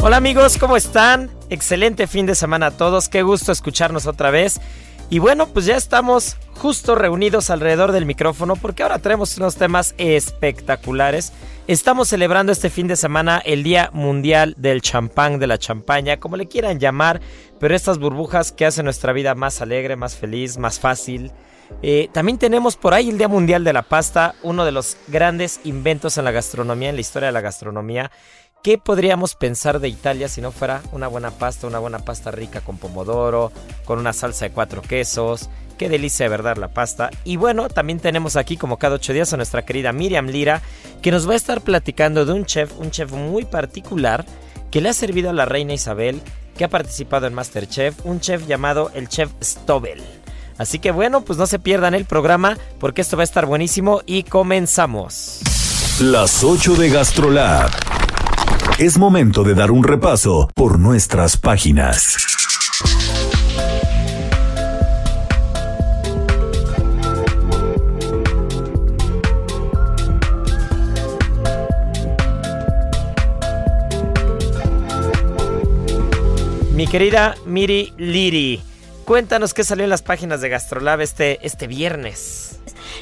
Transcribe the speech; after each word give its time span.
Hola 0.00 0.18
amigos, 0.18 0.58
¿cómo 0.58 0.76
están? 0.76 1.28
Excelente 1.50 2.06
fin 2.06 2.24
de 2.24 2.36
semana 2.36 2.66
a 2.66 2.70
todos, 2.70 3.08
qué 3.08 3.22
gusto 3.22 3.50
escucharnos 3.50 4.06
otra 4.06 4.30
vez. 4.30 4.60
Y 5.10 5.18
bueno, 5.18 5.48
pues 5.48 5.66
ya 5.66 5.76
estamos 5.76 6.36
justo 6.54 6.94
reunidos 6.94 7.50
alrededor 7.50 7.90
del 7.90 8.06
micrófono 8.06 8.54
porque 8.54 8.84
ahora 8.84 9.00
tenemos 9.00 9.36
unos 9.38 9.56
temas 9.56 9.96
espectaculares. 9.98 11.32
Estamos 11.66 12.08
celebrando 12.08 12.52
este 12.52 12.70
fin 12.70 12.86
de 12.86 12.94
semana 12.94 13.42
el 13.44 13.64
Día 13.64 13.90
Mundial 13.92 14.54
del 14.56 14.82
Champán, 14.82 15.40
de 15.40 15.48
la 15.48 15.58
champaña, 15.58 16.20
como 16.20 16.36
le 16.36 16.46
quieran 16.46 16.78
llamar, 16.78 17.20
pero 17.58 17.74
estas 17.74 17.98
burbujas 17.98 18.52
que 18.52 18.66
hacen 18.66 18.84
nuestra 18.84 19.12
vida 19.12 19.34
más 19.34 19.60
alegre, 19.62 19.96
más 19.96 20.14
feliz, 20.14 20.58
más 20.58 20.78
fácil. 20.78 21.32
Eh, 21.82 22.08
también 22.12 22.38
tenemos 22.38 22.76
por 22.76 22.94
ahí 22.94 23.10
el 23.10 23.18
Día 23.18 23.28
Mundial 23.28 23.64
de 23.64 23.72
la 23.72 23.82
Pasta, 23.82 24.36
uno 24.42 24.64
de 24.64 24.72
los 24.72 24.96
grandes 25.08 25.60
inventos 25.64 26.18
en 26.18 26.24
la 26.24 26.30
gastronomía, 26.30 26.90
en 26.90 26.94
la 26.94 27.00
historia 27.00 27.26
de 27.26 27.32
la 27.32 27.40
gastronomía. 27.40 28.10
¿Qué 28.68 28.76
podríamos 28.76 29.34
pensar 29.34 29.80
de 29.80 29.88
Italia 29.88 30.28
si 30.28 30.42
no 30.42 30.52
fuera 30.52 30.82
una 30.92 31.08
buena 31.08 31.30
pasta, 31.30 31.66
una 31.66 31.78
buena 31.78 32.00
pasta 32.00 32.30
rica 32.30 32.60
con 32.60 32.76
pomodoro, 32.76 33.50
con 33.86 33.98
una 33.98 34.12
salsa 34.12 34.44
de 34.44 34.50
cuatro 34.50 34.82
quesos? 34.82 35.48
Qué 35.78 35.88
delicia 35.88 36.26
de 36.26 36.28
verdad 36.28 36.58
la 36.58 36.68
pasta. 36.68 37.08
Y 37.24 37.36
bueno, 37.36 37.70
también 37.70 37.98
tenemos 37.98 38.36
aquí 38.36 38.58
como 38.58 38.76
cada 38.76 38.96
ocho 38.96 39.14
días 39.14 39.32
a 39.32 39.38
nuestra 39.38 39.64
querida 39.64 39.94
Miriam 39.94 40.26
Lira, 40.26 40.60
que 41.00 41.10
nos 41.10 41.26
va 41.26 41.32
a 41.32 41.36
estar 41.36 41.62
platicando 41.62 42.26
de 42.26 42.34
un 42.34 42.44
chef, 42.44 42.70
un 42.78 42.90
chef 42.90 43.10
muy 43.10 43.46
particular, 43.46 44.26
que 44.70 44.82
le 44.82 44.90
ha 44.90 44.92
servido 44.92 45.30
a 45.30 45.32
la 45.32 45.46
reina 45.46 45.72
Isabel, 45.72 46.20
que 46.54 46.64
ha 46.64 46.68
participado 46.68 47.26
en 47.26 47.32
Masterchef, 47.32 48.04
un 48.04 48.20
chef 48.20 48.46
llamado 48.46 48.90
el 48.92 49.08
chef 49.08 49.30
Stobel. 49.42 50.02
Así 50.58 50.78
que 50.78 50.90
bueno, 50.90 51.22
pues 51.24 51.38
no 51.38 51.46
se 51.46 51.58
pierdan 51.58 51.94
el 51.94 52.04
programa 52.04 52.58
porque 52.78 53.00
esto 53.00 53.16
va 53.16 53.22
a 53.22 53.24
estar 53.24 53.46
buenísimo 53.46 54.02
y 54.04 54.24
comenzamos. 54.24 55.40
Las 56.00 56.44
8 56.44 56.76
de 56.76 56.90
Gastrolab. 56.90 57.70
Es 58.78 58.96
momento 58.96 59.42
de 59.42 59.56
dar 59.56 59.72
un 59.72 59.82
repaso 59.82 60.48
por 60.54 60.78
nuestras 60.78 61.36
páginas. 61.36 62.16
Mi 76.72 76.86
querida 76.86 77.34
Miri 77.46 77.92
Liri, 77.96 78.62
cuéntanos 79.04 79.54
qué 79.54 79.64
salió 79.64 79.82
en 79.82 79.90
las 79.90 80.02
páginas 80.02 80.40
de 80.40 80.50
Gastrolab 80.50 81.00
este, 81.00 81.44
este 81.44 81.66
viernes. 81.66 82.47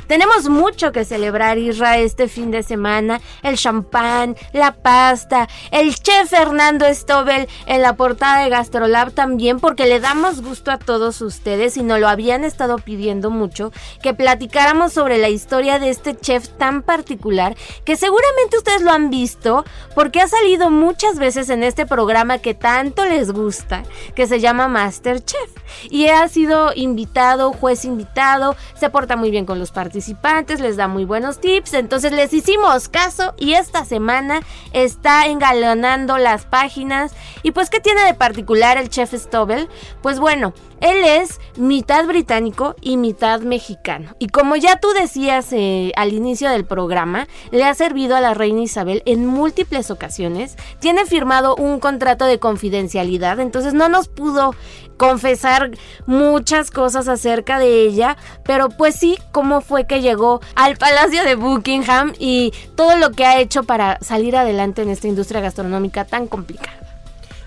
Tenemos 0.07 0.49
mucho 0.49 0.93
que 0.93 1.05
celebrar, 1.05 1.59
Israel, 1.59 2.05
este 2.05 2.29
fin 2.29 2.51
de 2.51 2.63
semana. 2.63 3.21
El 3.43 3.57
champán, 3.57 4.37
la 4.53 4.73
pasta, 4.73 5.49
el 5.71 5.95
chef 5.95 6.31
Fernando 6.31 6.87
Stobel 6.93 7.49
en 7.67 7.83
la 7.83 7.97
portada 7.97 8.43
de 8.43 8.51
Gastrolab 8.51 9.13
también, 9.13 9.59
porque 9.59 9.87
le 9.87 10.01
damos 10.01 10.43
gusto 10.43 10.71
a 10.71 10.79
todos 10.79 11.21
ustedes 11.21 11.77
y 11.77 11.83
nos 11.83 12.01
lo 12.01 12.09
habían 12.09 12.45
estado 12.45 12.77
pidiendo 12.79 13.31
mucho, 13.31 13.73
que 14.03 14.15
platicáramos 14.15 14.93
sobre 14.93 15.19
la 15.19 15.29
historia 15.29 15.79
de 15.79 15.91
este 15.91 16.17
chef 16.17 16.49
tan 16.51 16.83
particular, 16.83 17.57
que 17.85 17.97
seguramente 17.97 18.59
ustedes 18.59 18.83
lo 18.83 18.93
han 18.93 19.11
visto, 19.11 19.65
porque 19.95 20.21
ha 20.21 20.29
salido 20.29 20.71
muchas 20.71 21.19
veces 21.19 21.49
en 21.49 21.63
este 21.63 21.87
programa 21.87 22.39
que 22.39 22.55
tanto 22.55 23.05
les 23.05 23.31
gusta, 23.31 23.83
que 24.15 24.27
se 24.27 24.41
llama 24.41 24.69
Masterchef. 24.69 25.51
Y 25.91 26.09
ha 26.09 26.29
sido 26.29 26.73
invitado, 26.75 27.53
juez 27.53 27.85
invitado, 27.85 28.57
se 28.79 28.89
porta 28.91 29.17
muy 29.17 29.31
bien 29.31 29.47
con 29.47 29.59
los 29.59 29.71
participantes 29.71 29.86
participantes, 29.87 30.59
les 30.59 30.77
da 30.77 30.89
muy 30.89 31.05
buenos 31.05 31.41
tips. 31.41 31.75
Entonces 31.75 32.11
les 32.11 32.33
hicimos 32.33 32.89
caso 32.89 33.35
y 33.39 33.53
esta 33.53 33.85
semana 33.85 34.41
está 34.73 35.27
engalonando 35.27 36.19
las 36.19 36.45
páginas. 36.45 37.15
¿Y 37.45 37.53
pues 37.53 37.71
qué 37.71 37.79
tiene 37.79 38.03
de 38.03 38.15
particular 38.15 38.79
el 38.79 38.89
chef 38.89 39.15
Stobel? 39.15 39.69
Pues 40.03 40.19
bueno, 40.19 40.55
él 40.81 41.05
es 41.05 41.41
mitad 41.57 42.07
británico 42.07 42.75
y 42.81 42.97
mitad 42.97 43.41
mexicano. 43.41 44.15
Y 44.19 44.29
como 44.29 44.57
ya 44.57 44.79
tú 44.79 44.89
decías 44.99 45.53
eh, 45.53 45.93
al 45.97 46.13
inicio 46.13 46.51
del 46.51 46.65
programa, 46.65 47.29
le 47.51 47.65
ha 47.65 47.75
servido 47.75 48.17
a 48.17 48.21
la 48.21 48.35
reina 48.35 48.63
Isabel 48.63 49.03
en 49.07 49.27
múltiples 49.27 49.91
ocasiones. 49.91 50.57
Tiene 50.81 51.07
firmado 51.07 51.57
un 51.57 51.81
contrato 51.81 52.27
de 52.27 52.39
confidencialidad, 52.39 53.41
entonces 53.41 53.75
no 53.75 53.89
nos 53.89 54.09
pudo 54.09 54.55
confesar 54.97 55.73
muchas 56.07 56.71
cosas 56.71 57.09
acerca 57.09 57.59
de 57.59 57.83
ella, 57.83 58.17
pero 58.45 58.69
pues 58.71 58.97
sí, 58.97 59.19
cómo 59.33 59.61
fue 59.61 59.87
que 59.87 60.01
llegó 60.01 60.41
al 60.55 60.77
Palacio 60.77 61.25
de 61.25 61.35
Buckingham 61.35 62.15
y 62.19 62.53
todo 62.77 62.97
lo 62.97 63.11
que 63.11 63.27
ha 63.27 63.39
hecho 63.39 63.65
para 63.65 63.99
salir 64.01 64.37
adelante 64.37 64.83
en 64.83 64.91
esta 64.91 65.09
industria 65.09 65.41
gastronómica 65.41 66.05
tan 66.05 66.27
complicada. 66.27 66.79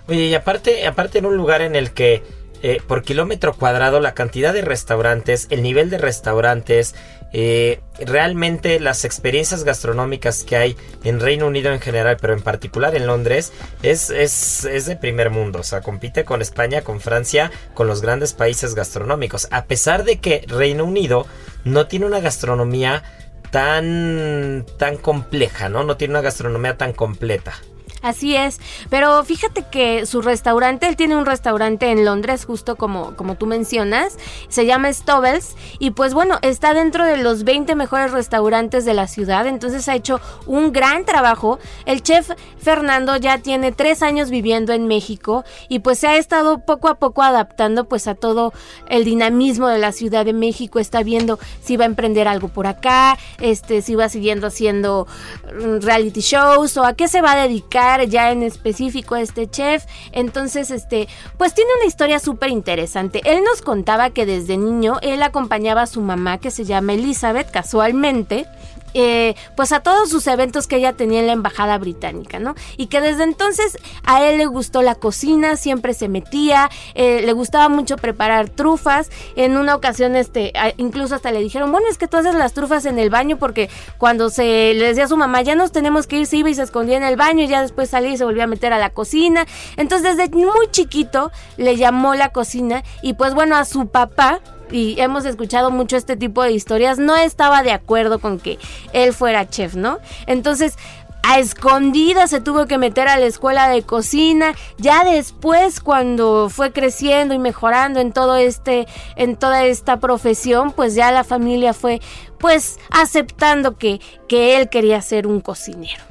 Oye, 0.07 0.25
y 0.25 0.33
aparte, 0.33 0.87
aparte 0.87 1.19
en 1.19 1.25
un 1.25 1.37
lugar 1.37 1.61
en 1.61 1.75
el 1.75 1.91
que 1.91 2.23
eh, 2.61 2.81
por 2.87 3.03
kilómetro 3.03 3.53
cuadrado 3.53 3.99
la 3.99 4.13
cantidad 4.13 4.53
de 4.53 4.61
restaurantes, 4.61 5.47
el 5.49 5.61
nivel 5.61 5.89
de 5.89 5.97
restaurantes, 5.97 6.95
eh, 7.31 7.81
realmente 7.99 8.79
las 8.79 9.05
experiencias 9.05 9.63
gastronómicas 9.63 10.43
que 10.43 10.55
hay 10.57 10.77
en 11.03 11.19
Reino 11.19 11.47
Unido 11.47 11.71
en 11.71 11.79
general, 11.79 12.17
pero 12.19 12.33
en 12.33 12.41
particular 12.41 12.95
en 12.95 13.05
Londres, 13.05 13.53
es, 13.83 14.09
es, 14.09 14.65
es, 14.65 14.85
de 14.85 14.95
primer 14.95 15.29
mundo. 15.29 15.59
O 15.59 15.63
sea, 15.63 15.81
compite 15.81 16.25
con 16.25 16.41
España, 16.41 16.81
con 16.81 16.99
Francia, 16.99 17.51
con 17.73 17.87
los 17.87 18.01
grandes 18.01 18.33
países 18.33 18.73
gastronómicos. 18.73 19.47
A 19.51 19.65
pesar 19.65 20.03
de 20.03 20.17
que 20.19 20.43
Reino 20.47 20.85
Unido 20.85 21.27
no 21.65 21.87
tiene 21.87 22.07
una 22.07 22.19
gastronomía 22.19 23.03
tan, 23.51 24.65
tan 24.77 24.97
compleja, 24.97 25.69
¿no? 25.69 25.83
No 25.83 25.97
tiene 25.97 26.13
una 26.13 26.21
gastronomía 26.21 26.77
tan 26.77 26.93
completa. 26.93 27.53
Así 28.01 28.35
es, 28.35 28.59
pero 28.89 29.23
fíjate 29.25 29.65
que 29.69 30.05
su 30.05 30.21
restaurante, 30.21 30.87
él 30.87 30.95
tiene 30.95 31.17
un 31.17 31.25
restaurante 31.25 31.91
en 31.91 32.05
Londres, 32.05 32.45
justo 32.45 32.77
como, 32.77 33.15
como 33.17 33.35
tú 33.35 33.45
mencionas, 33.45 34.17
se 34.47 34.65
llama 34.65 34.93
Stovels 34.93 35.57
y 35.79 35.91
pues 35.91 36.13
bueno, 36.13 36.37
está 36.41 36.73
dentro 36.73 37.05
de 37.05 37.17
los 37.17 37.43
20 37.43 37.75
mejores 37.75 38.11
restaurantes 38.11 38.85
de 38.85 38.93
la 38.93 39.07
ciudad, 39.07 39.47
entonces 39.47 39.89
ha 39.89 39.95
hecho 39.95 40.21
un 40.45 40.71
gran 40.71 41.03
trabajo. 41.03 41.59
El 41.85 42.01
chef 42.01 42.31
Fernando 42.57 43.17
ya 43.17 43.39
tiene 43.39 43.73
tres 43.73 44.01
años 44.01 44.29
viviendo 44.29 44.71
en 44.71 44.87
México 44.87 45.43
y 45.67 45.79
pues 45.79 45.99
se 45.99 46.07
ha 46.07 46.15
estado 46.15 46.59
poco 46.59 46.87
a 46.87 46.95
poco 46.95 47.21
adaptando 47.21 47.83
pues 47.85 48.07
a 48.07 48.15
todo 48.15 48.53
el 48.87 49.03
dinamismo 49.03 49.67
de 49.67 49.79
la 49.79 49.91
Ciudad 49.91 50.23
de 50.23 50.33
México, 50.33 50.79
está 50.79 51.03
viendo 51.03 51.37
si 51.61 51.75
va 51.75 51.83
a 51.83 51.87
emprender 51.87 52.29
algo 52.29 52.47
por 52.47 52.65
acá, 52.65 53.17
este, 53.39 53.81
si 53.81 53.95
va 53.95 54.07
siguiendo 54.07 54.47
haciendo 54.47 55.05
mm, 55.53 55.81
reality 55.81 56.21
shows 56.21 56.77
o 56.77 56.85
a 56.85 56.93
qué 56.93 57.09
se 57.09 57.21
va 57.21 57.33
a 57.33 57.41
dedicar 57.41 57.88
ya 58.07 58.31
en 58.31 58.43
específico 58.43 59.15
este 59.15 59.49
chef. 59.49 59.85
Entonces, 60.11 60.71
este, 60.71 61.07
pues 61.37 61.53
tiene 61.53 61.71
una 61.77 61.87
historia 61.87 62.19
súper 62.19 62.49
interesante. 62.49 63.21
Él 63.25 63.43
nos 63.43 63.61
contaba 63.61 64.11
que 64.11 64.25
desde 64.25 64.57
niño 64.57 64.97
él 65.01 65.23
acompañaba 65.23 65.83
a 65.83 65.87
su 65.87 66.01
mamá, 66.01 66.37
que 66.37 66.51
se 66.51 66.65
llama 66.65 66.93
Elizabeth, 66.93 67.51
casualmente, 67.51 68.45
eh, 68.93 69.35
pues 69.55 69.71
a 69.71 69.81
todos 69.81 70.09
sus 70.09 70.27
eventos 70.27 70.67
que 70.67 70.77
ella 70.77 70.93
tenía 70.93 71.19
en 71.19 71.27
la 71.27 71.33
embajada 71.33 71.77
británica, 71.77 72.39
¿no? 72.39 72.55
Y 72.77 72.87
que 72.87 73.01
desde 73.01 73.23
entonces 73.23 73.77
a 74.03 74.23
él 74.23 74.37
le 74.37 74.45
gustó 74.45 74.81
la 74.81 74.95
cocina, 74.95 75.55
siempre 75.55 75.93
se 75.93 76.07
metía, 76.07 76.69
eh, 76.95 77.21
le 77.23 77.33
gustaba 77.33 77.69
mucho 77.69 77.97
preparar 77.97 78.49
trufas. 78.49 79.09
En 79.35 79.57
una 79.57 79.75
ocasión, 79.75 80.15
este, 80.15 80.53
incluso 80.77 81.15
hasta 81.15 81.31
le 81.31 81.39
dijeron, 81.39 81.71
bueno, 81.71 81.87
es 81.89 81.97
que 81.97 82.07
tú 82.07 82.17
haces 82.17 82.35
las 82.35 82.53
trufas 82.53 82.85
en 82.85 82.99
el 82.99 83.09
baño 83.09 83.37
porque 83.37 83.69
cuando 83.97 84.29
se 84.29 84.73
le 84.73 84.87
decía 84.87 85.05
a 85.05 85.07
su 85.07 85.17
mamá, 85.17 85.41
ya 85.41 85.55
nos 85.55 85.71
tenemos 85.71 86.07
que 86.07 86.19
ir, 86.19 86.25
se 86.25 86.37
iba 86.37 86.49
y 86.49 86.55
se 86.55 86.63
escondía 86.63 86.97
en 86.97 87.03
el 87.03 87.15
baño 87.15 87.43
y 87.43 87.47
ya 87.47 87.61
después 87.61 87.89
salía 87.89 88.11
y 88.11 88.17
se 88.17 88.25
volvía 88.25 88.45
a 88.45 88.47
meter 88.47 88.73
a 88.73 88.79
la 88.79 88.91
cocina. 88.91 89.45
Entonces 89.77 90.17
desde 90.17 90.29
muy 90.35 90.67
chiquito 90.71 91.31
le 91.57 91.75
llamó 91.75 92.15
la 92.15 92.29
cocina 92.29 92.83
y 93.01 93.13
pues 93.13 93.33
bueno, 93.33 93.55
a 93.55 93.65
su 93.65 93.87
papá 93.87 94.41
y 94.71 94.99
hemos 94.99 95.25
escuchado 95.25 95.71
mucho 95.71 95.97
este 95.97 96.15
tipo 96.15 96.43
de 96.43 96.51
historias, 96.51 96.99
no 96.99 97.15
estaba 97.15 97.63
de 97.63 97.71
acuerdo 97.71 98.19
con 98.19 98.39
que 98.39 98.57
él 98.93 99.13
fuera 99.13 99.49
chef, 99.49 99.75
¿no? 99.75 99.99
Entonces, 100.27 100.77
a 101.21 101.39
escondidas 101.39 102.29
se 102.29 102.41
tuvo 102.41 102.65
que 102.65 102.77
meter 102.77 103.07
a 103.07 103.19
la 103.19 103.25
escuela 103.25 103.69
de 103.69 103.83
cocina. 103.83 104.53
Ya 104.77 105.03
después, 105.03 105.79
cuando 105.79 106.49
fue 106.49 106.71
creciendo 106.71 107.33
y 107.33 107.39
mejorando 107.39 107.99
en 107.99 108.13
todo 108.13 108.37
este, 108.37 108.87
en 109.15 109.35
toda 109.35 109.65
esta 109.65 109.99
profesión, 109.99 110.71
pues 110.71 110.95
ya 110.95 111.11
la 111.11 111.23
familia 111.23 111.73
fue, 111.73 111.99
pues, 112.39 112.79
aceptando 112.89 113.77
que, 113.77 113.99
que 114.27 114.57
él 114.57 114.69
quería 114.69 115.01
ser 115.01 115.27
un 115.27 115.41
cocinero. 115.41 116.03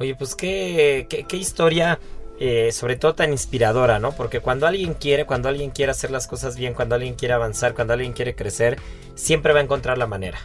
Oye, 0.00 0.16
pues 0.16 0.34
qué, 0.34 1.06
qué, 1.08 1.24
qué 1.24 1.36
historia 1.36 2.00
eh, 2.40 2.72
sobre 2.72 2.96
todo 2.96 3.14
tan 3.14 3.32
inspiradora, 3.32 3.98
¿no? 3.98 4.12
Porque 4.12 4.40
cuando 4.40 4.66
alguien 4.66 4.94
quiere, 4.94 5.24
cuando 5.24 5.48
alguien 5.48 5.70
quiere 5.70 5.92
hacer 5.92 6.10
las 6.10 6.26
cosas 6.26 6.56
bien, 6.56 6.74
cuando 6.74 6.96
alguien 6.96 7.14
quiere 7.14 7.34
avanzar, 7.34 7.74
cuando 7.74 7.92
alguien 7.92 8.12
quiere 8.12 8.34
crecer, 8.34 8.78
siempre 9.14 9.52
va 9.52 9.60
a 9.60 9.62
encontrar 9.62 9.98
la 9.98 10.06
manera, 10.06 10.38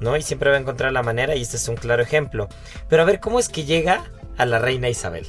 ¿no? 0.00 0.16
Y 0.16 0.22
siempre 0.22 0.50
va 0.50 0.56
a 0.56 0.60
encontrar 0.60 0.92
la 0.92 1.02
manera 1.02 1.34
y 1.36 1.42
este 1.42 1.56
es 1.56 1.68
un 1.68 1.76
claro 1.76 2.02
ejemplo. 2.02 2.48
Pero 2.88 3.02
a 3.02 3.06
ver, 3.06 3.20
¿cómo 3.20 3.38
es 3.38 3.48
que 3.48 3.64
llega 3.64 4.04
a 4.40 4.46
la 4.46 4.58
reina 4.58 4.88
Isabel? 4.88 5.26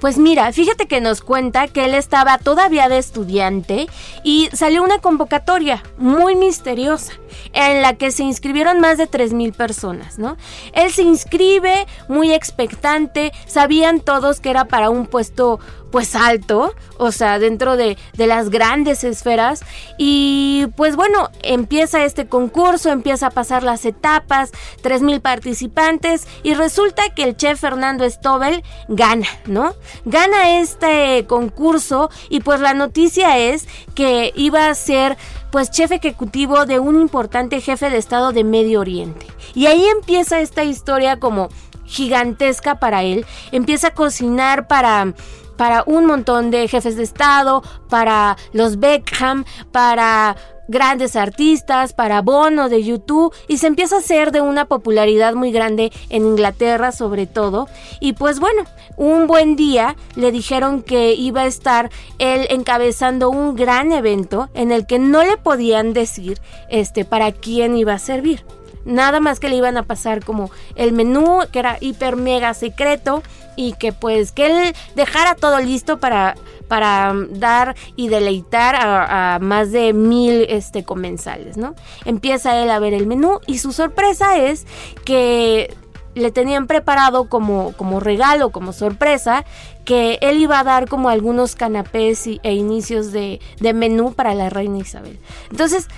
Pues 0.00 0.18
mira, 0.18 0.50
fíjate 0.52 0.86
que 0.86 1.00
nos 1.00 1.20
cuenta 1.20 1.68
que 1.68 1.84
él 1.84 1.94
estaba 1.94 2.38
todavía 2.38 2.88
de 2.88 2.98
estudiante 2.98 3.86
y 4.22 4.48
salió 4.52 4.82
una 4.82 4.98
convocatoria 4.98 5.82
muy 5.98 6.34
misteriosa 6.34 7.12
en 7.52 7.82
la 7.82 7.94
que 7.94 8.10
se 8.10 8.22
inscribieron 8.22 8.80
más 8.80 8.98
de 8.98 9.08
3.000 9.08 9.54
personas, 9.54 10.18
¿no? 10.18 10.36
Él 10.72 10.90
se 10.90 11.02
inscribe 11.02 11.86
muy 12.08 12.32
expectante, 12.32 13.32
sabían 13.46 14.00
todos 14.00 14.40
que 14.40 14.50
era 14.50 14.66
para 14.66 14.90
un 14.90 15.06
puesto 15.06 15.60
pues 15.94 16.16
alto, 16.16 16.74
o 16.98 17.12
sea, 17.12 17.38
dentro 17.38 17.76
de, 17.76 17.96
de, 18.14 18.26
las 18.26 18.50
grandes 18.50 19.04
esferas. 19.04 19.62
Y 19.96 20.66
pues 20.76 20.96
bueno, 20.96 21.30
empieza 21.44 22.04
este 22.04 22.26
concurso, 22.26 22.90
empieza 22.90 23.28
a 23.28 23.30
pasar 23.30 23.62
las 23.62 23.84
etapas, 23.84 24.50
3.000 24.82 25.20
participantes 25.20 26.26
y 26.42 26.54
resulta 26.54 27.14
que 27.14 27.22
el 27.22 27.36
chef 27.36 27.60
Fernando 27.60 28.10
Stobel 28.10 28.64
gana, 28.88 29.28
¿no? 29.46 29.76
Gana 30.04 30.58
este 30.58 31.26
concurso 31.28 32.10
y 32.28 32.40
pues 32.40 32.58
la 32.58 32.74
noticia 32.74 33.38
es 33.38 33.68
que 33.94 34.32
iba 34.34 34.66
a 34.66 34.74
ser 34.74 35.16
pues 35.52 35.70
chef 35.70 35.92
ejecutivo 35.92 36.66
de 36.66 36.80
un 36.80 37.00
importante 37.00 37.60
jefe 37.60 37.88
de 37.88 37.98
Estado 37.98 38.32
de 38.32 38.42
Medio 38.42 38.80
Oriente. 38.80 39.28
Y 39.54 39.66
ahí 39.66 39.86
empieza 39.86 40.40
esta 40.40 40.64
historia 40.64 41.20
como 41.20 41.50
gigantesca 41.84 42.80
para 42.80 43.04
él. 43.04 43.24
Empieza 43.52 43.88
a 43.88 43.94
cocinar 43.94 44.66
para 44.66 45.14
para 45.56 45.84
un 45.86 46.06
montón 46.06 46.50
de 46.50 46.68
jefes 46.68 46.96
de 46.96 47.02
Estado, 47.02 47.62
para 47.88 48.36
los 48.52 48.78
Beckham, 48.78 49.44
para 49.72 50.36
grandes 50.68 51.16
artistas, 51.16 51.92
para 51.92 52.22
Bono 52.22 52.68
de 52.68 52.82
YouTube 52.82 53.34
y 53.48 53.58
se 53.58 53.66
empieza 53.66 53.96
a 53.96 53.98
hacer 53.98 54.32
de 54.32 54.40
una 54.40 54.64
popularidad 54.66 55.34
muy 55.34 55.52
grande 55.52 55.92
en 56.08 56.24
Inglaterra 56.24 56.92
sobre 56.92 57.26
todo. 57.26 57.68
Y 58.00 58.14
pues 58.14 58.40
bueno, 58.40 58.64
un 58.96 59.26
buen 59.26 59.56
día 59.56 59.96
le 60.16 60.32
dijeron 60.32 60.82
que 60.82 61.12
iba 61.14 61.42
a 61.42 61.46
estar 61.46 61.90
él 62.18 62.46
encabezando 62.50 63.30
un 63.30 63.56
gran 63.56 63.92
evento 63.92 64.48
en 64.54 64.72
el 64.72 64.86
que 64.86 64.98
no 64.98 65.22
le 65.22 65.36
podían 65.36 65.92
decir 65.92 66.40
este 66.68 67.04
para 67.04 67.32
quién 67.32 67.76
iba 67.76 67.94
a 67.94 67.98
servir. 67.98 68.44
Nada 68.84 69.18
más 69.18 69.40
que 69.40 69.48
le 69.48 69.56
iban 69.56 69.78
a 69.78 69.84
pasar 69.84 70.22
como 70.22 70.50
el 70.74 70.92
menú 70.92 71.40
que 71.50 71.58
era 71.58 71.78
hiper 71.80 72.16
mega 72.16 72.52
secreto 72.52 73.22
y 73.56 73.74
que 73.74 73.92
pues 73.92 74.32
que 74.32 74.46
él 74.46 74.76
dejara 74.94 75.34
todo 75.34 75.60
listo 75.60 75.98
para 75.98 76.34
para 76.68 77.12
um, 77.12 77.28
dar 77.30 77.76
y 77.96 78.08
deleitar 78.08 78.74
a, 78.76 79.38
más 79.40 79.70
de 79.70 79.92
mil 79.92 80.46
este, 80.48 80.84
comensales, 80.84 81.56
¿no? 81.56 81.74
Empieza 82.04 82.56
él 82.62 82.70
a 82.70 82.78
ver 82.78 82.94
el 82.94 83.06
menú 83.06 83.40
y 83.46 83.58
su 83.58 83.72
sorpresa 83.72 84.38
es 84.38 84.66
que 85.04 85.74
le 86.14 86.30
tenían 86.30 86.66
preparado 86.66 87.28
como, 87.28 87.72
como 87.72 88.00
regalo, 88.00 88.50
como 88.50 88.72
sorpresa, 88.72 89.44
que 89.84 90.18
él 90.22 90.38
iba 90.38 90.60
a 90.60 90.64
dar 90.64 90.88
como 90.88 91.08
algunos 91.08 91.56
canapés 91.56 92.26
e 92.26 92.52
inicios 92.54 93.12
de, 93.12 93.40
de 93.60 93.72
menú 93.72 94.14
para 94.14 94.34
la 94.34 94.48
reina 94.48 94.78
Isabel. 94.78 95.18
Entonces, 95.50 95.88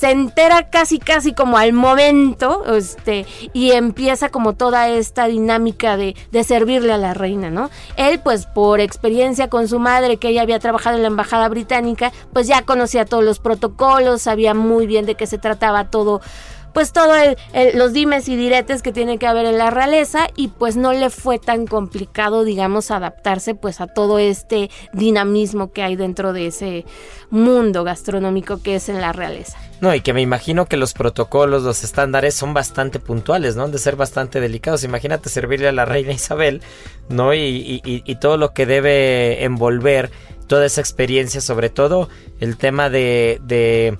se 0.00 0.10
entera 0.10 0.70
casi 0.70 0.98
casi 0.98 1.34
como 1.34 1.58
al 1.58 1.74
momento, 1.74 2.64
este, 2.74 3.26
y 3.52 3.72
empieza 3.72 4.30
como 4.30 4.54
toda 4.54 4.88
esta 4.88 5.26
dinámica 5.26 5.98
de, 5.98 6.16
de, 6.32 6.42
servirle 6.42 6.94
a 6.94 6.96
la 6.96 7.12
reina, 7.12 7.50
¿no? 7.50 7.68
Él, 7.96 8.18
pues 8.24 8.46
por 8.46 8.80
experiencia 8.80 9.50
con 9.50 9.68
su 9.68 9.78
madre, 9.78 10.16
que 10.16 10.28
ella 10.28 10.40
había 10.40 10.58
trabajado 10.58 10.96
en 10.96 11.02
la 11.02 11.08
embajada 11.08 11.50
británica, 11.50 12.12
pues 12.32 12.46
ya 12.46 12.62
conocía 12.62 13.04
todos 13.04 13.24
los 13.24 13.40
protocolos, 13.40 14.22
sabía 14.22 14.54
muy 14.54 14.86
bien 14.86 15.04
de 15.04 15.16
qué 15.16 15.26
se 15.26 15.36
trataba 15.36 15.90
todo 15.90 16.22
pues 16.72 16.92
todo 16.92 17.14
el, 17.14 17.36
los 17.78 17.92
dimes 17.92 18.28
y 18.28 18.36
diretes 18.36 18.82
que 18.82 18.92
tiene 18.92 19.18
que 19.18 19.26
haber 19.26 19.46
en 19.46 19.58
la 19.58 19.70
realeza 19.70 20.28
y 20.36 20.48
pues 20.48 20.76
no 20.76 20.92
le 20.92 21.10
fue 21.10 21.38
tan 21.38 21.66
complicado 21.66 22.44
digamos 22.44 22.90
adaptarse 22.90 23.54
pues 23.54 23.80
a 23.80 23.86
todo 23.86 24.18
este 24.18 24.70
dinamismo 24.92 25.72
que 25.72 25.82
hay 25.82 25.96
dentro 25.96 26.32
de 26.32 26.46
ese 26.46 26.84
mundo 27.30 27.84
gastronómico 27.84 28.62
que 28.62 28.76
es 28.76 28.88
en 28.88 29.00
la 29.00 29.12
realeza. 29.12 29.58
No, 29.80 29.94
y 29.94 30.02
que 30.02 30.12
me 30.12 30.20
imagino 30.20 30.66
que 30.66 30.76
los 30.76 30.92
protocolos, 30.92 31.62
los 31.62 31.84
estándares 31.84 32.34
son 32.34 32.52
bastante 32.52 32.98
puntuales, 32.98 33.56
¿no? 33.56 33.66
De 33.68 33.78
ser 33.78 33.96
bastante 33.96 34.40
delicados. 34.40 34.84
Imagínate 34.84 35.30
servirle 35.30 35.68
a 35.68 35.72
la 35.72 35.86
reina 35.86 36.12
Isabel, 36.12 36.60
¿no? 37.08 37.32
Y, 37.32 37.80
y 37.82 38.14
todo 38.16 38.36
lo 38.36 38.52
que 38.52 38.66
debe 38.66 39.44
envolver 39.44 40.10
toda 40.50 40.66
esa 40.66 40.80
experiencia, 40.80 41.40
sobre 41.40 41.70
todo 41.70 42.08
el 42.40 42.56
tema 42.56 42.90
de, 42.90 43.40
de 43.44 43.96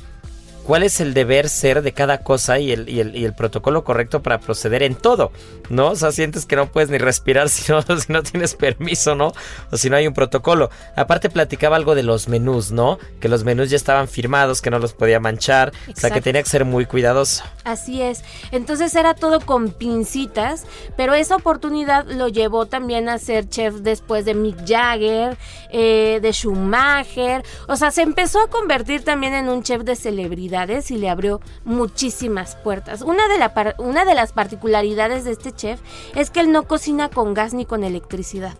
cuál 0.70 0.84
es 0.84 1.00
el 1.00 1.14
deber 1.14 1.48
ser 1.48 1.82
de 1.82 1.90
cada 1.90 2.18
cosa 2.18 2.60
y 2.60 2.70
el, 2.70 2.88
y 2.88 3.00
el, 3.00 3.16
y 3.16 3.24
el 3.24 3.34
protocolo 3.34 3.82
correcto 3.82 4.22
para 4.22 4.38
proceder 4.38 4.84
en 4.84 4.94
todo, 4.94 5.32
¿no? 5.68 5.88
O 5.88 5.96
sea, 5.96 6.12
sientes 6.12 6.46
que 6.46 6.54
no 6.54 6.70
puedes 6.70 6.90
ni 6.90 6.98
respirar 6.98 7.48
si 7.48 7.72
no, 7.72 7.82
si 7.82 8.12
no 8.12 8.22
tienes 8.22 8.54
permiso, 8.54 9.16
¿no? 9.16 9.32
O 9.72 9.76
si 9.76 9.90
no 9.90 9.96
hay 9.96 10.06
un 10.06 10.14
protocolo. 10.14 10.70
Aparte 10.94 11.28
platicaba 11.28 11.74
algo 11.74 11.96
de 11.96 12.04
los 12.04 12.28
menús, 12.28 12.70
¿no? 12.70 13.00
Que 13.18 13.28
los 13.28 13.42
menús 13.42 13.68
ya 13.68 13.74
estaban 13.74 14.06
firmados, 14.06 14.62
que 14.62 14.70
no 14.70 14.78
los 14.78 14.92
podía 14.92 15.18
manchar, 15.18 15.72
o 15.88 15.98
sea, 15.98 16.12
que 16.12 16.20
tenía 16.20 16.40
que 16.40 16.48
ser 16.48 16.64
muy 16.64 16.86
cuidadoso. 16.86 17.42
Así 17.64 18.00
es. 18.00 18.22
Entonces 18.52 18.94
era 18.94 19.14
todo 19.14 19.40
con 19.40 19.72
pincitas, 19.72 20.66
pero 20.96 21.14
esa 21.14 21.34
oportunidad 21.34 22.06
lo 22.06 22.28
llevó 22.28 22.66
también 22.66 23.08
a 23.08 23.18
ser 23.18 23.48
chef 23.48 23.74
después 23.80 24.24
de 24.24 24.34
Mick 24.34 24.64
Jagger, 24.64 25.36
eh, 25.72 26.20
de 26.22 26.32
Schumacher, 26.32 27.42
o 27.66 27.74
sea, 27.74 27.90
se 27.90 28.02
empezó 28.02 28.40
a 28.40 28.46
convertir 28.46 29.02
también 29.02 29.34
en 29.34 29.48
un 29.48 29.64
chef 29.64 29.82
de 29.82 29.96
celebridad 29.96 30.59
y 30.90 30.96
le 30.96 31.08
abrió 31.08 31.40
muchísimas 31.64 32.56
puertas. 32.56 33.02
Una 33.02 33.28
de, 33.28 33.38
la 33.38 33.74
una 33.78 34.04
de 34.04 34.14
las 34.14 34.32
particularidades 34.32 35.24
de 35.24 35.32
este 35.32 35.52
chef 35.52 35.80
es 36.14 36.30
que 36.30 36.40
él 36.40 36.52
no 36.52 36.64
cocina 36.64 37.08
con 37.08 37.34
gas 37.34 37.54
ni 37.54 37.64
con 37.64 37.84
electricidad. 37.84 38.54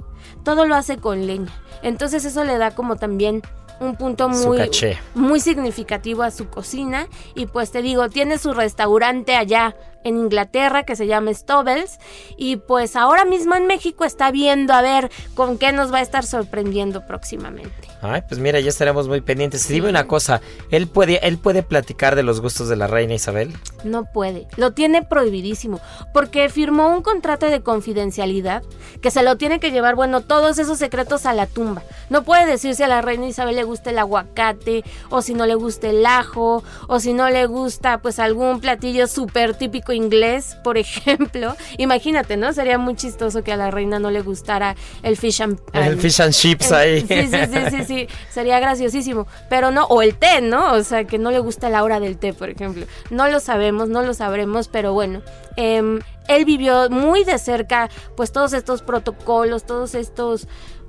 Todo 0.45 0.65
lo 0.65 0.75
hace 0.75 0.97
con 0.97 1.27
leña. 1.27 1.53
Entonces 1.83 2.25
eso 2.25 2.45
le 2.45 2.59
da 2.59 2.71
como 2.73 2.97
también 2.97 3.43
un 3.81 3.97
punto 3.97 4.29
muy, 4.29 4.71
muy 5.15 5.41
significativo 5.41 6.23
a 6.23 6.31
su 6.31 6.49
cocina. 6.49 7.09
Y 7.35 7.47
pues 7.47 7.73
te 7.73 7.83
digo, 7.83 8.09
tiene 8.09 8.39
su 8.39 8.53
restaurante 8.53 9.35
allá 9.37 9.75
en 10.05 10.17
Inglaterra 10.17 10.85
que 10.85 10.97
se 10.97 11.07
llama 11.07 11.33
Stobels 11.35 11.99
y 12.37 12.57
pues 12.57 12.97
ahora 12.97 13.25
mismo 13.25 13.55
en 13.55 13.67
México 13.67 14.05
está 14.05 14.31
viendo 14.31 14.73
a 14.73 14.83
ver 14.83 15.11
con 15.35 15.59
qué 15.59 15.73
nos 15.73 15.93
va 15.93 15.99
a 15.99 16.03
estar 16.03 16.25
sorprendiendo 16.25 17.07
próximamente. 17.07 17.89
Ay, 18.03 18.23
pues 18.27 18.41
mira, 18.41 18.61
ya 18.61 18.71
estaremos 18.71 19.09
muy 19.09 19.21
pendientes. 19.21 19.63
Sí. 19.63 19.75
Dime 19.75 19.91
una 19.91 20.07
cosa, 20.07 20.41
¿él 20.71 20.87
puede, 20.87 21.27
¿él 21.27 21.39
puede 21.39 21.63
platicar 21.63 22.17
de 22.17 22.23
los 22.23 22.41
gustos 22.41 22.69
de 22.69 22.77
la 22.77 22.87
reina 22.87 23.15
Isabel? 23.15 23.53
No 23.85 24.05
puede, 24.05 24.47
lo 24.57 24.73
tiene 24.73 25.03
prohibidísimo, 25.03 25.81
porque 26.15 26.49
firmó 26.49 26.89
un 26.89 27.03
contrato 27.03 27.47
de 27.47 27.61
confidencialidad 27.63 28.63
que 29.03 29.11
se 29.11 29.23
lo 29.23 29.37
tiene 29.37 29.61
que 29.61 29.71
llevar, 29.71 29.97
bueno, 29.97 30.23
todos 30.23 30.59
esos 30.59 30.79
secretos 30.79 31.27
a 31.27 31.35
la 31.35 31.47
tumba. 31.47 31.83
No 32.09 32.25
puede 32.25 32.47
decir 32.47 32.75
si 32.75 32.83
a 32.83 32.89
la 32.89 33.03
reina 33.03 33.27
Isabel 33.27 33.57
le 33.57 33.65
gusta 33.65 33.91
el 33.91 33.99
aguacate, 33.99 34.83
o 35.11 35.21
si 35.23 35.35
no 35.35 35.47
le 35.47 35.55
gusta 35.55 35.89
el 35.89 36.05
ajo, 36.07 36.65
o 36.89 37.01
si 37.01 37.13
no 37.13 37.29
le 37.29 37.47
gusta 37.47 37.99
pues 37.99 38.19
algún 38.19 38.61
platillo 38.61 39.07
súper 39.07 39.55
típico 39.55 39.90
inglés, 39.93 40.57
por 40.63 40.79
ejemplo. 40.79 41.57
Imagínate, 41.79 42.37
¿no? 42.37 42.53
Sería 42.53 42.79
muy 42.79 42.97
chistoso 42.97 43.43
que 43.43 43.53
a 43.53 43.57
la 43.57 43.71
reina 43.71 43.99
no 43.99 44.11
le 44.11 44.23
gustara 44.23 44.77
el 45.03 45.17
fish 45.17 45.43
and... 45.43 45.61
El 45.73 45.99
fish 45.99 46.21
and 46.21 46.33
chips 46.33 46.73
ahí. 46.73 47.01
Sí, 47.01 47.29
sí, 47.29 47.39
sí, 47.53 47.71
sí, 47.71 47.85
sí, 47.85 48.09
sería 48.31 48.61
graciosísimo. 48.61 49.27
Pero 49.49 49.71
no, 49.71 49.85
o 49.85 50.03
el 50.03 50.17
té, 50.17 50.41
¿no? 50.41 50.73
O 50.73 50.83
sea, 50.83 51.05
que 51.05 51.19
no 51.19 51.31
le 51.31 51.39
gusta 51.39 51.69
la 51.69 51.83
hora 51.83 52.01
del 52.01 52.19
té, 52.19 52.33
por 52.33 52.51
ejemplo. 52.51 52.87
No 53.11 53.29
lo 53.29 53.41
sabemos, 53.41 53.89
no 53.89 54.03
lo 54.03 54.15
sabremos, 54.15 54.69
pero 54.69 54.93
bueno. 54.93 55.23
Em, 55.57 56.01
él 56.29 56.45
vivió 56.45 56.89
muy 56.91 57.25
de 57.25 57.39
cerca, 57.39 57.91
pues 58.17 58.33
todos 58.33 58.53
estos 58.53 58.83
protocolos, 58.83 59.65
todos 59.65 59.95
estos 59.95 60.47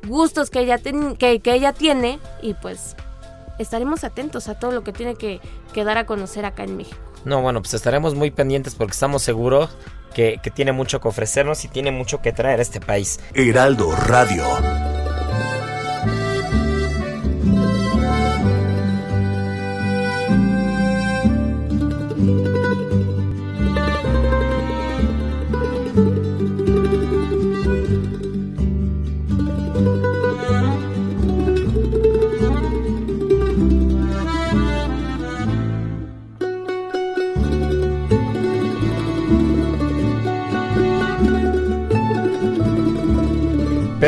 gustos 0.08 0.50
que 0.50 0.62
ella, 0.62 0.78
que, 0.78 1.40
que 1.40 1.54
ella 1.54 1.74
tiene 1.74 2.20
y 2.42 2.54
pues 2.56 2.96
estaremos 3.62 4.04
atentos 4.04 4.48
a 4.48 4.60
todo 4.60 4.72
lo 4.72 4.84
que 4.84 4.94
tiene 4.94 5.16
que, 5.16 5.40
que, 5.74 5.84
dar 5.84 5.98
a 5.98 6.06
conocer 6.06 6.46
acá 6.46 6.64
en 6.64 6.78
México. 6.78 6.98
No, 7.26 7.42
bueno, 7.42 7.62
pues 7.62 7.74
estaremos 7.74 8.16
muy 8.16 8.32
pendientes 8.32 8.76
porque 8.76 8.92
estamos 8.92 9.22
seguros 9.22 9.70
que, 10.14 10.40
que 10.42 10.52
tiene 10.52 10.72
mucho 10.72 11.00
que 11.00 11.08
ofrecernos 11.08 11.64
y 11.66 11.68
tiene 11.68 11.92
mucho 11.92 12.22
que 12.22 12.32
traer 12.32 12.60
a 12.60 12.62
este 12.64 12.80
país. 12.80 13.20
Heraldo 13.34 13.96
Radio. 13.96 15.01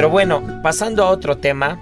Pero 0.04 0.12
bueno, 0.12 0.60
pasando 0.62 1.06
a 1.06 1.10
otro 1.10 1.38
tema, 1.38 1.80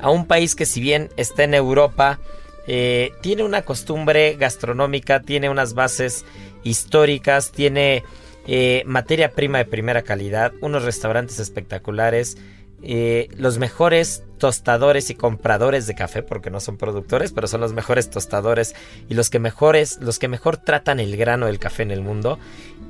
a 0.00 0.10
un 0.10 0.26
país 0.26 0.56
que 0.56 0.66
si 0.66 0.80
bien 0.80 1.10
está 1.16 1.44
en 1.44 1.54
Europa, 1.54 2.18
eh, 2.66 3.12
tiene 3.20 3.44
una 3.44 3.62
costumbre 3.62 4.34
gastronómica, 4.34 5.20
tiene 5.20 5.48
unas 5.48 5.74
bases 5.74 6.24
históricas, 6.64 7.52
tiene 7.52 8.02
eh, 8.48 8.82
materia 8.86 9.30
prima 9.30 9.58
de 9.58 9.64
primera 9.64 10.02
calidad, 10.02 10.54
unos 10.60 10.82
restaurantes 10.82 11.38
espectaculares, 11.38 12.36
eh, 12.82 13.28
los 13.36 13.58
mejores 13.58 14.24
tostadores 14.38 15.08
y 15.08 15.14
compradores 15.14 15.86
de 15.86 15.94
café, 15.94 16.24
porque 16.24 16.50
no 16.50 16.58
son 16.58 16.78
productores, 16.78 17.30
pero 17.30 17.46
son 17.46 17.60
los 17.60 17.72
mejores 17.74 18.10
tostadores 18.10 18.74
y 19.08 19.14
los 19.14 19.30
que 19.30 19.38
mejores, 19.38 20.00
los 20.00 20.18
que 20.18 20.26
mejor 20.26 20.56
tratan 20.56 20.98
el 20.98 21.16
grano 21.16 21.46
del 21.46 21.60
café 21.60 21.84
en 21.84 21.92
el 21.92 22.00
mundo. 22.00 22.40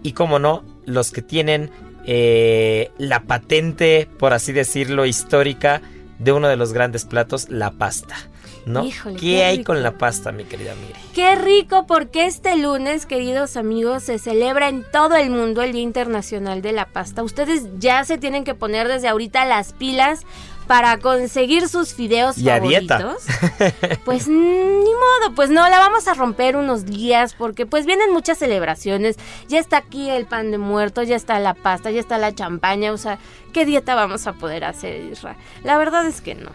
Y 0.02 0.12
como 0.12 0.38
no, 0.38 0.64
los 0.86 1.12
que 1.12 1.20
tienen 1.20 1.70
eh, 2.06 2.90
la 2.98 3.22
patente, 3.22 4.08
por 4.18 4.32
así 4.32 4.52
decirlo, 4.52 5.06
histórica 5.06 5.82
de 6.18 6.32
uno 6.32 6.48
de 6.48 6.56
los 6.56 6.72
grandes 6.72 7.04
platos, 7.04 7.48
la 7.50 7.72
pasta. 7.72 8.14
¿No? 8.66 8.82
Híjole, 8.82 9.16
¿Qué, 9.16 9.26
qué 9.26 9.44
hay 9.44 9.62
con 9.62 9.82
la 9.82 9.98
pasta, 9.98 10.32
mi 10.32 10.44
querida 10.44 10.74
Miri? 10.74 10.98
Qué 11.14 11.34
rico 11.34 11.86
porque 11.86 12.24
este 12.24 12.56
lunes, 12.56 13.04
queridos 13.04 13.58
amigos, 13.58 14.04
se 14.04 14.18
celebra 14.18 14.70
en 14.70 14.86
todo 14.90 15.16
el 15.16 15.28
mundo 15.28 15.60
el 15.60 15.72
Día 15.72 15.82
Internacional 15.82 16.62
de 16.62 16.72
la 16.72 16.86
Pasta. 16.86 17.22
Ustedes 17.22 17.64
ya 17.78 18.02
se 18.04 18.16
tienen 18.16 18.42
que 18.42 18.54
poner 18.54 18.88
desde 18.88 19.08
ahorita 19.08 19.44
las 19.44 19.74
pilas 19.74 20.24
para 20.66 20.98
conseguir 20.98 21.68
sus 21.68 21.94
fideos 21.94 22.38
Y 22.38 22.48
a 22.50 22.60
dieta. 22.60 22.98
favoritos. 23.00 23.24
Pues 24.04 24.28
ni 24.28 24.34
modo, 24.36 25.34
pues 25.34 25.50
no, 25.50 25.68
la 25.68 25.78
vamos 25.78 26.08
a 26.08 26.14
romper 26.14 26.56
unos 26.56 26.84
días 26.86 27.34
porque 27.34 27.66
pues 27.66 27.86
vienen 27.86 28.12
muchas 28.12 28.38
celebraciones. 28.38 29.16
Ya 29.48 29.58
está 29.58 29.78
aquí 29.78 30.08
el 30.10 30.26
pan 30.26 30.50
de 30.50 30.58
muerto, 30.58 31.02
ya 31.02 31.16
está 31.16 31.38
la 31.38 31.54
pasta, 31.54 31.90
ya 31.90 32.00
está 32.00 32.18
la 32.18 32.34
champaña, 32.34 32.92
o 32.92 32.98
sea, 32.98 33.18
¿qué 33.52 33.64
dieta 33.66 33.94
vamos 33.94 34.26
a 34.26 34.32
poder 34.34 34.64
hacer, 34.64 35.02
Isra? 35.04 35.36
La 35.62 35.76
verdad 35.78 36.06
es 36.06 36.20
que 36.20 36.34
no. 36.34 36.50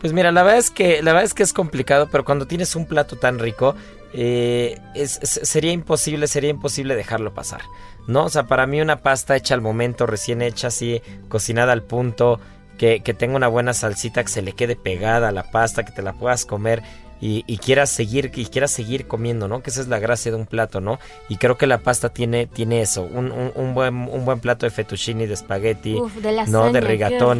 Pues 0.00 0.12
mira, 0.12 0.32
la 0.32 0.42
verdad 0.42 0.58
es 0.58 0.70
que 0.70 1.02
la 1.02 1.12
verdad 1.12 1.24
es 1.24 1.34
que 1.34 1.42
es 1.44 1.52
complicado, 1.52 2.08
pero 2.10 2.24
cuando 2.24 2.46
tienes 2.46 2.74
un 2.76 2.86
plato 2.86 3.16
tan 3.16 3.38
rico, 3.38 3.74
eh, 4.12 4.78
es- 4.94 5.18
es- 5.22 5.48
sería 5.48 5.72
imposible, 5.72 6.26
sería 6.26 6.50
imposible 6.50 6.94
dejarlo 6.96 7.32
pasar. 7.32 7.62
¿No? 8.08 8.24
O 8.24 8.28
sea, 8.28 8.42
para 8.48 8.66
mí 8.66 8.80
una 8.80 8.96
pasta 8.96 9.36
hecha 9.36 9.54
al 9.54 9.60
momento, 9.60 10.06
recién 10.06 10.42
hecha, 10.42 10.66
así, 10.68 11.00
cocinada 11.28 11.72
al 11.72 11.84
punto, 11.84 12.40
que, 12.78 13.00
que 13.00 13.14
tenga 13.14 13.36
una 13.36 13.48
buena 13.48 13.72
salsita, 13.74 14.22
que 14.22 14.30
se 14.30 14.42
le 14.42 14.52
quede 14.52 14.76
pegada 14.76 15.28
a 15.28 15.32
la 15.32 15.44
pasta, 15.50 15.84
que 15.84 15.92
te 15.92 16.02
la 16.02 16.12
puedas 16.12 16.44
comer 16.46 16.82
y, 17.20 17.44
y 17.46 17.58
quieras 17.58 17.90
seguir, 17.90 18.32
y 18.34 18.46
quieras 18.46 18.72
seguir 18.72 19.06
comiendo, 19.06 19.46
¿no? 19.46 19.62
Que 19.62 19.70
esa 19.70 19.80
es 19.80 19.86
la 19.88 20.00
gracia 20.00 20.32
de 20.32 20.36
un 20.38 20.46
plato, 20.46 20.80
¿no? 20.80 20.98
Y 21.28 21.36
creo 21.36 21.56
que 21.56 21.68
la 21.68 21.78
pasta 21.78 22.08
tiene, 22.08 22.46
tiene 22.48 22.80
eso, 22.80 23.02
un, 23.02 23.30
un- 23.30 23.52
un 23.54 23.74
buen, 23.74 23.94
un 23.94 24.24
buen 24.24 24.40
plato 24.40 24.66
de 24.66 24.70
fettuccine, 24.70 25.28
de 25.28 25.34
espagueti, 25.34 25.94
de 26.20 26.44
¿no? 26.48 26.72
De 26.72 26.80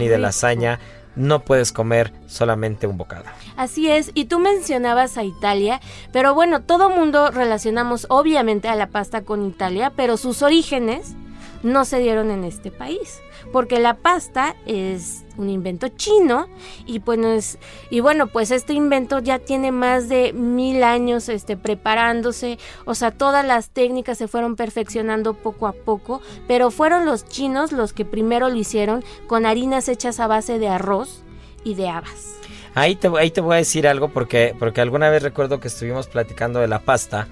y 0.04 0.08
de 0.08 0.18
lasaña. 0.18 0.78
No 1.14 1.40
puedes 1.40 1.72
comer 1.72 2.10
solamente 2.26 2.86
un 2.86 2.96
bocado. 2.96 3.24
Así 3.56 3.90
es, 3.90 4.12
y 4.14 4.26
tú 4.26 4.38
mencionabas 4.38 5.18
a 5.18 5.24
Italia, 5.24 5.78
pero 6.10 6.32
bueno, 6.32 6.62
todo 6.62 6.88
mundo 6.88 7.30
relacionamos 7.30 8.06
obviamente 8.08 8.68
a 8.68 8.76
la 8.76 8.86
pasta 8.86 9.20
con 9.22 9.44
Italia, 9.44 9.92
pero 9.94 10.16
sus 10.16 10.40
orígenes 10.42 11.14
no 11.62 11.84
se 11.84 11.98
dieron 11.98 12.30
en 12.30 12.44
este 12.44 12.70
país, 12.70 13.20
porque 13.52 13.78
la 13.80 13.94
pasta 13.94 14.56
es 14.66 15.24
un 15.36 15.48
invento 15.48 15.88
chino 15.88 16.46
y 16.86 17.00
pues 17.00 17.58
y 17.90 18.00
bueno 18.00 18.26
pues 18.26 18.50
este 18.50 18.74
invento 18.74 19.18
ya 19.18 19.38
tiene 19.38 19.72
más 19.72 20.08
de 20.08 20.32
mil 20.34 20.82
años 20.82 21.30
este 21.30 21.56
preparándose 21.56 22.58
o 22.84 22.94
sea 22.94 23.12
todas 23.12 23.44
las 23.44 23.70
técnicas 23.70 24.18
se 24.18 24.28
fueron 24.28 24.56
perfeccionando 24.56 25.32
poco 25.32 25.66
a 25.66 25.72
poco 25.72 26.20
pero 26.46 26.70
fueron 26.70 27.06
los 27.06 27.24
chinos 27.24 27.72
los 27.72 27.94
que 27.94 28.04
primero 28.04 28.50
lo 28.50 28.56
hicieron 28.56 29.02
con 29.26 29.46
harinas 29.46 29.88
hechas 29.88 30.20
a 30.20 30.26
base 30.26 30.58
de 30.58 30.68
arroz 30.68 31.22
y 31.64 31.74
de 31.74 31.88
habas. 31.88 32.36
Ahí 32.74 32.96
te, 32.96 33.08
ahí 33.18 33.30
te 33.30 33.40
voy 33.40 33.54
a 33.54 33.58
decir 33.58 33.86
algo 33.86 34.08
porque, 34.08 34.54
porque 34.58 34.80
alguna 34.80 35.10
vez 35.10 35.22
recuerdo 35.22 35.60
que 35.60 35.68
estuvimos 35.68 36.08
platicando 36.08 36.60
de 36.60 36.68
la 36.68 36.80
pasta 36.80 37.28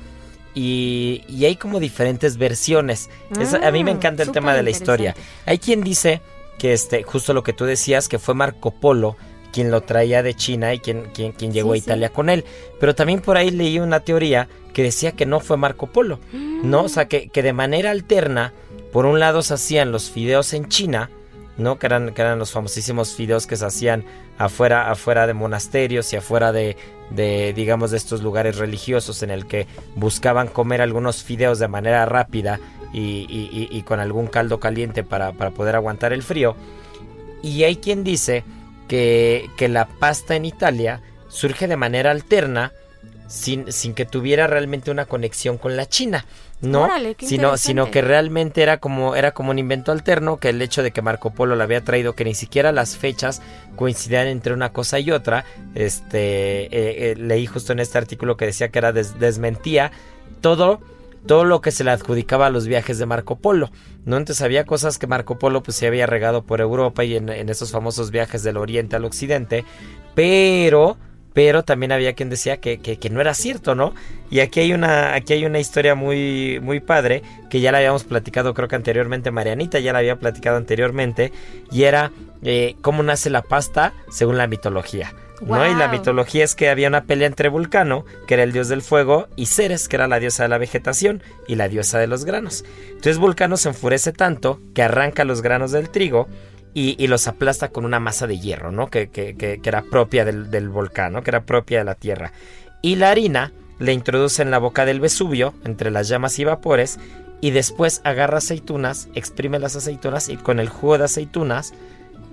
y, 0.55 1.23
y 1.29 1.45
hay 1.45 1.57
como 1.57 1.81
diferentes 1.81 2.37
versiones. 2.37 3.11
Es- 3.41 3.55
a 3.55 3.71
mí 3.71 3.85
me 3.85 3.91
Ah, 3.91 3.95
encanta 3.95 4.23
el 4.23 4.33
tema 4.33 4.55
de 4.55 4.63
la 4.63 4.71
historia. 4.71 5.15
Hay 5.47 5.59
quien 5.59 5.83
dice 5.83 6.21
que 6.59 6.73
este, 6.73 7.03
justo 7.03 7.33
lo 7.33 7.43
que 7.43 7.53
tú 7.53 7.65
decías, 7.65 8.09
que 8.09 8.19
fue 8.19 8.35
Marco 8.35 8.71
Polo 8.73 9.17
quien 9.53 9.73
lo 9.73 9.81
traía 9.81 10.23
de 10.23 10.35
China 10.35 10.73
y 10.75 10.79
quien, 10.79 11.11
quien, 11.13 11.33
quien 11.33 11.53
llegó 11.53 11.73
Sí, 11.73 11.81
a 11.81 11.83
Italia 11.83 12.09
con 12.11 12.29
él. 12.31 12.45
Pero 12.79 12.95
también 12.95 13.21
por 13.21 13.37
ahí 13.37 13.51
leí 13.51 13.81
una 13.81 13.99
teoría 13.99 14.49
que 14.73 14.85
decía 14.85 15.11
que 15.13 15.27
no 15.27 15.41
fue 15.41 15.57
Marco 15.57 15.89
Polo, 15.89 16.21
¿no? 16.33 16.85
O 16.85 16.89
sea, 16.89 17.09
que, 17.09 17.29
que 17.31 17.43
de 17.43 17.53
manera 17.53 17.91
alterna, 17.91 18.53
por 18.93 19.07
un 19.07 19.19
lado 19.19 19.43
se 19.43 19.55
hacían 19.55 19.91
los 19.91 20.09
fideos 20.09 20.53
en 20.53 20.69
China, 20.69 21.11
¿no? 21.57 21.81
Que 21.81 21.87
eran, 21.87 22.15
que 22.15 22.23
eran 22.23 22.39
los 22.39 22.53
famosísimos 22.53 23.15
fideos 23.17 23.49
que 23.49 23.57
se 23.57 23.67
hacían 23.67 24.05
afuera, 24.39 24.89
afuera 24.89 25.27
de 25.27 25.35
monasterios 25.35 26.13
y 26.13 26.17
afuera 26.17 26.53
de, 26.53 26.77
de, 27.11 27.53
digamos, 27.53 27.91
de 27.91 27.97
estos 27.97 28.23
lugares 28.23 28.57
religiosos 28.59 29.23
en 29.23 29.31
el 29.31 29.47
que 29.47 29.67
buscaban 29.97 30.49
comer 30.49 30.81
algunos 30.83 31.23
fideos 31.23 31.59
de 31.59 31.69
manera 31.69 32.07
rápida 32.07 32.61
y, 32.93 33.27
y- 33.71 33.83
con 33.83 34.01
algún 34.01 34.27
caldo 34.27 34.59
caliente 34.59 35.05
para, 35.05 35.33
para 35.33 35.51
poder 35.51 35.77
aguantar 35.77 36.13
el 36.13 36.23
frío. 36.23 36.57
Y 37.43 37.65
hay 37.65 37.77
quien 37.77 38.05
dice 38.05 38.45
que, 38.89 39.49
que 39.57 39.69
la 39.69 39.87
pasta 39.87 40.37
en 40.37 40.45
Italia 40.45 41.01
surge 41.29 41.69
de 41.69 41.77
manera 41.77 42.11
alterna 42.11 42.73
sin, 43.29 43.73
sin 43.73 43.95
que 43.95 44.05
tuviera 44.07 44.47
realmente 44.49 44.91
una 44.91 45.07
conexión 45.07 45.57
con 45.57 45.77
la 45.77 45.87
China. 45.87 46.25
No, 46.63 46.83
Órale, 46.83 47.17
sino, 47.21 47.57
sino 47.57 47.91
que 47.91 48.03
realmente 48.03 48.63
era 48.63 48.79
como, 48.79 49.17
era 49.17 49.33
como 49.33 49.51
un 49.51 49.59
invento 49.59 49.93
alterno, 49.93 50.37
que 50.37 50.51
el 50.51 50.61
hecho 50.61 50.83
de 50.83 50.91
que 50.91 51.01
Marco 51.01 51.31
Polo 51.31 51.57
la 51.57 51.65
había 51.65 51.83
traído, 51.83 52.15
que 52.15 52.25
ni 52.25 52.35
siquiera 52.35 52.71
las 52.71 52.97
fechas 52.99 53.41
coincidían 53.77 54.27
entre 54.27 54.53
una 54.53 54.71
cosa 54.73 54.99
y 54.99 55.11
otra. 55.11 55.45
Este 55.75 56.65
eh, 56.67 57.13
eh, 57.13 57.15
leí 57.17 57.47
justo 57.47 57.73
en 57.73 57.79
este 57.81 57.97
artículo 57.99 58.37
que 58.37 58.45
decía 58.47 58.69
que 58.69 58.79
era 58.79 58.93
des- 58.93 59.19
desmentía 59.19 59.91
todo 60.41 60.81
todo 61.27 61.45
lo 61.45 61.61
que 61.61 61.71
se 61.71 61.85
le 61.85 61.91
adjudicaba 61.91 62.47
a 62.47 62.51
los 62.51 62.67
viajes 62.67 62.99
de 62.99 63.05
Marco 63.05 63.37
Polo, 63.37 63.71
¿no? 64.07 64.17
Entonces 64.17 64.43
había 64.43 64.65
cosas 64.65 64.99
que 64.99 65.07
Marco 65.07 65.39
Polo 65.39 65.63
pues 65.63 65.77
se 65.77 65.87
había 65.87 66.07
regado 66.07 66.45
por 66.45 66.63
Europa 66.63 67.05
y 67.05 67.15
en, 67.17 67.29
en 67.29 67.51
esos 67.51 67.71
famosos 67.73 68.11
viajes 68.11 68.43
del 68.43 68.57
oriente 68.57 68.97
al 68.97 69.05
occidente, 69.05 69.67
pero 70.15 70.97
pero 71.33 71.63
también 71.63 71.93
había 71.93 72.15
quien 72.15 72.31
decía 72.31 72.59
que, 72.59 72.79
que, 72.79 73.11
no 73.11 73.21
era 73.21 73.35
cierto, 73.35 73.75
¿no? 73.75 73.95
Y 74.31 74.41
aquí 74.41 74.61
hay 74.61 74.73
una, 74.73 75.15
aquí 75.15 75.33
hay 75.33 75.45
una 75.45 75.59
historia 75.59 75.95
muy, 75.95 76.59
muy 76.61 76.81
padre 76.81 77.23
que 77.49 77.61
ya 77.61 77.73
la 77.73 77.79
habíamos 77.79 78.05
platicado, 78.05 78.55
creo 78.55 78.69
que 78.69 78.77
anteriormente, 78.77 79.31
Marianita 79.31 79.79
ya 79.79 79.93
la 79.93 80.01
había 80.01 80.17
platicado 80.17 80.57
anteriormente, 80.57 81.33
y 81.71 81.85
era 81.85 82.11
eh, 82.43 82.77
cómo 82.81 83.03
nace 83.03 83.31
la 83.31 83.43
pasta 83.43 83.93
según 84.11 84.39
la 84.39 84.47
mitología. 84.47 85.13
¿no? 85.41 85.67
Y 85.67 85.75
la 85.75 85.89
mitología 85.89 86.45
es 86.45 86.55
que 86.55 86.69
había 86.69 86.89
una 86.89 87.05
pelea 87.05 87.27
entre 87.27 87.49
Vulcano, 87.49 88.05
que 88.27 88.35
era 88.35 88.43
el 88.43 88.53
dios 88.53 88.69
del 88.69 88.83
fuego, 88.83 89.29
y 89.37 89.47
Ceres, 89.47 89.89
que 89.89 89.97
era 89.97 90.07
la 90.07 90.19
diosa 90.19 90.43
de 90.43 90.51
la 90.51 90.59
vegetación 90.59 91.23
y 91.49 91.55
la 91.55 91.69
diosa 91.69 91.99
de 91.99 92.07
los 92.07 92.25
granos. 92.25 92.65
Entonces 92.89 93.19
Vulcano 93.19 93.57
se 93.57 93.71
enfurece 93.71 94.13
tanto 94.13 94.61
que 94.75 94.83
arranca 94.83 95.25
los 95.25 95.41
granos 95.41 95.73
del 95.73 95.89
trigo 95.89 96.29
y, 96.73 97.07
los 97.09 97.27
aplasta 97.27 97.69
con 97.69 97.85
una 97.85 98.01
masa 98.01 98.27
de 98.27 98.39
hierro, 98.39 98.71
¿no? 98.71 98.89
Que, 98.89 99.09
que, 99.09 99.61
era 99.65 99.83
propia 99.83 100.25
del, 100.25 100.51
del, 100.51 100.69
volcán, 100.69 101.21
Que 101.23 101.31
era 101.31 101.43
propia 101.43 101.79
de 101.79 101.85
la 101.85 101.95
tierra. 101.95 102.33
Y 102.83 102.97
la 102.97 103.11
harina 103.11 103.53
le 103.79 103.93
introduce 103.93 104.43
en 104.43 104.51
la 104.51 104.59
boca 104.59 104.85
del 104.85 105.01
Vesubio, 105.01 105.55
entre 105.65 105.91
las 105.91 106.09
llamas 106.09 106.39
y 106.39 106.45
vapores, 106.45 106.99
y 107.41 107.51
después 107.51 108.01
agarra 108.05 108.39
aceitunas, 108.39 109.09
exprime 109.15 109.59
las 109.59 109.75
aceitunas 109.75 110.29
y 110.29 110.37
con 110.37 110.61
el 110.61 110.69
jugo 110.69 110.99
de 110.99 111.05
aceitunas 111.05 111.73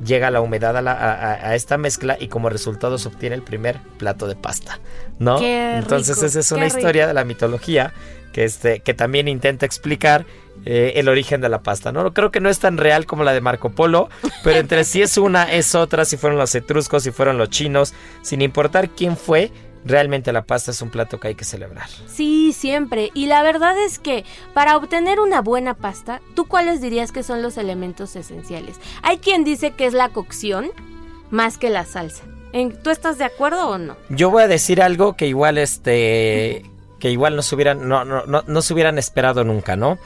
llega 0.05 0.29
la 0.29 0.41
humedad 0.41 0.75
a, 0.77 1.55
esta 1.55 1.77
mezcla 1.77 2.17
y 2.19 2.27
como 2.27 2.49
resultado 2.49 2.97
se 2.97 3.07
obtiene 3.07 3.35
el 3.35 3.41
primer 3.41 3.79
plato 3.97 4.27
de 4.27 4.35
pasta, 4.35 4.79
¿no? 5.17 5.41
Entonces 5.41 6.21
esa 6.21 6.39
es 6.39 6.51
una 6.51 6.67
historia 6.67 7.07
de 7.07 7.13
la 7.13 7.23
mitología 7.23 7.93
que, 8.33 8.43
este, 8.43 8.81
que 8.81 8.93
también 8.93 9.27
intenta 9.27 9.65
explicar 9.65 10.25
eh, 10.69 10.99
el 10.99 11.07
origen 11.07 11.39
de 11.39 11.47
la 11.47 11.61
pasta, 11.63 11.93
¿no? 11.93 12.13
Creo 12.13 12.29
que 12.29 12.41
no 12.41 12.49
es 12.49 12.59
tan 12.59 12.75
real 12.75 13.05
como 13.05 13.23
la 13.23 13.31
de 13.31 13.39
Marco 13.39 13.69
Polo, 13.69 14.09
pero 14.43 14.59
entre 14.59 14.83
si 14.83 15.01
es 15.01 15.17
una, 15.17 15.49
es 15.49 15.75
otra, 15.75 16.03
si 16.03 16.17
fueron 16.17 16.37
los 16.37 16.53
etruscos, 16.55 17.03
si 17.03 17.11
fueron 17.11 17.37
los 17.37 17.49
chinos, 17.49 17.93
sin 18.21 18.41
importar 18.41 18.89
quién 18.89 19.15
fue, 19.15 19.49
realmente 19.85 20.33
la 20.33 20.41
pasta 20.41 20.71
es 20.71 20.81
un 20.81 20.89
plato 20.89 21.21
que 21.21 21.29
hay 21.29 21.35
que 21.35 21.45
celebrar. 21.45 21.87
Sí, 22.07 22.51
siempre. 22.51 23.11
Y 23.13 23.27
la 23.27 23.43
verdad 23.43 23.77
es 23.79 23.97
que 23.97 24.25
para 24.53 24.75
obtener 24.75 25.21
una 25.21 25.39
buena 25.39 25.73
pasta, 25.73 26.19
¿tú 26.35 26.49
cuáles 26.49 26.81
dirías 26.81 27.13
que 27.13 27.23
son 27.23 27.41
los 27.41 27.57
elementos 27.57 28.17
esenciales? 28.17 28.75
Hay 29.03 29.19
quien 29.19 29.45
dice 29.45 29.71
que 29.71 29.85
es 29.85 29.93
la 29.93 30.09
cocción 30.09 30.71
más 31.31 31.57
que 31.57 31.69
la 31.69 31.85
salsa. 31.85 32.25
¿Tú 32.83 32.89
estás 32.89 33.17
de 33.17 33.23
acuerdo 33.23 33.69
o 33.69 33.77
no? 33.77 33.95
Yo 34.09 34.31
voy 34.31 34.43
a 34.43 34.47
decir 34.49 34.81
algo 34.81 35.15
que 35.15 35.27
igual 35.27 35.57
este 35.57 36.65
que 36.99 37.11
igual 37.11 37.37
no 37.37 37.41
se 37.41 37.55
hubieran 37.55 37.87
no, 37.87 38.03
no, 38.03 38.25
no, 38.25 38.43
no 38.45 38.61
se 38.61 38.73
hubieran 38.73 38.97
esperado 38.97 39.45
nunca, 39.45 39.77
¿no? 39.77 39.97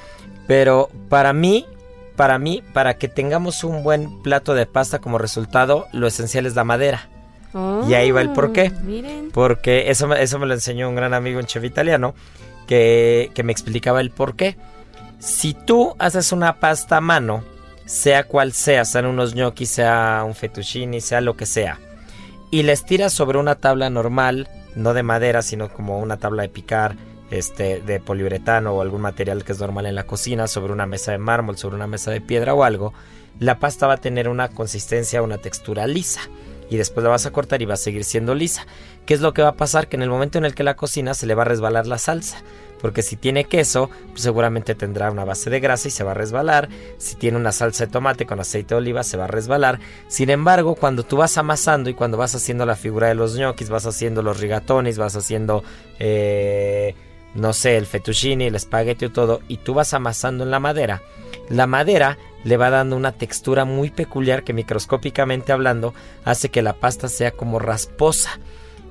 Pero 0.47 0.89
para 1.09 1.33
mí 1.33 1.65
para 2.15 2.37
mí, 2.37 2.61
para 2.73 2.95
que 2.95 3.07
tengamos 3.07 3.63
un 3.63 3.83
buen 3.83 4.21
plato 4.21 4.53
de 4.53 4.67
pasta 4.67 4.99
como 4.99 5.17
resultado, 5.17 5.87
lo 5.91 6.05
esencial 6.05 6.45
es 6.45 6.53
la 6.53 6.63
madera 6.63 7.09
y 7.87 7.93
ahí 7.93 8.11
va 8.11 8.21
el. 8.21 8.29
Oh, 8.29 8.33
Porque 9.33 9.89
eso, 9.89 10.13
eso 10.13 10.39
me 10.39 10.45
lo 10.45 10.53
enseñó 10.53 10.87
un 10.87 10.95
gran 10.95 11.13
amigo, 11.13 11.39
un 11.39 11.45
chef 11.45 11.63
italiano, 11.63 12.13
que, 12.67 13.31
que 13.33 13.43
me 13.43 13.51
explicaba 13.51 14.01
el 14.01 14.11
por 14.11 14.35
qué. 14.35 14.57
Si 15.19 15.53
tú 15.53 15.95
haces 15.99 16.31
una 16.31 16.59
pasta 16.59 16.97
a 16.97 17.01
mano, 17.01 17.43
sea 17.85 18.23
cual 18.23 18.53
sea, 18.53 18.85
sean 18.85 19.05
unos 19.05 19.33
gnocchi, 19.33 19.65
sea 19.65 20.23
un 20.25 20.33
fettuccine, 20.33 21.01
sea 21.01 21.21
lo 21.21 21.35
que 21.35 21.45
sea, 21.45 21.79
y 22.49 22.63
les 22.63 22.85
tiras 22.85 23.13
sobre 23.13 23.37
una 23.37 23.55
tabla 23.55 23.89
normal, 23.89 24.47
no 24.75 24.93
de 24.93 25.03
madera, 25.03 25.41
sino 25.41 25.69
como 25.69 25.99
una 25.99 26.17
tabla 26.17 26.43
de 26.43 26.49
picar, 26.49 26.95
este, 27.31 27.81
de 27.81 27.99
poliuretano 27.99 28.73
o 28.73 28.81
algún 28.81 29.01
material 29.01 29.43
que 29.43 29.53
es 29.53 29.59
normal 29.59 29.87
en 29.87 29.95
la 29.95 30.05
cocina, 30.05 30.47
sobre 30.47 30.73
una 30.73 30.85
mesa 30.85 31.11
de 31.11 31.17
mármol, 31.17 31.57
sobre 31.57 31.75
una 31.75 31.87
mesa 31.87 32.11
de 32.11 32.21
piedra 32.21 32.53
o 32.53 32.63
algo, 32.63 32.93
la 33.39 33.57
pasta 33.59 33.87
va 33.87 33.95
a 33.95 33.97
tener 33.97 34.29
una 34.29 34.49
consistencia, 34.49 35.23
una 35.23 35.39
textura 35.39 35.87
lisa 35.87 36.21
y 36.71 36.77
después 36.77 37.03
la 37.03 37.09
vas 37.09 37.25
a 37.25 37.31
cortar 37.31 37.61
y 37.61 37.65
va 37.65 37.73
a 37.73 37.77
seguir 37.77 38.05
siendo 38.05 38.33
lisa. 38.33 38.65
¿Qué 39.05 39.13
es 39.13 39.19
lo 39.19 39.33
que 39.33 39.41
va 39.41 39.49
a 39.49 39.55
pasar? 39.57 39.89
Que 39.89 39.97
en 39.97 40.03
el 40.03 40.09
momento 40.09 40.37
en 40.37 40.45
el 40.45 40.55
que 40.55 40.63
la 40.63 40.77
cocina 40.77 41.13
se 41.13 41.25
le 41.25 41.35
va 41.35 41.41
a 41.41 41.45
resbalar 41.45 41.85
la 41.85 41.97
salsa. 41.97 42.43
Porque 42.79 43.01
si 43.01 43.17
tiene 43.17 43.43
queso, 43.43 43.89
pues 44.11 44.21
seguramente 44.21 44.73
tendrá 44.73 45.11
una 45.11 45.25
base 45.25 45.49
de 45.49 45.59
grasa 45.59 45.89
y 45.89 45.91
se 45.91 46.05
va 46.05 46.11
a 46.11 46.13
resbalar. 46.13 46.69
Si 46.97 47.15
tiene 47.15 47.37
una 47.37 47.51
salsa 47.51 47.85
de 47.85 47.91
tomate 47.91 48.25
con 48.25 48.39
aceite 48.39 48.73
de 48.73 48.79
oliva, 48.79 49.03
se 49.03 49.17
va 49.17 49.25
a 49.25 49.27
resbalar. 49.27 49.79
Sin 50.07 50.29
embargo, 50.29 50.75
cuando 50.75 51.03
tú 51.03 51.17
vas 51.17 51.37
amasando 51.37 51.89
y 51.89 51.93
cuando 51.93 52.17
vas 52.17 52.35
haciendo 52.35 52.65
la 52.65 52.77
figura 52.77 53.09
de 53.09 53.15
los 53.15 53.35
ñoquis, 53.35 53.69
vas 53.69 53.85
haciendo 53.85 54.23
los 54.23 54.39
rigatones, 54.39 54.97
vas 54.97 55.17
haciendo, 55.17 55.65
eh, 55.99 56.95
no 57.35 57.53
sé, 57.53 57.77
el 57.77 57.85
fettuccine, 57.85 58.47
el 58.47 58.55
espagueti 58.55 59.05
o 59.05 59.11
todo, 59.11 59.41
y 59.47 59.57
tú 59.57 59.73
vas 59.73 59.93
amasando 59.93 60.43
en 60.43 60.51
la 60.51 60.59
madera, 60.59 61.01
la 61.49 61.67
madera 61.67 62.17
le 62.43 62.57
va 62.57 62.69
dando 62.69 62.95
una 62.95 63.11
textura 63.11 63.65
muy 63.65 63.89
peculiar 63.89 64.43
que 64.43 64.53
microscópicamente 64.53 65.51
hablando 65.51 65.93
hace 66.23 66.49
que 66.49 66.61
la 66.61 66.73
pasta 66.73 67.07
sea 67.07 67.31
como 67.31 67.59
rasposa. 67.59 68.39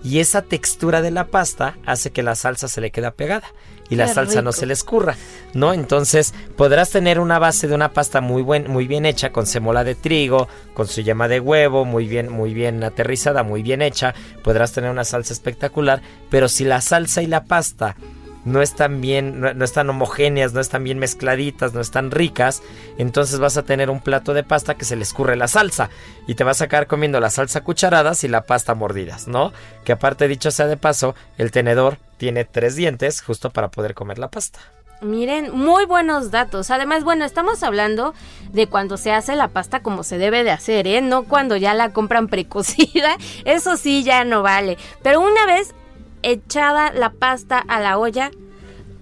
Y 0.03 0.21
esa 0.21 0.41
textura 0.41 1.03
de 1.03 1.11
la 1.11 1.27
pasta 1.27 1.77
hace 1.85 2.11
que 2.11 2.23
la 2.23 2.35
salsa 2.35 2.69
se 2.69 2.81
le 2.81 2.91
quede 2.91 3.11
pegada 3.13 3.53
y 3.91 3.97
la 3.97 4.09
salsa 4.09 4.41
no 4.41 4.53
se 4.53 4.65
le 4.65 4.73
escurra, 4.73 5.17
¿no? 5.53 5.75
Entonces 5.75 6.33
podrás 6.57 6.91
tener 6.91 7.19
una 7.19 7.39
base 7.39 7.69
de 7.69 7.75
una 7.75 7.93
pasta 7.93 8.23
muy, 8.23 8.41
buen, 8.41 8.71
muy 8.71 8.87
bien 8.87 9.05
hecha 9.05 9.31
con 9.31 9.47
semola 9.47 9.85
de 9.85 9.97
trigo, 9.97 10.49
con 10.73 10.87
su 10.87 11.03
yema 11.03 11.29
de 11.29 11.41
huevo, 11.41 11.85
muy 11.85 12.07
bien, 12.07 12.33
muy 12.33 12.55
bien 12.55 12.83
aterrizada, 12.83 13.43
muy 13.43 13.63
bien 13.63 13.83
hecha. 13.83 14.15
Podrás 14.43 14.73
tener 14.73 14.91
una 14.91 15.05
salsa 15.05 15.35
espectacular, 15.35 16.01
pero 16.31 16.49
si 16.49 16.65
la 16.65 16.81
salsa 16.81 17.21
y 17.21 17.27
la 17.27 17.45
pasta 17.45 17.97
no 18.45 18.63
están 18.63 19.01
bien, 19.01 19.41
no, 19.41 19.65
están 19.65 19.91
homogéneas, 19.91 20.53
no 20.53 20.61
están 20.61 20.85
bien 20.85 20.99
mezcladitas, 20.99 21.75
no 21.75 21.81
están 21.81 22.11
ricas, 22.11 22.63
entonces 22.99 23.39
vas 23.39 23.57
a 23.57 23.65
tener 23.65 23.91
un 23.91 24.01
plato 24.01 24.35
de 24.35 24.45
pasta 24.45 24.75
que 24.75 24.85
se 24.85 24.97
le 24.97 25.03
escurre 25.03 25.37
la 25.37 25.49
salsa 25.49 25.91
y 26.27 26.35
te 26.35 26.45
vas 26.45 26.61
a 26.61 26.65
acabar 26.65 26.87
comiendo 26.87 27.21
la 27.21 27.31
salsa 27.31 27.63
cucharadas 27.63 28.25
y 28.25 28.29
la 28.29 28.43
pasta 28.43 28.75
mordidas, 28.75 29.29
¿no? 29.29 29.53
Que 29.85 29.93
aparte 29.93 30.29
dicho 30.29 30.51
sea 30.51 30.67
de 30.67 30.77
paso, 30.77 31.15
el 31.39 31.51
tenedor 31.51 31.99
tiene 32.17 32.45
tres 32.45 32.77
dientes 32.77 33.23
justo 33.23 33.51
para 33.51 33.71
poder 33.71 33.95
comer 33.95 34.19
la 34.19 34.29
pasta. 34.29 34.61
Miren, 35.03 35.57
muy 35.57 35.87
buenos 35.87 36.31
datos. 36.31 36.71
Además, 36.71 37.05
bueno, 37.05 37.25
estamos 37.25 37.63
hablando 37.63 38.13
de 38.53 38.67
cuando 38.67 38.99
se 38.99 39.13
hace 39.13 39.35
la 39.35 39.49
pasta 39.49 39.81
como 39.81 40.05
se 40.05 40.19
debe 40.19 40.45
de 40.45 40.51
hacer, 40.51 40.87
¿eh? 40.87 41.01
No 41.01 41.25
cuando 41.25 41.57
ya 41.57 41.73
la 41.73 41.95
compran 41.95 42.29
precocida. 42.29 43.17
Eso 43.47 43.79
sí 43.79 44.05
ya 44.05 44.25
no 44.25 44.43
vale. 44.43 44.77
Pero 45.03 45.21
una 45.21 45.47
vez 45.47 45.75
echada 46.23 46.93
la 46.93 47.11
pasta 47.11 47.59
a 47.59 47.81
la 47.81 47.99
olla, 47.99 48.31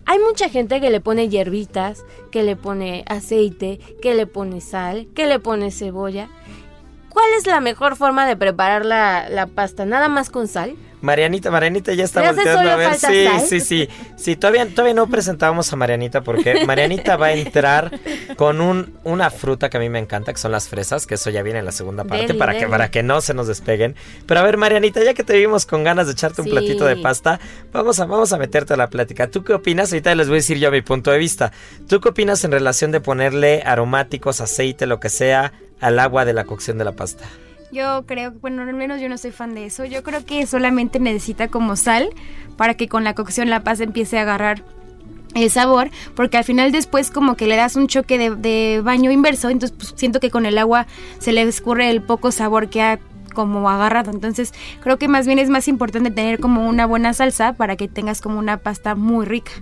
hay 0.06 0.18
mucha 0.18 0.48
gente 0.48 0.80
que 0.80 0.90
le 0.90 1.00
pone 1.00 1.28
hierbitas, 1.28 2.04
que 2.30 2.42
le 2.42 2.56
pone 2.56 3.04
aceite, 3.08 3.78
que 4.00 4.14
le 4.14 4.26
pone 4.26 4.60
sal, 4.60 5.06
que 5.14 5.26
le 5.26 5.38
pone 5.38 5.70
cebolla. 5.70 6.28
¿Cuál 7.10 7.26
es 7.36 7.46
la 7.46 7.60
mejor 7.60 7.96
forma 7.96 8.26
de 8.26 8.36
preparar 8.36 8.86
la, 8.86 9.28
la 9.28 9.46
pasta? 9.46 9.84
¿Nada 9.84 10.08
más 10.08 10.30
con 10.30 10.48
sal? 10.48 10.76
Marianita, 11.00 11.50
Marianita 11.50 11.92
ya 11.94 12.04
está 12.04 12.32
volteando 12.32 12.70
a 12.70 12.76
ver. 12.76 12.94
Sí, 12.94 13.26
sí, 13.46 13.60
sí. 13.60 13.88
Sí, 14.16 14.36
todavía, 14.36 14.66
todavía 14.68 14.94
no 14.94 15.08
presentábamos 15.08 15.72
a 15.72 15.76
Marianita 15.76 16.22
porque 16.22 16.64
Marianita 16.66 17.16
va 17.16 17.26
a 17.26 17.32
entrar 17.32 17.92
con 18.36 18.60
un, 18.60 18.94
una 19.04 19.30
fruta 19.30 19.68
que 19.68 19.76
a 19.76 19.80
mí 19.80 19.88
me 19.88 19.98
encanta, 19.98 20.32
que 20.32 20.38
son 20.38 20.52
las 20.52 20.68
fresas, 20.68 21.06
que 21.06 21.14
eso 21.14 21.30
ya 21.30 21.42
viene 21.42 21.60
en 21.60 21.64
la 21.64 21.72
segunda 21.72 22.04
parte, 22.04 22.34
para, 22.34 22.58
que, 22.58 22.66
para 22.66 22.90
que 22.90 23.02
no 23.02 23.20
se 23.20 23.34
nos 23.34 23.46
despeguen. 23.46 23.94
Pero 24.26 24.40
a 24.40 24.42
ver, 24.42 24.56
Marianita, 24.56 25.02
ya 25.04 25.14
que 25.14 25.24
te 25.24 25.36
vimos 25.36 25.66
con 25.66 25.84
ganas 25.84 26.06
de 26.06 26.12
echarte 26.12 26.42
un 26.42 26.48
platito 26.48 26.84
de 26.84 26.96
pasta, 26.96 27.38
vamos 27.72 28.00
a, 28.00 28.06
vamos 28.06 28.32
a 28.32 28.38
meterte 28.38 28.74
a 28.74 28.76
la 28.76 28.88
plática. 28.88 29.28
¿Tú 29.28 29.44
qué 29.44 29.54
opinas? 29.54 29.92
Ahorita 29.92 30.14
les 30.14 30.28
voy 30.28 30.36
a 30.36 30.38
decir 30.38 30.58
yo 30.58 30.70
mi 30.70 30.82
punto 30.82 31.10
de 31.10 31.18
vista. 31.18 31.52
¿Tú 31.88 32.00
qué 32.00 32.08
opinas 32.08 32.44
en 32.44 32.52
relación 32.52 32.90
de 32.90 33.00
ponerle 33.00 33.62
aromáticos, 33.64 34.40
aceite, 34.40 34.86
lo 34.86 35.00
que 35.00 35.08
sea, 35.08 35.52
al 35.80 35.98
agua 35.98 36.24
de 36.24 36.32
la 36.32 36.44
cocción 36.44 36.78
de 36.78 36.84
la 36.84 36.92
pasta? 36.92 37.24
Yo 37.70 38.04
creo, 38.06 38.32
bueno, 38.32 38.62
al 38.62 38.72
menos 38.74 39.00
yo 39.00 39.08
no 39.08 39.18
soy 39.18 39.30
fan 39.30 39.54
de 39.54 39.66
eso. 39.66 39.84
Yo 39.84 40.02
creo 40.02 40.24
que 40.24 40.46
solamente 40.46 40.98
necesita 40.98 41.48
como 41.48 41.76
sal 41.76 42.08
para 42.56 42.74
que 42.74 42.88
con 42.88 43.04
la 43.04 43.14
cocción 43.14 43.50
la 43.50 43.62
pasta 43.62 43.84
empiece 43.84 44.18
a 44.18 44.22
agarrar 44.22 44.62
el 45.34 45.50
sabor, 45.50 45.90
porque 46.14 46.38
al 46.38 46.44
final 46.44 46.72
después 46.72 47.10
como 47.10 47.36
que 47.36 47.46
le 47.46 47.56
das 47.56 47.76
un 47.76 47.86
choque 47.86 48.18
de, 48.18 48.80
baño 48.82 49.10
inverso, 49.10 49.50
entonces 49.50 49.76
pues, 49.76 49.92
siento 49.96 50.20
que 50.20 50.30
con 50.30 50.46
el 50.46 50.56
agua 50.56 50.86
se 51.18 51.32
le 51.32 51.42
escurre 51.42 51.90
el 51.90 52.02
poco 52.02 52.32
sabor 52.32 52.70
que 52.70 52.82
ha 52.82 52.98
como 53.34 53.68
agarrado. 53.68 54.10
Entonces 54.10 54.52
creo 54.80 54.98
que 54.98 55.06
más 55.06 55.26
bien 55.26 55.38
es 55.38 55.50
más 55.50 55.68
importante 55.68 56.10
tener 56.10 56.40
como 56.40 56.66
una 56.68 56.86
buena 56.86 57.12
salsa 57.12 57.52
para 57.52 57.76
que 57.76 57.86
tengas 57.86 58.20
como 58.20 58.38
una 58.38 58.56
pasta 58.56 58.94
muy 58.94 59.26
rica. 59.26 59.52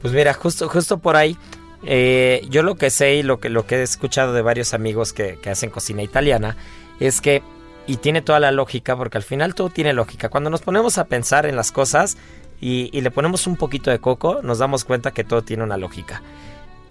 Pues 0.00 0.14
mira, 0.14 0.32
justo, 0.32 0.68
justo 0.68 0.98
por 0.98 1.16
ahí 1.16 1.36
eh, 1.84 2.46
yo 2.48 2.62
lo 2.62 2.76
que 2.76 2.90
sé 2.90 3.16
y 3.16 3.22
lo 3.22 3.40
que, 3.40 3.48
lo 3.48 3.66
que 3.66 3.76
he 3.76 3.82
escuchado 3.82 4.32
de 4.32 4.42
varios 4.42 4.72
amigos 4.72 5.12
que, 5.12 5.38
que 5.42 5.50
hacen 5.50 5.70
cocina 5.70 6.02
italiana 6.02 6.56
es 7.06 7.20
que, 7.20 7.42
y 7.86 7.96
tiene 7.96 8.22
toda 8.22 8.40
la 8.40 8.52
lógica, 8.52 8.96
porque 8.96 9.18
al 9.18 9.24
final 9.24 9.54
todo 9.54 9.70
tiene 9.70 9.92
lógica, 9.92 10.28
cuando 10.28 10.50
nos 10.50 10.62
ponemos 10.62 10.98
a 10.98 11.06
pensar 11.06 11.46
en 11.46 11.56
las 11.56 11.72
cosas 11.72 12.16
y, 12.60 13.00
le 13.00 13.10
ponemos 13.10 13.46
un 13.46 13.56
poquito 13.56 13.90
de 13.90 13.98
coco, 13.98 14.40
nos 14.42 14.58
damos 14.58 14.84
cuenta 14.84 15.10
que 15.10 15.24
todo 15.24 15.42
tiene 15.42 15.64
una 15.64 15.76
lógica. 15.76 16.22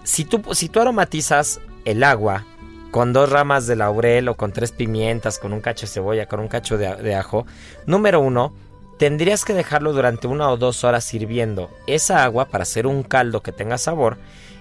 Si 0.04 0.26
tú, 0.26 0.42
si 0.54 0.68
tú 0.68 0.82
aromatizas 0.82 1.62
el 1.86 2.04
agua 2.04 2.46
con 2.92 3.14
dos 3.14 3.30
ramas 3.30 3.68
de 3.68 3.78
laurel 3.78 4.28
o 4.28 4.36
con 4.36 4.52
tres 4.52 4.74
pimientas, 4.74 5.40
con 5.40 5.54
un 5.54 5.62
cacho 5.62 5.86
de 5.86 5.94
cebolla, 5.94 6.26
con 6.26 6.42
un 6.42 6.50
cacho 6.50 6.78
de, 6.78 6.94
de 6.96 7.16
ajo, 7.16 7.46
número 7.86 8.20
uno, 8.20 8.54
tendrías 8.98 9.46
que 9.46 9.54
dejarlo 9.54 9.94
durante 9.94 10.28
una 10.28 10.50
o 10.50 10.58
dos 10.58 10.84
horas 10.84 11.14
hirviendo 11.14 11.70
esa 11.88 12.24
agua 12.24 12.50
para 12.50 12.64
hacer 12.64 12.86
un 12.86 13.04
caldo 13.04 13.42
que 13.42 13.54
tenga 13.54 13.78
sabor. 13.78 14.18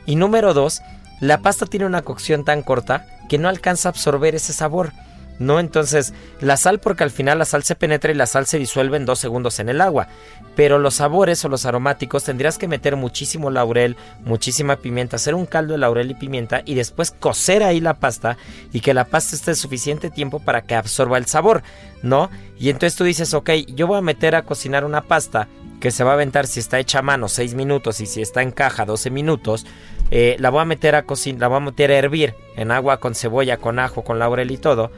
Y 0.06 0.14
número 0.14 0.54
dos, 0.54 0.80
la 1.20 1.42
pasta 1.42 1.66
tiene 1.66 1.86
una 1.86 2.02
cocción 2.02 2.44
tan 2.44 2.62
corta 2.62 3.04
que 3.28 3.36
no 3.36 3.48
alcanza 3.48 3.88
a 3.88 3.90
absorber 3.90 4.34
ese 4.34 4.52
sabor. 4.52 4.92
¿No? 5.40 5.59
Entonces, 5.59 6.12
la 6.40 6.57
sal, 6.59 6.79
porque 6.79 7.03
al 7.03 7.11
final 7.11 7.38
la 7.38 7.46
sal 7.46 7.64
se 7.64 7.74
penetra 7.74 8.12
y 8.12 8.14
la 8.14 8.26
sal 8.26 8.46
se 8.46 8.59
disuelve 8.59 8.98
en 8.98 9.07
dos 9.07 9.18
segundos 9.18 9.59
en 9.59 9.70
el 9.70 9.81
agua. 9.81 10.07
Pero 10.55 10.79
los 10.79 10.94
sabores 10.94 11.42
o 11.44 11.48
los 11.48 11.64
aromáticos 11.64 12.24
tendrías 12.24 12.59
que 12.59 12.68
meter 12.68 12.94
muchísimo 12.94 13.50
laurel, 13.50 13.96
muchísima 14.22 14.76
pimienta, 14.76 15.16
hacer 15.16 15.35
un 15.35 15.46
caldo 15.46 15.72
de 15.72 15.79
laurel 15.79 16.11
y 16.11 16.14
pimienta 16.14 16.61
y 16.66 16.74
después 16.74 17.11
cocer 17.11 17.62
ahí 17.62 17.81
la 17.81 17.94
pasta 17.94 18.37
y 18.72 18.81
que 18.81 18.92
la 18.92 19.07
pasta 19.07 19.35
esté 19.35 19.55
suficiente 19.55 20.11
tiempo 20.11 20.40
para 20.40 20.62
que 20.62 20.74
absorba 20.74 21.16
el 21.16 21.24
sabor, 21.24 21.62
¿no? 22.03 22.29
Y 22.59 22.68
entonces 22.68 22.96
tú 22.96 23.05
dices, 23.05 23.33
ok, 23.33 23.50
yo 23.68 23.87
voy 23.87 23.96
a 23.96 24.03
meter 24.03 24.35
a 24.35 24.42
cocinar 24.42 24.85
una 24.85 25.00
pasta 25.00 25.48
que 25.81 25.90
se 25.90 26.05
va 26.05 26.11
a 26.11 26.14
aventar 26.14 26.46
si 26.46 26.61
está 26.61 26.79
hecha 26.79 26.98
a 26.98 27.03
mano 27.03 27.29
6 27.29 27.55
minutos 27.55 28.03
y 28.03 28.07
si 28.07 28.20
está 28.20 28.42
en 28.42 28.50
caja 28.50 28.85
12 28.85 29.09
minutos. 29.09 29.64
Eh, 30.11 30.37
la 30.38 30.50
voy 30.50 30.61
a 30.61 30.66
meter 30.66 30.96
a 30.96 31.05
cocinar, 31.05 31.40
la 31.40 31.48
voy 31.48 31.57
a 31.57 31.61
meter 31.61 31.90
a 31.92 31.96
hervir 31.96 32.35
en 32.57 32.72
agua 32.72 32.98
con 32.98 33.14
cebolla, 33.14 33.57
con 33.57 33.79
ajo, 33.79 34.05
con 34.05 34.18
laurel 34.18 34.50
y 34.50 34.59
todo 34.59 34.90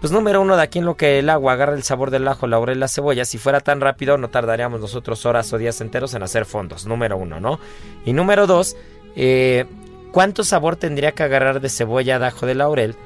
pues 0.00 0.12
número 0.12 0.40
uno, 0.40 0.56
de 0.56 0.62
aquí 0.62 0.78
en 0.78 0.84
lo 0.84 0.96
que 0.96 1.18
el 1.18 1.28
agua 1.28 1.54
agarra 1.54 1.74
el 1.74 1.82
sabor 1.82 2.10
del 2.10 2.26
ajo, 2.28 2.46
laurel 2.46 2.76
y 2.76 2.80
la 2.80 2.88
cebolla, 2.88 3.24
si 3.24 3.38
fuera 3.38 3.60
tan 3.60 3.80
rápido 3.80 4.16
no 4.18 4.28
tardaríamos 4.28 4.80
nosotros 4.80 5.26
horas 5.26 5.52
o 5.52 5.58
días 5.58 5.80
enteros 5.80 6.14
en 6.14 6.22
hacer 6.22 6.44
fondos, 6.44 6.86
número 6.86 7.16
uno, 7.16 7.40
¿no? 7.40 7.58
Y 8.04 8.12
número 8.12 8.46
dos, 8.46 8.76
eh, 9.16 9.66
¿cuánto 10.12 10.44
sabor 10.44 10.76
tendría 10.76 11.12
que 11.12 11.24
agarrar 11.24 11.60
de 11.60 11.68
cebolla, 11.68 12.18
de 12.18 12.26
ajo, 12.26 12.46
de 12.46 12.54
laurel? 12.54 12.96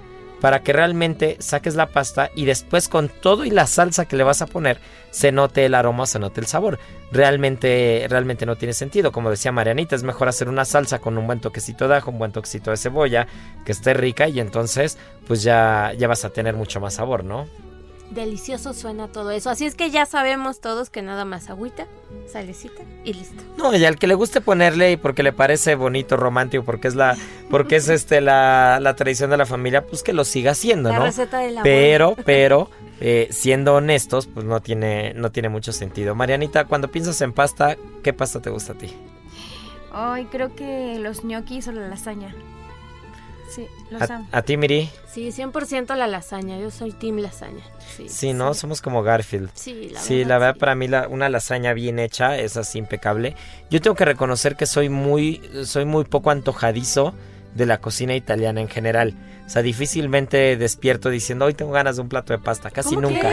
Para 0.43 0.65
que 0.65 0.73
realmente 0.73 1.37
saques 1.39 1.77
la 1.77 1.87
pasta 1.87 2.33
y 2.35 2.47
después 2.47 2.89
con 2.89 3.09
todo 3.09 3.45
y 3.45 3.51
la 3.51 3.69
salsa 3.69 4.07
que 4.07 4.17
le 4.17 4.25
vas 4.25 4.43
a 4.43 4.47
poner 4.47 4.81
se 5.13 5.31
note 5.31 5.65
el 5.65 5.73
aroma, 5.73 6.05
se 6.05 6.19
note 6.19 6.41
el 6.41 6.49
sabor. 6.49 6.81
Realmente, 7.13 8.07
realmente 8.11 8.45
no 8.45 8.57
tiene 8.57 8.73
sentido. 8.73 9.13
Como 9.13 9.31
decía 9.31 9.53
Marianita, 9.53 9.95
es 9.95 10.03
mejor 10.03 10.27
hacer 10.27 10.49
una 10.49 10.65
salsa 10.65 10.99
con 10.99 11.17
un 11.17 11.29
buen 11.29 11.39
toquecito 11.39 11.87
de 11.87 11.95
ajo, 11.95 12.11
un 12.11 12.19
buen 12.19 12.33
toquecito 12.33 12.73
de 12.73 12.77
cebolla, 12.77 13.29
que 13.65 13.71
esté 13.71 13.95
rica 13.95 14.27
y 14.27 14.41
entonces 14.41 14.99
pues 15.29 15.45
ya, 15.45 15.93
ya 15.97 16.09
vas 16.09 16.25
a 16.25 16.31
tener 16.31 16.57
mucho 16.57 16.81
más 16.81 16.95
sabor, 16.95 17.23
¿no? 17.23 17.47
Delicioso 18.15 18.75
suena 18.75 19.09
todo 19.09 19.31
eso. 19.31 19.49
Así 19.49 19.65
es 19.65 19.75
que 19.75 19.91
ya 19.91 20.05
sabemos 20.05 20.61
todos 20.61 20.91
que 20.91 21.01
nada 21.01 21.25
más 21.25 21.49
agüita, 21.49 21.87
salecita 22.31 22.83
y 23.05 23.15
listo. 23.15 23.43
No, 23.57 23.75
y 23.75 23.85
al 23.87 23.99
que 23.99 24.07
le 24.07 24.15
guste 24.15 24.43
ponerle 24.43 24.93
y 24.93 24.97
porque 24.99 25.23
le 25.23 25.33
parece 25.33 25.75
bonito, 25.77 26.19
romántico, 26.19 26.63
porque 26.63 26.89
es 26.89 26.95
la, 26.95 27.17
porque 27.49 27.77
es 27.77 27.89
este 27.89 28.21
la, 28.21 28.81
la 28.81 28.97
tradición 28.97 29.31
de 29.31 29.39
la 29.39 29.47
familia, 29.47 29.87
pues 29.87 30.03
que 30.03 30.13
lo 30.13 30.25
siga 30.25 30.51
haciendo, 30.51 30.91
La 30.91 30.99
¿no? 30.99 31.05
receta 31.07 31.39
de 31.39 31.53
la 31.53 31.63
Pero, 31.63 32.15
pero, 32.27 32.69
eh, 33.01 33.29
siendo 33.31 33.75
honestos, 33.77 34.27
pues 34.27 34.45
no 34.45 34.61
tiene, 34.61 35.15
no 35.15 35.33
tiene 35.33 35.49
mucho 35.49 35.73
sentido. 35.73 36.15
Marianita, 36.15 36.67
cuando 36.67 36.89
piensas 36.89 37.19
en 37.23 37.33
pasta, 37.33 37.77
¿qué 38.03 38.13
pasta 38.13 38.43
te 38.43 38.51
gusta 38.51 38.75
a 38.75 38.77
ti? 38.77 38.95
Ay, 39.91 40.27
creo 40.27 40.55
que 40.55 40.99
los 40.99 41.25
ñoquis 41.25 41.67
o 41.69 41.73
la 41.73 41.89
lasaña. 41.89 42.35
Sí, 43.55 43.67
los 43.91 44.03
A, 44.09 44.17
amo. 44.17 44.29
a 44.33 44.43
ti, 44.43 44.57
Miri. 44.57 44.89
Sí, 45.13 45.31
100% 45.33 45.95
la 45.95 46.07
lasaña. 46.07 46.59
Yo 46.59 46.71
soy 46.71 46.93
team 46.93 47.19
lasaña. 47.19 47.63
Sí, 47.97 48.09
Sí, 48.09 48.33
¿no? 48.33 48.55
Somos 48.55 48.81
como 48.81 49.03
Garfield. 49.03 49.51
Sí, 49.55 49.91
la 49.93 50.01
sí, 50.01 50.15
verdad, 50.19 50.29
la 50.29 50.39
verdad 50.39 50.55
sí. 50.55 50.61
para 50.61 50.75
mí 50.75 50.89
la- 50.89 51.09
una 51.09 51.29
lasaña 51.29 51.75
bien 51.75 51.99
hecha 51.99 52.39
es 52.39 52.57
así 52.57 52.79
impecable. 52.79 53.37
Yo 53.71 53.81
tengo 53.83 53.95
que 53.97 54.05
reconocer 54.07 54.57
que 54.57 54.65
soy 54.67 54.89
muy, 54.89 55.43
soy 55.65 55.85
muy 55.85 56.05
poco 56.05 56.31
antojadizo 56.31 57.15
de 57.55 57.67
la 57.67 57.79
cocina 57.79 58.15
italiana 58.15 58.61
en 58.63 58.69
general. 58.69 59.15
O 59.53 59.55
sea, 59.55 59.61
difícilmente 59.61 60.57
despierto 60.57 61.11
diciendo 61.11 61.45
hoy 61.45 61.53
tengo 61.53 61.73
ganas 61.73 61.97
de 61.97 62.03
un 62.03 62.09
plato 62.09 62.33
de 62.33 62.39
pasta. 62.39 62.71
Casi 62.71 62.95
¿Cómo 62.95 63.11
nunca. 63.11 63.29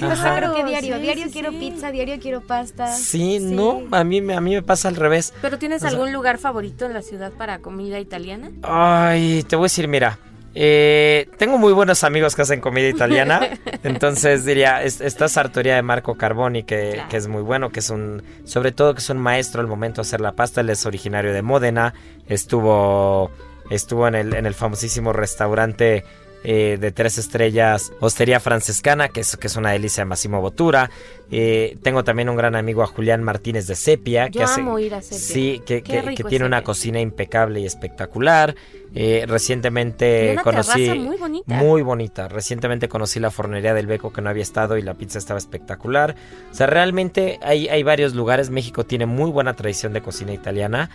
Pasa 0.00 0.34
creo 0.36 0.52
que 0.52 0.64
diario. 0.64 0.96
Sí, 0.96 1.02
diario 1.02 1.24
sí, 1.26 1.30
quiero 1.30 1.50
sí. 1.52 1.58
pizza, 1.60 1.92
diario 1.92 2.18
quiero 2.20 2.40
pasta. 2.40 2.92
Sí, 2.92 3.38
no, 3.38 3.82
a 3.92 4.02
mí, 4.02 4.20
me- 4.20 4.34
a 4.34 4.40
mí 4.40 4.52
me 4.52 4.62
pasa 4.64 4.88
al 4.88 4.96
revés. 4.96 5.32
¿Pero 5.40 5.58
tienes 5.58 5.76
O 5.84 5.88
sea- 5.88 5.90
algún 5.90 6.12
lugar 6.12 6.38
favorito 6.38 6.86
en 6.86 6.92
la 6.92 7.02
ciudad 7.02 7.30
para 7.30 7.60
comida 7.60 8.00
italiana? 8.00 8.50
Ay, 8.64 9.44
te 9.48 9.54
voy 9.54 9.62
a 9.62 9.66
decir, 9.66 9.86
mira. 9.86 10.18
eh, 10.56 11.28
tengo 11.38 11.56
muy 11.58 11.72
buenos 11.72 12.02
amigos 12.02 12.34
que 12.34 12.42
hacen 12.42 12.60
comida 12.60 12.88
italiana. 12.88 13.38
entonces 13.84 14.44
diría, 14.44 14.82
es- 14.82 15.00
esta 15.00 15.28
sartoría 15.28 15.76
de 15.76 15.82
Marco 15.82 16.16
Carboni, 16.16 16.64
que, 16.64 16.94
Claro. 16.94 17.08
que 17.08 17.16
es 17.16 17.28
muy 17.28 17.42
bueno, 17.42 17.70
que 17.70 17.78
es 17.78 17.90
un, 17.90 18.24
sobre 18.42 18.72
todo 18.72 18.92
que 18.94 18.98
es 18.98 19.08
un 19.10 19.18
maestro 19.18 19.60
al 19.60 19.68
momento 19.68 20.02
de 20.02 20.08
hacer 20.08 20.20
la 20.20 20.32
pasta. 20.32 20.62
Él 20.62 20.70
es 20.70 20.84
originario 20.84 21.32
de 21.32 21.42
Módena. 21.42 21.94
Estuvo, 22.26 23.30
estuvo 23.70 24.06
en 24.06 24.14
el, 24.14 24.34
en 24.34 24.44
el 24.46 24.54
famosísimo 24.54 25.12
restaurante 25.12 26.04
eh, 26.42 26.78
de 26.80 26.90
tres 26.90 27.18
estrellas, 27.18 27.92
Hostería 28.00 28.40
Francescana, 28.40 29.08
que 29.10 29.20
es, 29.20 29.36
que 29.36 29.46
es 29.46 29.56
una 29.56 29.72
delicia 29.72 30.02
de 30.02 30.06
Massimo 30.06 30.40
Bottura. 30.40 30.90
Eh, 31.30 31.76
tengo 31.82 32.02
también 32.02 32.30
un 32.30 32.36
gran 32.36 32.56
amigo 32.56 32.82
a 32.82 32.86
Julián 32.86 33.22
Martínez 33.22 33.66
de 33.66 33.74
Sepia, 33.74 34.28
Yo 34.28 34.38
que 34.38 34.44
hace, 34.44 34.62
amo 34.62 34.78
ir 34.78 34.94
a 34.94 35.02
Sepia. 35.02 35.18
Sí, 35.18 35.62
que, 35.66 35.82
que- 35.82 36.24
tiene 36.28 36.46
una 36.46 36.62
cocina 36.62 36.98
impecable 36.98 37.60
y 37.60 37.66
espectacular. 37.66 38.54
Eh, 38.94 39.24
recientemente 39.28 40.30
una 40.32 40.42
conocí 40.42 40.88
muy 40.98 41.16
bonita. 41.18 41.54
muy 41.54 41.82
bonita. 41.82 42.26
Recientemente 42.28 42.88
conocí 42.88 43.20
la 43.20 43.30
fornería 43.30 43.74
del 43.74 43.86
Beco 43.86 44.10
que 44.10 44.22
no 44.22 44.30
había 44.30 44.42
estado 44.42 44.78
y 44.78 44.82
la 44.82 44.94
pizza 44.94 45.18
estaba 45.18 45.36
espectacular. 45.38 46.16
O 46.50 46.54
sea, 46.54 46.66
realmente 46.66 47.38
hay, 47.42 47.68
hay 47.68 47.82
varios 47.82 48.14
lugares. 48.14 48.48
México 48.48 48.84
tiene 48.86 49.04
muy 49.04 49.30
buena 49.30 49.54
tradición 49.54 49.92
de 49.92 50.00
cocina 50.00 50.32
italiana, 50.32 50.88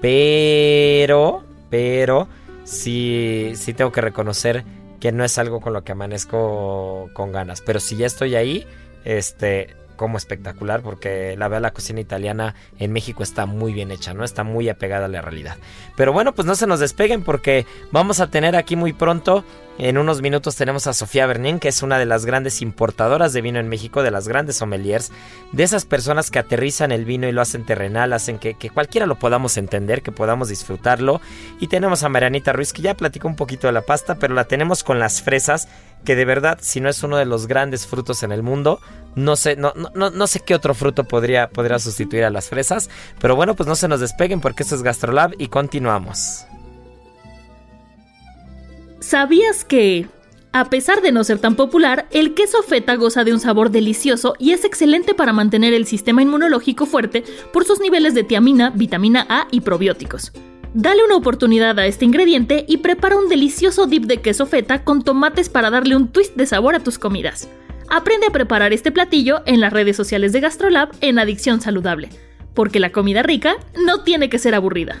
pero, 0.00 1.42
pero 1.70 2.28
sí, 2.64 3.52
sí 3.54 3.72
tengo 3.72 3.92
que 3.92 4.00
reconocer 4.00 4.64
que 5.00 5.12
no 5.12 5.24
es 5.24 5.38
algo 5.38 5.60
con 5.60 5.72
lo 5.72 5.82
que 5.82 5.92
amanezco 5.92 7.08
con 7.14 7.32
ganas. 7.32 7.62
Pero 7.62 7.80
si 7.80 7.96
ya 7.96 8.06
estoy 8.06 8.34
ahí, 8.36 8.66
este, 9.04 9.74
como 9.96 10.18
espectacular, 10.18 10.82
porque 10.82 11.36
la 11.36 11.48
verdad 11.48 11.62
la 11.62 11.72
cocina 11.72 12.00
italiana 12.00 12.54
en 12.78 12.92
México 12.92 13.22
está 13.22 13.46
muy 13.46 13.72
bien 13.72 13.90
hecha, 13.90 14.14
¿no? 14.14 14.24
Está 14.24 14.44
muy 14.44 14.68
apegada 14.68 15.06
a 15.06 15.08
la 15.08 15.22
realidad. 15.22 15.56
Pero 15.96 16.12
bueno, 16.12 16.34
pues 16.34 16.46
no 16.46 16.54
se 16.54 16.66
nos 16.66 16.80
despeguen 16.80 17.22
porque 17.22 17.66
vamos 17.92 18.20
a 18.20 18.30
tener 18.30 18.56
aquí 18.56 18.76
muy 18.76 18.92
pronto, 18.92 19.44
en 19.82 19.96
unos 19.96 20.20
minutos 20.20 20.56
tenemos 20.56 20.86
a 20.86 20.92
Sofía 20.92 21.26
Bernín, 21.26 21.58
que 21.58 21.68
es 21.68 21.82
una 21.82 21.98
de 21.98 22.04
las 22.04 22.26
grandes 22.26 22.60
importadoras 22.60 23.32
de 23.32 23.40
vino 23.40 23.58
en 23.58 23.68
México, 23.68 24.02
de 24.02 24.10
las 24.10 24.28
grandes 24.28 24.56
sommeliers, 24.56 25.10
de 25.52 25.62
esas 25.62 25.86
personas 25.86 26.30
que 26.30 26.38
aterrizan 26.38 26.92
el 26.92 27.06
vino 27.06 27.26
y 27.26 27.32
lo 27.32 27.40
hacen 27.40 27.64
terrenal, 27.64 28.12
hacen 28.12 28.38
que, 28.38 28.54
que 28.54 28.68
cualquiera 28.68 29.06
lo 29.06 29.18
podamos 29.18 29.56
entender, 29.56 30.02
que 30.02 30.12
podamos 30.12 30.48
disfrutarlo. 30.48 31.22
Y 31.60 31.68
tenemos 31.68 32.02
a 32.02 32.10
Marianita 32.10 32.52
Ruiz, 32.52 32.74
que 32.74 32.82
ya 32.82 32.94
platicó 32.94 33.26
un 33.26 33.36
poquito 33.36 33.68
de 33.68 33.72
la 33.72 33.80
pasta, 33.80 34.16
pero 34.16 34.34
la 34.34 34.44
tenemos 34.44 34.84
con 34.84 34.98
las 34.98 35.22
fresas, 35.22 35.66
que 36.04 36.14
de 36.14 36.26
verdad, 36.26 36.58
si 36.60 36.80
no 36.80 36.90
es 36.90 37.02
uno 37.02 37.16
de 37.16 37.24
los 37.24 37.46
grandes 37.46 37.86
frutos 37.86 38.22
en 38.22 38.32
el 38.32 38.42
mundo, 38.42 38.80
no 39.14 39.34
sé, 39.34 39.56
no, 39.56 39.72
no, 39.74 40.10
no, 40.10 40.26
sé 40.26 40.40
qué 40.40 40.54
otro 40.54 40.74
fruto 40.74 41.04
podría, 41.04 41.48
podría 41.48 41.78
sustituir 41.78 42.24
a 42.24 42.30
las 42.30 42.50
fresas. 42.50 42.90
Pero 43.18 43.34
bueno, 43.34 43.56
pues 43.56 43.66
no 43.66 43.76
se 43.76 43.88
nos 43.88 44.00
despeguen 44.00 44.42
porque 44.42 44.62
esto 44.62 44.74
es 44.74 44.82
Gastrolab 44.82 45.32
y 45.38 45.48
continuamos. 45.48 46.46
¿Sabías 49.00 49.64
que, 49.64 50.06
a 50.52 50.68
pesar 50.68 51.00
de 51.00 51.10
no 51.10 51.24
ser 51.24 51.38
tan 51.38 51.56
popular, 51.56 52.06
el 52.10 52.34
queso 52.34 52.62
feta 52.62 52.96
goza 52.96 53.24
de 53.24 53.32
un 53.32 53.40
sabor 53.40 53.70
delicioso 53.70 54.34
y 54.38 54.52
es 54.52 54.66
excelente 54.66 55.14
para 55.14 55.32
mantener 55.32 55.72
el 55.72 55.86
sistema 55.86 56.20
inmunológico 56.20 56.84
fuerte 56.84 57.24
por 57.50 57.64
sus 57.64 57.80
niveles 57.80 58.12
de 58.14 58.24
tiamina, 58.24 58.68
vitamina 58.68 59.26
A 59.30 59.48
y 59.50 59.62
probióticos? 59.62 60.32
Dale 60.74 61.02
una 61.02 61.16
oportunidad 61.16 61.78
a 61.78 61.86
este 61.86 62.04
ingrediente 62.04 62.66
y 62.68 62.76
prepara 62.76 63.16
un 63.16 63.30
delicioso 63.30 63.86
dip 63.86 64.04
de 64.04 64.18
queso 64.18 64.44
feta 64.44 64.84
con 64.84 65.02
tomates 65.02 65.48
para 65.48 65.70
darle 65.70 65.96
un 65.96 66.08
twist 66.08 66.36
de 66.36 66.44
sabor 66.44 66.74
a 66.74 66.80
tus 66.80 66.98
comidas. 66.98 67.48
Aprende 67.88 68.26
a 68.26 68.32
preparar 68.32 68.74
este 68.74 68.92
platillo 68.92 69.40
en 69.46 69.60
las 69.60 69.72
redes 69.72 69.96
sociales 69.96 70.32
de 70.32 70.40
Gastrolab 70.40 70.90
en 71.00 71.18
Adicción 71.18 71.62
Saludable, 71.62 72.10
porque 72.52 72.80
la 72.80 72.92
comida 72.92 73.22
rica 73.22 73.56
no 73.86 74.02
tiene 74.02 74.28
que 74.28 74.38
ser 74.38 74.54
aburrida. 74.54 75.00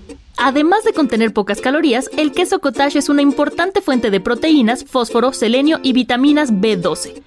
además 0.41 0.83
de 0.83 0.93
contener 0.93 1.33
pocas 1.33 1.61
calorías, 1.61 2.09
el 2.17 2.31
queso 2.31 2.59
cottage 2.59 2.97
es 2.97 3.09
una 3.09 3.21
importante 3.21 3.81
fuente 3.81 4.09
de 4.09 4.19
proteínas, 4.19 4.83
fósforo, 4.83 5.33
selenio 5.33 5.79
y 5.83 5.93
vitaminas 5.93 6.51
B12? 6.51 7.21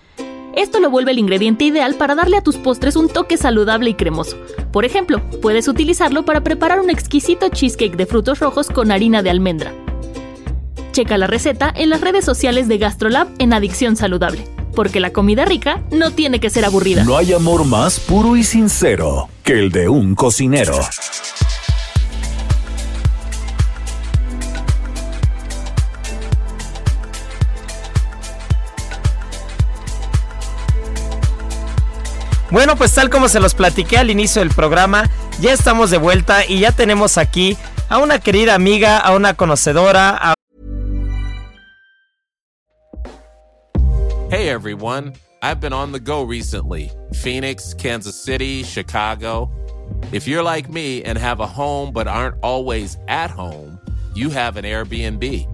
Esto 0.56 0.80
lo 0.80 0.90
vuelve 0.90 1.12
el 1.12 1.18
ingrediente 1.18 1.64
ideal 1.64 1.94
para 1.94 2.14
darle 2.14 2.36
a 2.36 2.42
tus 2.42 2.56
postres 2.56 2.96
un 2.96 3.08
toque 3.08 3.36
saludable 3.36 3.90
y 3.90 3.94
cremoso. 3.94 4.36
Por 4.72 4.84
ejemplo, 4.84 5.22
puedes 5.40 5.66
utilizarlo 5.68 6.24
para 6.24 6.42
preparar 6.42 6.80
un 6.80 6.90
exquisito 6.90 7.48
cheesecake 7.48 7.96
de 7.96 8.06
frutos 8.06 8.40
rojos 8.40 8.68
con 8.68 8.92
harina 8.92 9.22
de 9.22 9.30
almendra. 9.30 9.72
Checa 10.92 11.18
la 11.18 11.26
receta 11.26 11.72
en 11.74 11.90
las 11.90 12.00
redes 12.00 12.24
sociales 12.24 12.68
de 12.68 12.78
GastroLab 12.78 13.28
en 13.38 13.52
Adicción 13.52 13.96
Saludable, 13.96 14.46
porque 14.76 15.00
la 15.00 15.12
comida 15.12 15.44
rica 15.44 15.82
no 15.90 16.12
tiene 16.12 16.38
que 16.38 16.50
ser 16.50 16.64
aburrida. 16.64 17.02
No 17.02 17.16
hay 17.16 17.32
amor 17.32 17.64
más 17.64 17.98
puro 17.98 18.36
y 18.36 18.44
sincero 18.44 19.28
que 19.42 19.58
el 19.58 19.72
de 19.72 19.88
un 19.88 20.14
cocinero. 20.14 20.78
Bueno, 32.54 32.76
pues 32.76 32.94
tal 32.94 33.10
como 33.10 33.26
se 33.26 33.40
los 33.40 33.52
platiqué 33.52 33.98
al 33.98 34.10
inicio 34.10 34.40
del 34.40 34.54
programa, 34.54 35.10
ya 35.40 35.52
estamos 35.52 35.90
de 35.90 35.98
vuelta 35.98 36.46
y 36.46 36.60
ya 36.60 36.70
tenemos 36.70 37.18
aquí 37.18 37.56
a 37.88 37.98
una 37.98 38.20
querida 38.20 38.54
amiga, 38.54 38.96
a 38.96 39.12
una 39.16 39.34
conocedora, 39.34 40.34
Hey 44.30 44.50
everyone, 44.50 45.14
I've 45.42 45.60
been 45.60 45.72
on 45.72 45.90
the 45.90 45.98
go 45.98 46.22
recently 46.22 46.92
Phoenix, 47.12 47.74
Kansas 47.74 48.14
City, 48.14 48.62
Chicago. 48.62 49.50
If 50.12 50.28
you're 50.28 50.44
like 50.44 50.70
me 50.70 51.02
and 51.02 51.18
have 51.18 51.40
a 51.40 51.48
home 51.48 51.92
but 51.92 52.06
aren't 52.06 52.36
always 52.44 52.98
at 53.08 53.32
home, 53.32 53.80
you 54.14 54.30
have 54.30 54.56
an 54.56 54.64
Airbnb. 54.64 55.48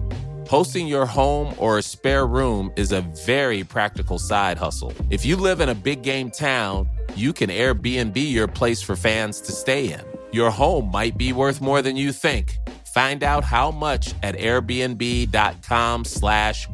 Hosting 0.51 0.85
your 0.85 1.05
home 1.05 1.55
or 1.57 1.77
a 1.77 1.81
spare 1.81 2.27
room 2.27 2.73
is 2.75 2.91
a 2.91 2.99
very 3.25 3.63
practical 3.63 4.19
side 4.19 4.57
hustle. 4.57 4.93
If 5.09 5.25
you 5.25 5.37
live 5.37 5.61
in 5.61 5.69
a 5.69 5.73
big 5.73 6.03
game 6.03 6.29
town, 6.29 6.89
you 7.15 7.33
can 7.33 7.49
Airbnb 7.49 8.15
your 8.15 8.47
place 8.47 8.81
for 8.81 8.95
fans 8.95 9.41
to 9.41 9.51
stay 9.51 9.91
in. 9.91 10.01
Your 10.31 10.51
home 10.51 10.91
might 10.91 11.17
be 11.17 11.33
worth 11.33 11.61
more 11.61 11.81
than 11.81 11.95
you 11.95 12.11
think. 12.11 12.57
Find 12.93 13.23
out 13.23 13.43
how 13.43 13.71
much 13.71 14.13
at 14.21 14.35
airbnb.com/slash 14.35 16.67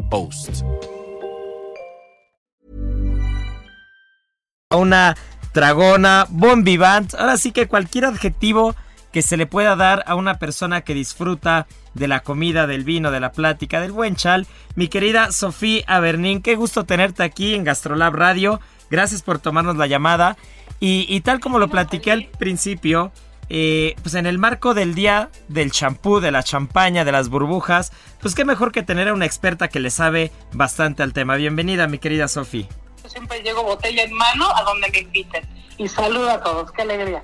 una 4.72 5.16
dragona, 5.54 6.28
bon 6.30 6.64
vivant. 6.64 7.14
Ahora 7.16 7.38
sí 7.38 7.52
que 7.52 7.68
cualquier 7.68 8.06
adjetivo 8.06 8.76
que 9.12 9.22
se 9.22 9.38
le 9.38 9.48
pueda 9.48 9.76
dar 9.76 10.04
a 10.06 10.16
una 10.16 10.38
persona 10.38 10.82
que 10.82 10.94
disfruta 10.94 11.66
de 11.94 12.08
la 12.08 12.20
comida, 12.20 12.68
del 12.68 12.84
vino, 12.84 13.10
de 13.10 13.20
la 13.20 13.32
plática, 13.32 13.80
del 13.80 13.92
buen 13.92 14.16
chal. 14.16 14.46
Mi 14.76 14.90
querida 14.90 15.32
Sofía 15.32 15.84
Abernín, 15.88 16.42
qué 16.42 16.56
gusto 16.56 16.86
tenerte 16.86 17.24
aquí 17.24 17.56
en 17.56 17.64
Gastrolab 17.64 18.14
Radio. 18.14 18.60
Gracias 18.90 19.22
por 19.22 19.40
tomarnos 19.40 19.78
la 19.78 19.88
llamada. 19.88 20.38
Y, 20.80 21.06
y 21.10 21.22
tal 21.22 21.40
como 21.40 21.60
lo 21.60 21.70
platiqué 21.70 22.12
al 22.12 22.26
principio, 22.26 23.12
eh, 23.50 23.96
pues 24.04 24.16
en 24.16 24.26
el 24.26 24.38
marco 24.40 24.74
del 24.74 24.94
día 24.94 25.30
del 25.48 25.72
champú, 25.72 26.20
de 26.20 26.32
la 26.32 26.44
champaña, 26.44 27.06
de 27.06 27.12
las 27.12 27.30
burbujas, 27.30 27.94
pues 28.22 28.36
qué 28.36 28.44
mejor 28.46 28.72
que 28.72 28.84
tener 28.84 29.08
a 29.08 29.14
una 29.14 29.26
experta 29.26 29.70
que 29.70 29.80
le 29.80 29.90
sabe 29.90 30.32
bastante 30.54 31.04
al 31.04 31.14
tema. 31.14 31.36
Bienvenida, 31.36 31.88
mi 31.88 31.98
querida 31.98 32.28
Sofía. 32.28 32.68
siempre 33.08 33.42
llego 33.42 33.64
botella 33.64 34.04
en 34.04 34.14
mano 34.14 34.48
a 34.54 34.64
donde 34.64 34.90
me 34.92 35.00
inviten. 35.00 35.46
Y 35.78 35.88
saludo 35.88 36.30
a 36.30 36.42
todos, 36.42 36.72
qué 36.72 36.82
alegría. 36.82 37.24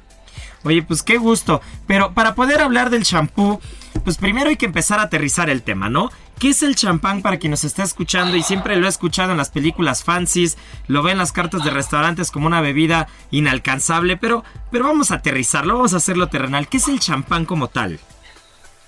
Oye, 0.63 0.81
pues 0.81 1.03
qué 1.03 1.17
gusto. 1.17 1.61
Pero 1.87 2.13
para 2.13 2.35
poder 2.35 2.61
hablar 2.61 2.89
del 2.89 3.03
champú, 3.03 3.59
pues 4.05 4.17
primero 4.17 4.49
hay 4.49 4.55
que 4.55 4.65
empezar 4.65 4.99
a 4.99 5.03
aterrizar 5.03 5.49
el 5.49 5.61
tema, 5.61 5.89
¿no? 5.89 6.09
¿Qué 6.43 6.49
es 6.49 6.61
el 6.61 6.75
champán 6.75 7.21
para 7.21 7.37
quien 7.37 7.51
nos 7.51 7.63
está 7.63 7.83
escuchando? 7.83 8.35
Y 8.35 8.43
siempre 8.43 8.75
lo 8.75 8.85
he 8.85 8.89
escuchado 8.89 9.31
en 9.31 9.37
las 9.37 9.49
películas 9.49 10.03
fancies, 10.03 10.57
lo 10.87 11.01
ve 11.01 11.13
en 11.13 11.17
las 11.17 11.31
cartas 11.31 11.63
de 11.63 11.69
restaurantes 11.69 12.31
como 12.31 12.47
una 12.47 12.59
bebida 12.59 13.07
inalcanzable, 13.31 14.17
pero, 14.17 14.43
pero 14.69 14.83
vamos 14.83 15.11
a 15.11 15.15
aterrizarlo, 15.15 15.75
vamos 15.75 15.93
a 15.93 15.97
hacerlo 15.97 16.27
terrenal. 16.27 16.67
¿Qué 16.67 16.75
es 16.75 16.89
el 16.89 16.99
champán 16.99 17.45
como 17.45 17.69
tal? 17.69 17.97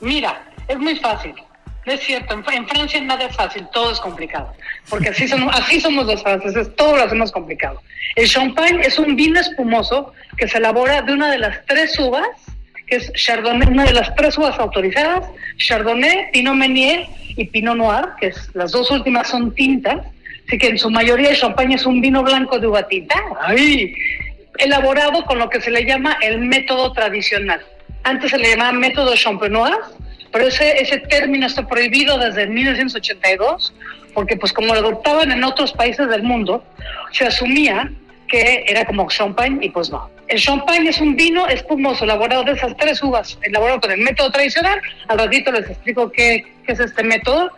Mira, 0.01 0.51
es 0.67 0.77
muy 0.77 0.97
fácil. 0.97 1.33
Es 1.85 2.01
cierto, 2.01 2.33
en, 2.33 2.67
Francia 2.67 2.99
nada 2.99 3.23
es 3.23 3.35
fácil, 3.37 3.65
todo 3.71 3.93
es 3.93 4.01
complicado. 4.01 4.51
Porque 4.89 5.07
así 5.07 5.25
somos, 5.25 5.55
así 5.55 5.79
somos 5.79 6.07
los 6.07 6.21
franceses, 6.21 6.75
todo 6.75 6.97
lo 6.97 7.03
hacemos 7.03 7.31
complicado. 7.31 7.81
El 8.17 8.27
champagne 8.27 8.81
es 8.85 8.99
un 8.99 9.15
vino 9.15 9.39
espumoso 9.39 10.11
que 10.35 10.49
se 10.49 10.57
elabora 10.57 11.03
de 11.03 11.13
una 11.13 11.31
de 11.31 11.37
las 11.37 11.65
tres 11.67 11.97
uvas, 11.99 12.27
que 12.87 12.97
es 12.97 13.11
Chardonnay, 13.13 13.67
una 13.69 13.85
de 13.85 13.93
las 13.93 14.13
tres 14.15 14.37
uvas 14.37 14.57
autorizadas, 14.59 15.25
Chardonnay, 15.57 16.31
Pinot 16.31 16.55
Meunier 16.55 17.05
y 17.35 17.45
Pinot 17.45 17.75
Noir, 17.75 18.05
que 18.19 18.27
es, 18.27 18.49
las 18.53 18.71
dos 18.71 18.91
últimas 18.91 19.29
son 19.29 19.53
tintas, 19.53 20.05
así 20.47 20.57
que 20.57 20.67
en 20.67 20.77
su 20.77 20.89
mayoría 20.89 21.29
el 21.29 21.37
champagne 21.37 21.75
es 21.75 21.85
un 21.85 22.01
vino 22.01 22.23
blanco 22.23 22.59
de 22.59 22.67
uva 22.67 22.87
tinta, 22.87 23.21
¡ay! 23.41 23.95
elaborado 24.57 25.25
con 25.25 25.39
lo 25.39 25.49
que 25.49 25.61
se 25.61 25.71
le 25.71 25.85
llama 25.85 26.17
el 26.21 26.39
método 26.39 26.93
tradicional. 26.93 27.61
Antes 28.03 28.31
se 28.31 28.37
le 28.37 28.51
llamaba 28.51 28.71
método 28.71 29.15
champenois, 29.15 29.75
pero 30.31 30.47
ese, 30.47 30.81
ese 30.81 30.99
término 30.99 31.47
está 31.47 31.67
prohibido 31.67 32.17
desde 32.17 32.47
1982, 32.47 33.73
porque 34.13 34.37
pues 34.37 34.53
como 34.53 34.73
lo 34.73 34.79
adoptaban 34.79 35.31
en 35.31 35.43
otros 35.43 35.73
países 35.73 36.07
del 36.07 36.23
mundo, 36.23 36.63
se 37.11 37.25
asumía 37.25 37.91
que 38.27 38.63
era 38.67 38.85
como 38.85 39.07
champagne 39.09 39.65
y 39.65 39.69
pues 39.69 39.89
no. 39.89 40.09
El 40.27 40.39
champagne 40.39 40.89
es 40.89 40.99
un 40.99 41.15
vino 41.15 41.47
espumoso 41.47 42.03
elaborado 42.03 42.43
de 42.43 42.53
esas 42.53 42.75
tres 42.77 43.01
uvas, 43.03 43.37
elaborado 43.43 43.79
con 43.81 43.91
el 43.91 44.01
método 44.01 44.31
tradicional. 44.31 44.81
Al 45.07 45.19
ratito 45.19 45.51
les 45.51 45.69
explico 45.69 46.11
qué, 46.11 46.45
qué 46.65 46.71
es 46.71 46.79
este 46.79 47.03
método, 47.03 47.51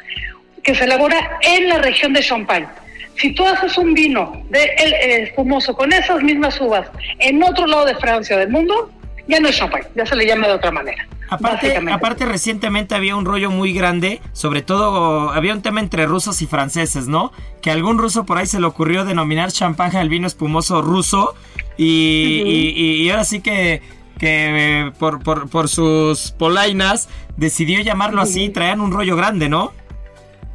que 0.63 0.75
se 0.75 0.84
elabora 0.84 1.39
en 1.41 1.69
la 1.69 1.77
región 1.77 2.12
de 2.13 2.21
Champagne. 2.21 2.67
Si 3.15 3.32
tú 3.32 3.45
haces 3.45 3.77
un 3.77 3.93
vino 3.93 4.43
de 4.49 4.63
el, 4.77 4.93
eh, 4.93 5.23
espumoso 5.23 5.73
con 5.73 5.91
esas 5.91 6.21
mismas 6.21 6.60
uvas 6.62 6.88
en 7.19 7.41
otro 7.41 7.65
lado 7.65 7.86
de 7.86 7.95
Francia 7.95 8.38
del 8.38 8.49
mundo, 8.49 8.91
ya 9.27 9.39
no 9.39 9.47
es 9.47 9.58
champagne, 9.58 9.88
ya 9.95 10.06
se 10.06 10.15
le 10.15 10.25
llama 10.25 10.47
de 10.47 10.53
otra 10.53 10.71
manera. 10.71 11.08
Aparte, 11.30 11.75
aparte 11.91 12.25
recientemente 12.25 12.95
había 12.95 13.15
un 13.15 13.25
rollo 13.25 13.51
muy 13.51 13.73
grande, 13.73 14.21
sobre 14.32 14.62
todo 14.62 15.32
había 15.32 15.53
un 15.53 15.62
tema 15.62 15.82
entre 15.82 16.06
rusos 16.06 16.41
y 16.41 16.47
franceses, 16.47 17.08
¿no? 17.08 17.34
Que 17.62 17.69
a 17.69 17.73
algún 17.73 17.97
ruso 17.97 18.25
por 18.25 18.38
ahí 18.38 18.45
se 18.45 18.62
le 18.62 18.65
ocurrió 18.65 19.03
denominar 19.03 19.51
champán 19.51 19.93
al 19.97 20.08
vino 20.08 20.27
espumoso 20.27 20.82
ruso 20.82 21.36
y, 21.77 22.41
y- 22.75 23.03
y 23.03 23.09
ahora 23.09 23.23
sí 23.23 23.41
que, 23.41 23.81
que 24.19 24.91
por, 24.99 25.21
por, 25.23 25.49
por 25.49 25.69
sus 25.69 26.31
polainas 26.31 27.07
decidió 27.35 27.81
llamarlo 27.81 28.21
así, 28.21 28.49
traían 28.49 28.81
un 28.81 28.91
rollo 28.91 29.15
grande, 29.15 29.47
¿no? 29.49 29.73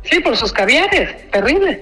Sí, 0.05 0.19
por 0.21 0.37
sus 0.37 0.53
caviares, 0.53 1.31
terrible, 1.31 1.81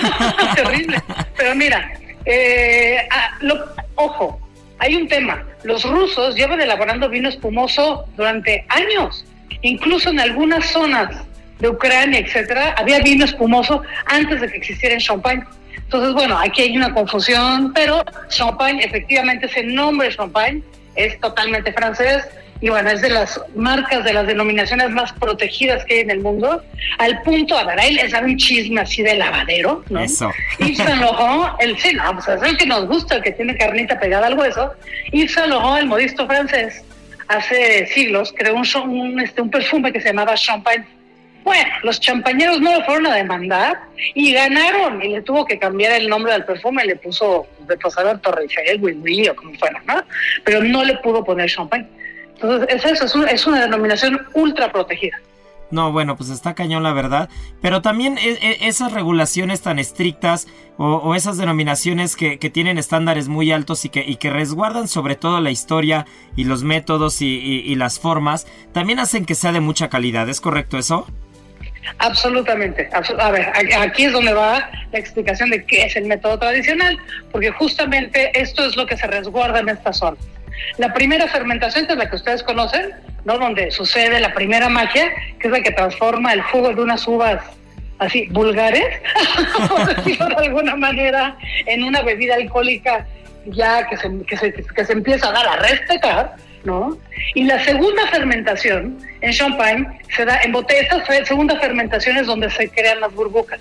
terrible. 0.54 1.02
Pero 1.36 1.54
mira, 1.56 1.92
eh, 2.24 2.98
ah, 3.10 3.36
lo- 3.40 3.64
ojo, 3.96 4.40
hay 4.78 4.94
un 4.94 5.08
tema. 5.08 5.42
Los 5.64 5.82
rusos 5.84 6.36
llevan 6.36 6.60
elaborando 6.60 7.08
vino 7.08 7.28
espumoso 7.28 8.04
durante 8.16 8.64
años. 8.68 9.24
Incluso 9.62 10.10
en 10.10 10.20
algunas 10.20 10.70
zonas 10.70 11.16
de 11.58 11.68
Ucrania, 11.68 12.20
etcétera, 12.20 12.74
había 12.78 13.00
vino 13.00 13.24
espumoso 13.24 13.82
antes 14.06 14.40
de 14.40 14.48
que 14.48 14.58
existiera 14.58 14.94
el 14.94 15.00
champagne. 15.00 15.42
Entonces, 15.86 16.14
bueno, 16.14 16.36
aquí 16.38 16.62
hay 16.62 16.76
una 16.76 16.92
confusión, 16.92 17.72
pero 17.72 18.04
champagne, 18.28 18.84
efectivamente, 18.84 19.46
ese 19.46 19.62
nombre 19.62 20.14
champagne 20.14 20.62
es 20.96 21.18
totalmente 21.20 21.72
francés 21.72 22.24
y 22.60 22.70
bueno, 22.70 22.90
es 22.90 23.02
de 23.02 23.10
las 23.10 23.40
marcas, 23.54 24.04
de 24.04 24.12
las 24.12 24.26
denominaciones 24.26 24.90
más 24.90 25.12
protegidas 25.12 25.84
que 25.84 25.94
hay 25.94 26.00
en 26.00 26.10
el 26.10 26.20
mundo, 26.20 26.62
al 26.98 27.22
punto, 27.22 27.56
a 27.56 27.64
ver, 27.64 27.78
ahí 27.78 27.94
les 27.94 28.12
da 28.12 28.20
un 28.20 28.36
chisme 28.36 28.80
así 28.80 29.02
de 29.02 29.14
lavadero, 29.14 29.84
¿no? 29.90 30.00
Eso. 30.00 30.32
Yves 30.58 30.78
Saint 30.78 31.00
Laurent, 31.00 31.54
el, 31.60 31.78
sí, 31.78 31.92
no, 31.94 32.14
pues 32.14 32.28
es 32.28 32.42
el 32.42 32.56
que 32.56 32.66
nos 32.66 32.86
gusta, 32.86 33.16
el 33.16 33.22
que 33.22 33.32
tiene 33.32 33.56
carnita 33.56 34.00
pegada 34.00 34.26
al 34.26 34.38
hueso. 34.38 34.72
Yves 35.12 35.32
Saint 35.34 35.50
Laurent, 35.50 35.82
el 35.82 35.86
modisto 35.86 36.26
francés, 36.26 36.82
hace 37.28 37.86
siglos 37.88 38.32
creó 38.36 38.54
un, 38.54 38.90
un, 38.90 39.20
este, 39.20 39.42
un 39.42 39.50
perfume 39.50 39.92
que 39.92 40.00
se 40.00 40.08
llamaba 40.08 40.34
Champagne. 40.34 40.86
Bueno, 41.46 41.70
los 41.84 42.00
champañeros 42.00 42.60
no 42.60 42.72
lo 42.76 42.84
fueron 42.84 43.06
a 43.06 43.14
demandar 43.14 43.80
y 44.14 44.32
ganaron 44.32 45.00
y 45.00 45.10
le 45.10 45.22
tuvo 45.22 45.44
que 45.46 45.60
cambiar 45.60 45.92
el 45.92 46.08
nombre 46.08 46.32
del 46.32 46.44
perfume, 46.44 46.84
le 46.84 46.96
puso 46.96 47.46
de 47.68 47.76
pasador 47.76 48.18
Torrefel, 48.18 48.82
Willy 48.82 49.28
o 49.28 49.36
como 49.36 49.54
fuera, 49.54 49.80
¿no? 49.86 50.02
Pero 50.44 50.60
no 50.64 50.82
le 50.82 50.96
pudo 50.96 51.22
poner 51.24 51.48
champagne. 51.48 51.86
Entonces, 52.34 52.66
es 52.74 52.84
eso, 52.84 53.04
es, 53.04 53.14
un- 53.14 53.28
es 53.28 53.46
una 53.46 53.60
denominación 53.60 54.26
ultra 54.34 54.72
protegida. 54.72 55.20
No, 55.70 55.92
bueno, 55.92 56.16
pues 56.16 56.30
está 56.30 56.54
cañón 56.54 56.82
la 56.82 56.92
verdad. 56.92 57.28
Pero 57.62 57.80
también 57.80 58.18
e- 58.18 58.38
e- 58.42 58.66
esas 58.66 58.92
regulaciones 58.92 59.60
tan 59.62 59.78
estrictas 59.78 60.48
o, 60.78 61.14
esas 61.14 61.38
denominaciones 61.38 62.16
que, 62.16 62.38
tienen 62.50 62.76
estándares 62.76 63.28
muy 63.28 63.52
altos 63.52 63.84
y 63.84 63.88
que, 63.88 64.04
y 64.04 64.16
que 64.16 64.30
resguardan 64.30 64.88
sobre 64.88 65.14
todo 65.14 65.40
la 65.40 65.52
historia 65.52 66.06
y 66.34 66.42
los 66.42 66.64
métodos 66.64 67.22
y 67.22 67.72
las 67.76 68.00
formas, 68.00 68.48
también 68.72 68.98
hacen 68.98 69.24
que 69.24 69.36
sea 69.36 69.52
de 69.52 69.60
mucha 69.60 69.88
calidad. 69.88 70.28
¿Es 70.28 70.40
correcto 70.40 70.76
eso? 70.76 71.06
Absolutamente. 71.98 72.88
A 72.92 73.30
ver, 73.30 73.52
aquí 73.78 74.04
es 74.04 74.12
donde 74.12 74.32
va 74.32 74.70
la 74.92 74.98
explicación 74.98 75.50
de 75.50 75.64
qué 75.64 75.84
es 75.84 75.96
el 75.96 76.06
método 76.06 76.38
tradicional, 76.38 76.98
porque 77.32 77.50
justamente 77.50 78.30
esto 78.38 78.64
es 78.64 78.76
lo 78.76 78.86
que 78.86 78.96
se 78.96 79.06
resguarda 79.06 79.60
en 79.60 79.68
esta 79.68 79.92
zona. 79.92 80.16
La 80.78 80.92
primera 80.92 81.26
fermentación, 81.28 81.86
que 81.86 81.92
es 81.92 81.98
la 81.98 82.08
que 82.08 82.16
ustedes 82.16 82.42
conocen, 82.42 82.92
¿no? 83.24 83.38
donde 83.38 83.70
sucede 83.70 84.20
la 84.20 84.32
primera 84.32 84.68
magia, 84.68 85.12
que 85.38 85.48
es 85.48 85.52
la 85.52 85.60
que 85.60 85.70
transforma 85.70 86.32
el 86.32 86.42
jugo 86.42 86.72
de 86.74 86.82
unas 86.82 87.06
uvas 87.06 87.42
así 87.98 88.26
vulgares, 88.30 88.84
por 89.68 89.94
decirlo 89.94 90.28
de 90.28 90.46
alguna 90.46 90.76
manera, 90.76 91.36
en 91.66 91.82
una 91.84 92.02
bebida 92.02 92.34
alcohólica 92.34 93.06
ya 93.46 93.86
que 93.86 93.96
se, 93.96 94.10
que 94.26 94.36
se, 94.36 94.52
que 94.52 94.84
se 94.84 94.92
empieza 94.92 95.28
a 95.28 95.32
dar 95.32 95.46
a 95.46 95.56
respetar, 95.56 96.36
¿no? 96.66 96.98
Y 97.34 97.44
la 97.44 97.62
segunda 97.64 98.06
fermentación 98.08 98.98
en 99.20 99.32
champagne 99.32 99.86
se 100.14 100.24
da 100.24 100.38
en 100.42 100.52
botella. 100.52 100.82
Esta 100.82 101.00
fe- 101.02 101.24
segunda 101.24 101.58
fermentación 101.58 102.16
es 102.18 102.26
donde 102.26 102.50
se 102.50 102.68
crean 102.68 103.00
las 103.00 103.12
burbujas. 103.14 103.60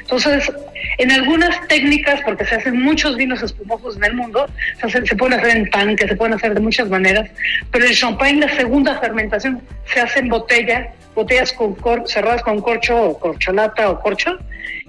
Entonces, 0.00 0.50
en 0.98 1.12
algunas 1.12 1.68
técnicas, 1.68 2.20
porque 2.24 2.44
se 2.44 2.56
hacen 2.56 2.82
muchos 2.82 3.16
vinos 3.16 3.40
espumosos 3.44 3.96
en 3.96 4.04
el 4.04 4.14
mundo, 4.14 4.48
se, 4.80 5.06
se 5.06 5.14
pueden 5.16 5.38
hacer 5.38 5.56
en 5.56 5.70
tanque, 5.70 6.08
se 6.08 6.16
pueden 6.16 6.34
hacer 6.34 6.52
de 6.54 6.60
muchas 6.60 6.88
maneras, 6.88 7.30
pero 7.70 7.84
el 7.86 7.94
champagne, 7.96 8.40
la 8.40 8.56
segunda 8.56 8.98
fermentación, 8.98 9.62
se 9.84 10.00
hace 10.00 10.18
en 10.18 10.28
botella, 10.28 10.88
botellas 11.14 11.52
con 11.52 11.76
cor- 11.76 12.02
cerradas 12.08 12.42
con 12.42 12.60
corcho 12.60 13.00
o 13.00 13.18
corcholata 13.20 13.88
o 13.88 14.00
corcho, 14.00 14.36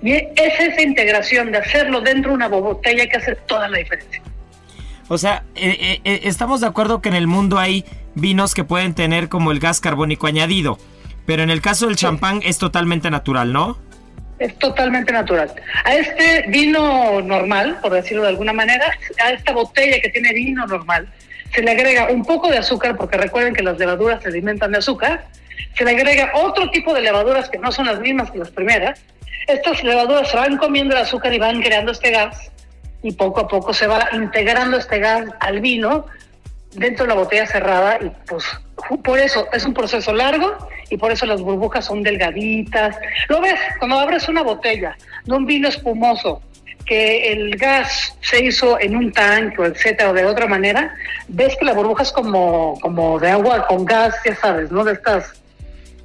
y 0.01 0.13
es 0.13 0.59
esa 0.59 0.81
integración 0.81 1.51
de 1.51 1.59
hacerlo 1.59 2.01
dentro 2.01 2.31
de 2.31 2.35
una 2.37 2.47
botella 2.47 3.05
que 3.07 3.17
hace 3.17 3.35
toda 3.45 3.67
la 3.69 3.77
diferencia. 3.77 4.23
O 5.11 5.17
sea, 5.17 5.43
eh, 5.55 5.75
eh, 5.77 6.01
eh, 6.05 6.21
estamos 6.23 6.61
de 6.61 6.67
acuerdo 6.67 7.01
que 7.01 7.09
en 7.09 7.15
el 7.15 7.27
mundo 7.27 7.59
hay 7.59 7.83
vinos 8.15 8.55
que 8.55 8.63
pueden 8.63 8.93
tener 8.93 9.27
como 9.27 9.51
el 9.51 9.59
gas 9.59 9.81
carbónico 9.81 10.25
añadido, 10.25 10.77
pero 11.25 11.43
en 11.43 11.49
el 11.49 11.61
caso 11.61 11.87
del 11.87 11.97
champán 11.97 12.39
es 12.45 12.57
totalmente 12.57 13.11
natural, 13.11 13.51
¿no? 13.51 13.77
Es 14.39 14.57
totalmente 14.57 15.11
natural. 15.11 15.51
A 15.83 15.95
este 15.95 16.45
vino 16.47 17.19
normal, 17.23 17.77
por 17.81 17.91
decirlo 17.91 18.23
de 18.23 18.29
alguna 18.29 18.53
manera, 18.53 18.85
a 19.21 19.31
esta 19.31 19.51
botella 19.51 19.99
que 20.01 20.07
tiene 20.11 20.31
vino 20.31 20.65
normal, 20.65 21.09
se 21.53 21.61
le 21.61 21.71
agrega 21.71 22.07
un 22.09 22.23
poco 22.23 22.47
de 22.47 22.59
azúcar, 22.59 22.95
porque 22.95 23.17
recuerden 23.17 23.53
que 23.53 23.63
las 23.63 23.77
levaduras 23.77 24.23
se 24.23 24.29
alimentan 24.29 24.71
de 24.71 24.77
azúcar, 24.77 25.27
se 25.77 25.83
le 25.83 25.91
agrega 25.91 26.31
otro 26.35 26.69
tipo 26.69 26.93
de 26.93 27.01
levaduras 27.01 27.49
que 27.49 27.57
no 27.57 27.73
son 27.73 27.87
las 27.87 27.99
mismas 27.99 28.31
que 28.31 28.37
las 28.37 28.51
primeras. 28.51 29.01
Estas 29.45 29.83
levaduras 29.83 30.31
se 30.31 30.37
van 30.37 30.55
comiendo 30.55 30.95
el 30.95 31.01
azúcar 31.01 31.33
y 31.33 31.37
van 31.37 31.61
creando 31.61 31.91
este 31.91 32.11
gas, 32.11 32.49
y 33.03 33.13
poco 33.13 33.41
a 33.41 33.47
poco 33.47 33.73
se 33.73 33.87
va 33.87 34.09
integrando 34.13 34.77
este 34.77 34.99
gas 34.99 35.25
al 35.39 35.59
vino 35.59 36.05
dentro 36.73 37.05
de 37.05 37.09
la 37.09 37.15
botella 37.15 37.45
cerrada, 37.45 37.97
y 38.01 38.11
pues 38.27 38.45
por 39.03 39.19
eso 39.19 39.47
es 39.51 39.65
un 39.65 39.73
proceso 39.73 40.13
largo 40.13 40.55
y 40.89 40.97
por 40.97 41.11
eso 41.11 41.25
las 41.25 41.41
burbujas 41.41 41.85
son 41.85 42.03
delgaditas. 42.03 42.97
Lo 43.27 43.41
ves, 43.41 43.59
cuando 43.79 43.99
abres 43.99 44.27
una 44.29 44.41
botella 44.41 44.97
de 45.25 45.33
un 45.33 45.45
vino 45.45 45.67
espumoso, 45.67 46.41
que 46.85 47.31
el 47.31 47.55
gas 47.57 48.17
se 48.21 48.43
hizo 48.43 48.79
en 48.79 48.95
un 48.95 49.11
tanque, 49.11 49.63
etcétera, 49.63 50.09
o 50.09 50.13
de 50.13 50.25
otra 50.25 50.47
manera, 50.47 50.93
ves 51.27 51.55
que 51.57 51.65
la 51.65 51.73
burbuja 51.73 52.03
es 52.03 52.11
como, 52.11 52.77
como 52.81 53.19
de 53.19 53.29
agua 53.29 53.67
con 53.67 53.85
gas, 53.85 54.15
ya 54.25 54.35
sabes, 54.35 54.71
¿no? 54.71 54.83
De 54.83 54.93
estas 54.93 55.40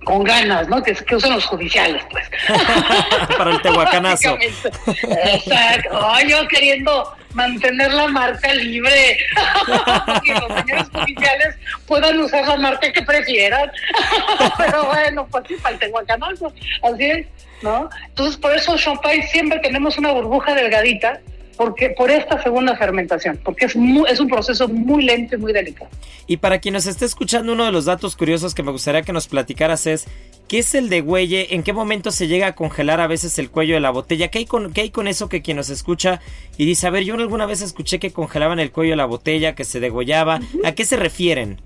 con 0.07 0.23
ganas, 0.23 0.69
¿no? 0.69 0.81
Que, 0.85 0.95
que 0.95 1.17
usan 1.17 1.33
los 1.33 1.45
judiciales, 1.47 2.01
pues. 2.13 2.31
Para 3.37 3.51
el 3.51 3.61
tehuacanazo. 3.61 4.39
Exacto. 4.41 6.01
yo 6.29 6.47
queriendo 6.47 7.13
mantener 7.35 7.93
la 7.93 8.07
marca 8.07 8.55
libre. 8.55 9.19
que 10.25 10.33
los 10.33 10.61
señores 10.61 10.89
judiciales 10.93 11.57
puedan 11.89 12.21
usar 12.21 12.47
la 12.47 12.57
marca 12.57 12.93
que 12.93 13.03
prefieran. 13.03 13.69
Pero 14.59 14.85
bueno, 14.85 15.27
pues 15.29 15.43
sí, 15.49 15.57
para 15.61 15.75
el 15.75 15.81
tehuacanazo. 15.81 16.53
Así 16.85 17.05
es, 17.05 17.27
¿no? 17.63 17.91
Entonces, 18.07 18.37
por 18.37 18.55
eso 18.55 18.79
Champagne 18.79 19.27
siempre 19.27 19.59
tenemos 19.59 19.99
una 19.99 20.13
burbuja 20.13 20.55
delgadita 20.55 21.21
porque 21.57 21.91
por 21.91 22.11
esta 22.11 22.43
segunda 22.43 22.77
fermentación, 22.77 23.39
porque 23.43 23.67
es, 23.67 23.77
es 24.09 24.21
un 24.21 24.29
proceso 24.29 24.69
muy 24.69 25.05
lento 25.05 25.37
y 25.37 25.39
muy 25.39 25.53
delicado. 25.53 25.91
Y 26.27 26.37
para 26.37 26.59
quien 26.59 26.75
nos 26.75 26.87
esté 26.87 27.05
escuchando, 27.05 27.53
uno 27.53 27.65
de 27.65 27.73
los 27.73 27.85
datos 27.85 28.17
curiosos 28.17 28.55
que 28.55 28.63
me 28.63 28.73
gustaría 28.73 29.03
que 29.03 29.13
nos 29.13 29.29
platicaras 29.29 29.87
es, 29.87 30.07
¿qué 30.49 30.59
es 30.59 30.75
el 30.75 30.89
degüelle? 30.89 31.55
¿En 31.55 31.63
qué 31.63 31.73
momento 31.73 32.11
se 32.11 32.29
llega 32.29 32.49
a 32.49 32.55
congelar 32.55 33.01
a 33.01 33.07
veces 33.07 33.39
el 33.39 33.51
cuello 33.51 33.75
de 33.75 33.81
la 33.81 33.91
botella? 33.91 34.29
¿Qué 34.29 34.39
hay 34.39 34.47
con, 34.47 34.73
qué 34.73 34.83
hay 34.83 34.91
con 34.91 35.09
eso 35.09 35.29
que 35.29 35.43
quien 35.43 35.57
nos 35.57 35.71
escucha 35.71 36.21
y 36.59 36.67
dice, 36.67 36.87
a 36.87 36.91
ver, 36.91 37.05
yo 37.05 37.15
alguna 37.15 37.47
vez 37.47 37.63
escuché 37.63 37.99
que 37.99 38.11
congelaban 38.11 38.59
el 38.59 38.71
cuello 38.71 38.93
de 38.93 38.97
la 38.97 39.07
botella, 39.07 39.55
que 39.55 39.65
se 39.65 39.81
degollaba, 39.81 40.41
¿a 40.65 40.73
qué 40.73 40.85
se 40.85 40.97
refieren? 40.97 41.61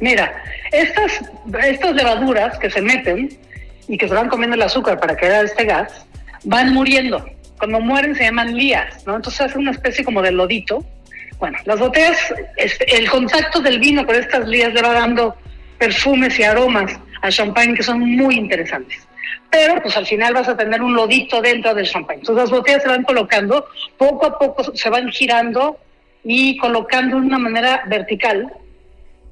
Mira, 0.00 0.42
estas, 0.70 1.20
estas 1.64 1.94
levaduras 1.94 2.58
que 2.58 2.70
se 2.70 2.80
meten 2.80 3.38
y 3.88 3.98
que 3.98 4.08
se 4.08 4.14
van 4.14 4.28
comiendo 4.28 4.54
el 4.54 4.62
azúcar 4.62 4.98
para 5.00 5.16
crear 5.16 5.44
este 5.44 5.64
gas, 5.64 6.06
van 6.44 6.72
muriendo 6.72 7.24
cuando 7.62 7.78
mueren 7.78 8.16
se 8.16 8.24
llaman 8.24 8.56
lías, 8.56 9.06
¿no? 9.06 9.14
Entonces 9.14 9.40
hace 9.42 9.56
una 9.56 9.70
especie 9.70 10.04
como 10.04 10.20
de 10.20 10.32
lodito. 10.32 10.84
Bueno, 11.38 11.56
las 11.64 11.78
botellas, 11.78 12.34
el 12.56 13.08
contacto 13.08 13.60
del 13.60 13.78
vino 13.78 14.04
con 14.04 14.16
estas 14.16 14.48
lías 14.48 14.74
le 14.74 14.82
va 14.82 14.92
dando 14.92 15.36
perfumes 15.78 16.36
y 16.40 16.42
aromas 16.42 16.98
al 17.20 17.30
champán 17.30 17.76
que 17.76 17.84
son 17.84 18.00
muy 18.00 18.34
interesantes. 18.34 19.06
Pero 19.48 19.80
pues 19.80 19.96
al 19.96 20.04
final 20.04 20.34
vas 20.34 20.48
a 20.48 20.56
tener 20.56 20.82
un 20.82 20.96
lodito 20.96 21.40
dentro 21.40 21.72
del 21.72 21.88
champán. 21.88 22.16
Entonces 22.16 22.42
las 22.42 22.50
botellas 22.50 22.82
se 22.82 22.88
van 22.88 23.04
colocando, 23.04 23.64
poco 23.96 24.26
a 24.26 24.36
poco 24.40 24.74
se 24.74 24.90
van 24.90 25.08
girando 25.12 25.78
y 26.24 26.56
colocando 26.56 27.20
de 27.20 27.26
una 27.26 27.38
manera 27.38 27.84
vertical, 27.86 28.52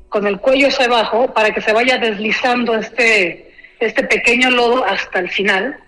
con 0.09 0.29
el 0.29 0.39
cuello 0.39 0.69
hacia 0.69 0.85
abajo, 0.85 1.35
para 1.35 1.51
que 1.51 1.61
se 1.61 1.73
vaya 1.73 1.99
deslizando 1.99 2.77
este, 2.77 3.53
este 3.81 4.05
pequeño 4.05 4.51
lodo 4.51 4.85
hasta 4.85 5.19
el 5.19 5.31
final 5.31 5.81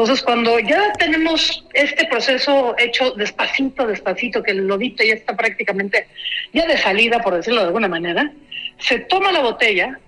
entonces, 0.00 0.24
cuando 0.24 0.58
ya 0.58 0.94
tenemos 0.94 1.62
este 1.74 2.06
proceso 2.06 2.74
hecho 2.78 3.10
despacito, 3.10 3.86
despacito, 3.86 4.42
que 4.42 4.52
el 4.52 4.66
lodito 4.66 5.04
ya 5.04 5.12
está 5.12 5.36
prácticamente 5.36 6.06
ya 6.54 6.66
de 6.66 6.78
salida, 6.78 7.18
por 7.18 7.34
decirlo 7.34 7.60
de 7.60 7.66
alguna 7.66 7.86
manera, 7.86 8.32
se 8.78 9.00
toma 9.00 9.30
la 9.30 9.40
botella, 9.40 9.98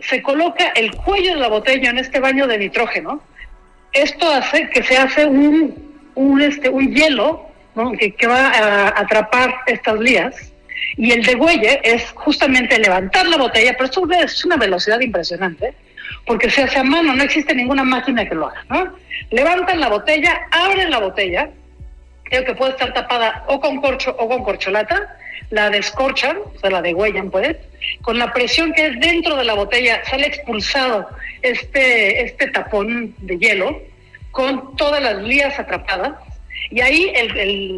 se 0.00 0.20
coloca 0.20 0.72
el 0.74 0.96
cuello 0.96 1.34
de 1.34 1.38
la 1.38 1.46
botella 1.46 1.90
en 1.90 1.98
este 1.98 2.18
baño 2.18 2.48
de 2.48 2.58
nitrógeno. 2.58 3.22
Esto 3.92 4.28
hace 4.28 4.68
que 4.68 4.82
se 4.82 4.96
hace 4.96 5.26
un, 5.26 6.10
un, 6.16 6.40
este, 6.42 6.68
un 6.68 6.92
hielo 6.92 7.46
que, 8.18 8.26
va 8.26 8.48
a 8.48 9.00
atrapar 9.00 9.54
estas 9.68 10.00
lías. 10.00 10.52
Y 10.96 11.12
el 11.12 11.22
degüelle 11.22 11.80
es 11.84 12.10
justamente 12.16 12.80
levantar 12.80 13.28
la 13.28 13.36
botella, 13.36 13.74
pero 13.74 13.84
esto 13.84 14.08
es 14.10 14.44
una 14.44 14.56
velocidad 14.56 14.98
impresionante 14.98 15.72
porque 16.26 16.50
se 16.50 16.62
hace 16.62 16.78
a 16.78 16.84
mano, 16.84 17.14
no 17.14 17.22
existe 17.22 17.54
ninguna 17.54 17.84
máquina 17.84 18.28
que 18.28 18.34
lo 18.34 18.48
haga, 18.48 18.64
¿no? 18.68 18.92
Levantan 19.30 19.80
la 19.80 19.88
botella, 19.88 20.40
abren 20.50 20.90
la 20.90 20.98
botella, 20.98 21.50
creo 22.24 22.44
que 22.44 22.54
puede 22.54 22.72
estar 22.72 22.92
tapada 22.92 23.44
o 23.48 23.60
con 23.60 23.80
corcho 23.80 24.14
o 24.18 24.28
con 24.28 24.44
corcholata, 24.44 25.16
la 25.50 25.70
descorchan, 25.70 26.38
o 26.38 26.58
sea, 26.60 26.70
la 26.70 26.82
degüellan, 26.82 27.30
pues, 27.30 27.56
con 28.02 28.18
la 28.18 28.32
presión 28.32 28.72
que 28.72 28.86
es 28.86 29.00
dentro 29.00 29.36
de 29.36 29.44
la 29.44 29.54
botella, 29.54 30.02
sale 30.04 30.26
expulsado 30.26 31.08
este, 31.42 32.24
este 32.24 32.48
tapón 32.48 33.14
de 33.18 33.38
hielo 33.38 33.82
con 34.30 34.76
todas 34.76 35.02
las 35.02 35.16
lías 35.22 35.58
atrapadas, 35.58 36.12
y 36.70 36.80
ahí 36.80 37.12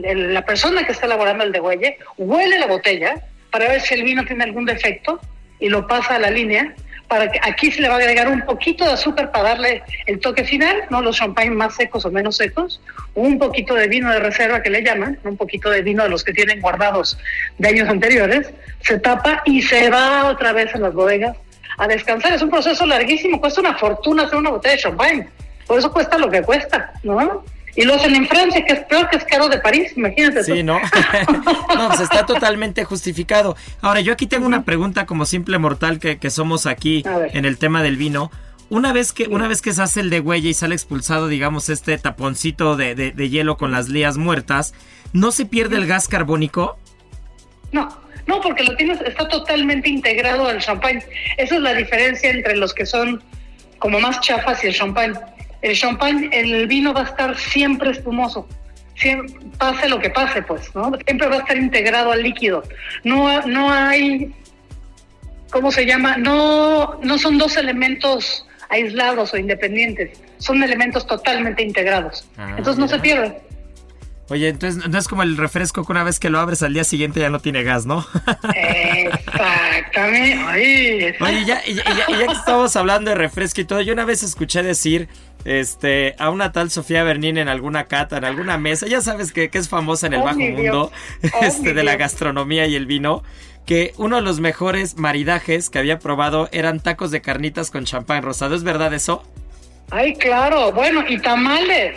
la 0.05 0.45
persona 0.45 0.85
que 0.85 0.93
está 0.93 1.07
elaborando 1.07 1.45
el 1.45 1.53
degüelle 1.53 1.97
huele 2.19 2.59
la 2.59 2.67
botella 2.67 3.15
para 3.51 3.69
ver 3.69 3.81
si 3.81 3.95
el 3.95 4.03
vino 4.03 4.25
tiene 4.25 4.45
algún 4.45 4.67
defecto 4.67 5.19
y 5.61 5.69
lo 5.71 5.87
pasa 5.87 6.17
a 6.17 6.19
la 6.19 6.31
línea 6.31 6.75
para 7.13 7.31
que 7.31 7.39
aquí 7.43 7.71
se 7.71 7.83
le 7.83 7.91
va 7.91 7.97
a 7.97 7.99
agregar 7.99 8.27
un 8.27 8.41
poquito 8.41 8.87
de 8.87 8.93
azúcar 8.93 9.31
para 9.31 9.51
darle 9.51 9.83
el 10.07 10.19
toque 10.19 10.45
final, 10.45 10.85
no 10.89 11.03
los 11.03 11.19
champagnes 11.19 11.55
más 11.55 11.75
secos 11.75 12.07
o 12.07 12.11
menos 12.11 12.39
secos, 12.39 12.81
un 13.15 13.39
poquito 13.39 13.75
de 13.75 13.87
vino 13.87 14.11
de 14.11 14.19
reserva 14.19 14.63
que 14.63 14.71
le 14.71 14.83
llaman, 14.83 15.19
un 15.23 15.37
poquito 15.37 15.69
de 15.69 15.83
vino 15.83 16.05
de 16.05 16.09
los 16.09 16.25
que 16.25 16.33
tienen 16.33 16.63
guardados 16.63 17.19
de 17.59 17.69
años 17.69 17.91
anteriores, 17.91 18.51
se 18.81 18.99
tapa 18.99 19.43
y 19.45 19.61
se 19.61 19.91
va 19.91 20.25
otra 20.25 20.55
vez 20.55 20.75
a 20.75 20.79
las 20.79 20.95
bodegas 20.95 21.37
a 21.77 21.87
descansar. 21.87 22.33
Es 22.33 22.41
un 22.41 22.49
proceso 22.49 22.87
larguísimo, 22.87 23.43
cuesta 23.43 23.61
una 23.61 23.75
fortuna 23.77 24.23
hacer 24.23 24.39
una 24.39 24.49
botella 24.49 24.77
de 24.77 24.81
champagne, 24.81 25.29
por 25.67 25.79
eso 25.79 25.93
cuesta 25.93 26.17
lo 26.17 26.31
que 26.31 26.41
cuesta, 26.41 26.95
¿no? 27.03 27.45
Y 27.75 27.85
lo 27.85 27.95
hacen 27.95 28.15
en 28.15 28.27
Francia, 28.27 28.65
que 28.65 28.75
es 28.75 28.81
peor 28.81 29.09
que 29.09 29.17
es 29.17 29.25
caro 29.25 29.49
de 29.49 29.59
París, 29.59 29.93
imagínate. 29.97 30.45
Sí, 30.45 30.63
¿no? 30.63 30.79
no, 31.75 31.89
pues 31.89 32.01
está 32.01 32.27
totalmente 32.27 32.85
justificado. 32.85 33.57
Ahora, 33.81 34.01
yo 34.01 34.13
aquí 34.13 34.27
tengo 34.27 34.47
una 34.47 34.65
pregunta 34.65 35.07
como 35.07 35.25
simple 35.25 35.59
mortal 35.59 35.99
que, 35.99 36.19
que 36.19 36.31
somos 36.31 36.67
aquí 36.67 37.03
en 37.33 37.45
el 37.45 37.57
tema 37.57 37.83
del 37.83 37.97
vino. 37.97 38.31
Una 38.69 38.93
vez 38.93 39.13
que, 39.13 39.27
una 39.27 39.49
vez 39.49 39.63
que 39.63 39.73
se 39.73 39.83
hace 39.83 40.01
el 40.01 40.11
de 40.11 40.21
huella 40.21 40.51
y 40.51 40.55
sale 40.55 40.75
expulsado, 40.75 41.29
digamos, 41.29 41.69
este 41.69 41.97
taponcito 41.99 42.77
de, 42.77 42.95
de, 42.95 43.29
hielo 43.31 43.57
con 43.57 43.71
las 43.71 43.89
lías 43.89 44.19
muertas, 44.19 44.75
¿no 45.13 45.31
se 45.31 45.47
pierde 45.47 45.77
el 45.77 45.87
gas 45.87 46.09
carbónico? 46.09 46.79
No, 47.71 47.89
no, 48.27 48.41
porque 48.41 48.65
lo 48.65 48.77
tienes, 48.77 49.01
está 49.01 49.29
totalmente 49.29 49.89
integrado 49.89 50.47
al 50.47 50.59
champán. 50.61 51.03
Esa 51.39 51.55
es 51.55 51.61
la 51.61 51.75
diferencia 51.75 52.31
entre 52.31 52.57
los 52.57 52.73
que 52.75 52.87
son 52.87 53.23
como 53.79 53.99
más 53.99 54.21
chafas 54.21 54.63
y 54.63 54.69
el 54.69 54.75
champán 54.75 55.19
el 55.63 55.77
champán, 55.77 56.29
el 56.33 56.67
vino 56.67 56.93
va 56.93 57.03
a 57.03 57.05
estar 57.05 57.39
siempre 57.39 57.91
espumoso. 57.91 58.49
Siempre, 58.95 59.35
pase 59.59 59.89
lo 59.89 59.99
que 59.99 60.11
pase, 60.11 60.43
pues, 60.43 60.75
¿no? 60.75 60.93
Siempre 61.07 61.29
va 61.29 61.37
a 61.37 61.39
estar 61.39 61.57
integrado 61.57 62.13
al 62.13 62.23
líquido. 62.23 62.63
No, 63.05 63.41
no 63.47 63.73
hay, 63.73 64.35
¿cómo 65.51 65.73
se 65.73 65.87
llama? 65.87 66.19
No, 66.19 67.01
no 67.03 67.19
son 67.19 67.39
dos 67.39 67.57
elementos 67.57 68.47
aislados 68.69 69.35
o 69.35 69.37
independientes, 69.37 70.21
son 70.39 70.63
elementos 70.63 71.07
totalmente 71.07 71.63
integrados. 71.63 72.29
Ah, 72.37 72.55
Entonces 72.57 72.79
no 72.79 72.89
se 72.89 72.99
pierde. 72.99 73.41
Oye, 74.29 74.49
entonces 74.49 74.89
no 74.89 74.99
es 74.99 75.09
como 75.09 75.25
el 75.25 75.37
refresco 75.37 75.85
que 75.85 75.93
una 75.93 76.05
vez 76.05 76.19
que 76.19 76.31
lo 76.31 76.41
abres 76.41 76.63
al 76.63 76.73
día 76.73 76.85
siguiente 76.85 77.21
ya 77.21 77.29
no 77.29 77.41
tiene 77.41 77.65
gas, 77.65 77.85
¿no? 77.85 78.07
Exactamente. 78.55 81.17
Oye, 81.21 81.45
ya, 81.45 81.63
ya, 81.67 81.69
ya, 81.85 82.07
que 82.07 82.25
estamos 82.33 82.75
hablando 82.77 83.11
de 83.11 83.17
refresco 83.17 83.61
y 83.61 83.67
todo, 83.67 83.83
yo 83.83 83.93
una 83.93 84.07
vez 84.07 84.23
escuché 84.23 84.63
decir 84.63 85.09
este, 85.45 86.15
a 86.19 86.31
una 86.31 86.53
tal 86.53 86.71
Sofía 86.71 87.03
Bernín 87.03 87.39
en 87.39 87.49
alguna 87.49 87.85
cata, 87.85 88.19
en 88.19 88.25
alguna 88.25 88.59
mesa, 88.59 88.87
ya 88.87 89.01
sabes 89.01 89.33
que, 89.33 89.51
que 89.51 89.59
es 89.59 89.69
famosa 89.69 90.07
en 90.07 90.15
el 90.15 90.21
oh, 90.21 90.25
bajo 90.25 90.39
mundo 90.39 90.93
oh, 91.35 91.45
este, 91.45 91.75
de 91.75 91.83
la 91.83 91.97
gastronomía 91.97 92.67
y 92.67 92.77
el 92.77 92.87
vino, 92.87 93.23
que 93.67 93.93
uno 93.97 94.17
de 94.17 94.23
los 94.23 94.41
mejores 94.41 94.97
maridajes 94.97 95.71
que 95.71 95.79
había 95.79 95.99
probado 95.99 96.49
eran 96.53 96.81
tacos 96.81 97.11
de 97.11 97.21
carnitas 97.21 97.71
con 97.71 97.85
champán 97.85 98.23
rosado. 98.23 98.55
¿Es 98.55 98.65
verdad 98.65 98.93
eso? 98.93 99.23
Ay, 99.91 100.15
claro. 100.15 100.73
Bueno, 100.73 101.05
y 101.09 101.19
tamales. 101.19 101.97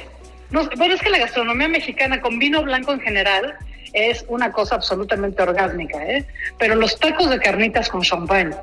No, 0.51 0.69
bueno, 0.77 0.93
es 0.93 1.01
que 1.01 1.09
la 1.09 1.17
gastronomía 1.17 1.67
mexicana 1.67 2.21
con 2.21 2.37
vino 2.37 2.61
blanco 2.61 2.93
en 2.93 2.99
general 2.99 3.55
es 3.93 4.25
una 4.27 4.51
cosa 4.51 4.75
absolutamente 4.75 5.41
orgánica, 5.41 6.05
¿eh? 6.05 6.25
Pero 6.59 6.75
los 6.75 6.99
tacos 6.99 7.29
de 7.29 7.39
carnitas 7.39 7.89
con 7.89 8.01
champán 8.01 8.55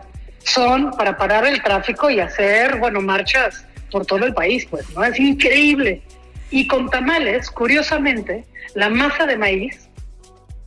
son 0.45 0.91
para 0.93 1.17
parar 1.17 1.47
el 1.47 1.63
tráfico 1.63 2.11
y 2.11 2.21
hacer, 2.21 2.77
bueno, 2.79 3.01
marchas 3.01 3.65
por 3.93 4.07
todo 4.07 4.25
el 4.25 4.35
país, 4.35 4.67
pues, 4.69 4.89
¿no? 4.91 5.05
Es 5.05 5.21
increíble. 5.21 6.03
Y 6.51 6.67
con 6.67 6.91
tamales, 6.91 7.51
curiosamente, 7.51 8.45
la 8.75 8.89
masa 8.89 9.27
de 9.27 9.37
maíz 9.37 9.89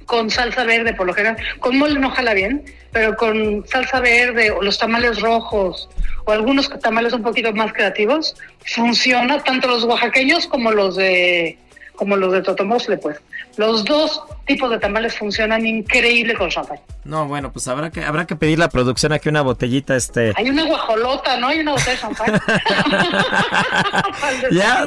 con 0.05 0.29
salsa 0.29 0.63
verde 0.63 0.93
por 0.93 1.07
lo 1.07 1.13
general. 1.13 1.37
Con 1.59 1.77
mole 1.77 1.99
no 1.99 2.11
jala 2.11 2.33
bien, 2.33 2.63
pero 2.91 3.15
con 3.17 3.65
salsa 3.67 3.99
verde 3.99 4.51
o 4.51 4.61
los 4.61 4.77
tamales 4.77 5.19
rojos 5.19 5.89
o 6.25 6.31
algunos 6.31 6.69
tamales 6.79 7.13
un 7.13 7.23
poquito 7.23 7.51
más 7.53 7.73
creativos, 7.73 8.35
funciona 8.65 9.43
tanto 9.43 9.67
los 9.67 9.83
oaxaqueños 9.83 10.47
como 10.47 10.71
los 10.71 10.95
de 10.95 11.57
como 11.95 12.15
los 12.15 12.31
de 12.31 12.41
Totomosle, 12.41 12.97
pues. 12.97 13.17
Los 13.57 13.85
dos 13.85 14.21
tipos 14.45 14.69
de 14.69 14.79
tamales 14.79 15.17
funcionan 15.17 15.65
increíble 15.65 16.35
con 16.35 16.49
champán. 16.49 16.79
No, 17.03 17.27
bueno, 17.27 17.51
pues 17.51 17.67
habrá 17.67 17.89
que 17.89 18.03
habrá 18.03 18.25
que 18.25 18.35
pedir 18.35 18.59
la 18.59 18.69
producción 18.69 19.13
aquí 19.13 19.29
una 19.29 19.41
botellita, 19.41 19.95
este. 19.95 20.33
Hay 20.35 20.49
una 20.49 20.65
guajolota, 20.65 21.37
¿no? 21.37 21.47
Hay 21.47 21.59
una 21.59 21.71
botella 21.71 21.91
de 21.91 21.97
champán. 21.97 22.41
ya, 24.51 24.85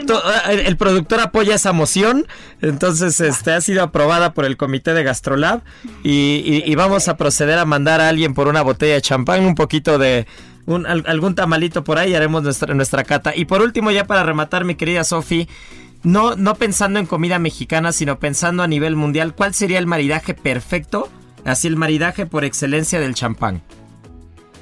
el, 0.50 0.60
el, 0.60 0.76
productor 0.76 1.20
apoya 1.20 1.54
esa 1.54 1.72
moción, 1.72 2.26
entonces 2.60 3.20
este 3.20 3.52
ha 3.52 3.60
sido 3.60 3.82
aprobada 3.82 4.32
por 4.32 4.44
el 4.44 4.56
comité 4.56 4.94
de 4.94 5.02
Gastrolab 5.02 5.62
y, 6.04 6.42
y, 6.44 6.62
y 6.70 6.74
vamos 6.74 7.08
a 7.08 7.16
proceder 7.16 7.58
a 7.58 7.64
mandar 7.64 8.00
a 8.00 8.08
alguien 8.08 8.34
por 8.34 8.48
una 8.48 8.62
botella 8.62 8.94
de 8.94 9.02
champán, 9.02 9.44
un 9.44 9.54
poquito 9.54 9.98
de 9.98 10.26
un, 10.68 10.86
algún 10.86 11.34
tamalito 11.34 11.82
por 11.82 11.98
ahí, 11.98 12.14
haremos 12.14 12.42
nuestra, 12.42 12.74
nuestra 12.74 13.02
cata. 13.02 13.34
Y 13.34 13.46
por 13.46 13.62
último, 13.62 13.90
ya 13.90 14.04
para 14.04 14.22
rematar, 14.22 14.64
mi 14.64 14.74
querida 14.74 15.02
Sofi, 15.02 15.48
no, 16.02 16.36
no 16.36 16.54
pensando 16.54 16.98
en 16.98 17.06
comida 17.06 17.38
mexicana, 17.38 17.92
sino 17.92 18.18
pensando 18.18 18.62
a 18.62 18.68
nivel 18.68 18.96
mundial, 18.96 19.34
¿cuál 19.34 19.54
sería 19.54 19.78
el 19.78 19.86
maridaje 19.86 20.34
perfecto? 20.34 21.10
Así 21.44 21.68
el 21.68 21.76
maridaje 21.76 22.26
por 22.26 22.44
excelencia 22.44 23.00
del 23.00 23.14
champán. 23.14 23.62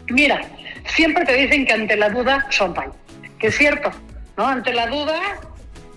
Mira, 0.08 0.40
siempre 0.86 1.24
te 1.24 1.34
dicen 1.34 1.66
que 1.66 1.72
ante 1.72 1.96
la 1.96 2.10
duda, 2.10 2.46
champán. 2.50 2.90
Que 3.38 3.48
es 3.48 3.56
cierto, 3.56 3.90
¿no? 4.36 4.46
Ante 4.46 4.72
la 4.72 4.86
duda, 4.86 5.20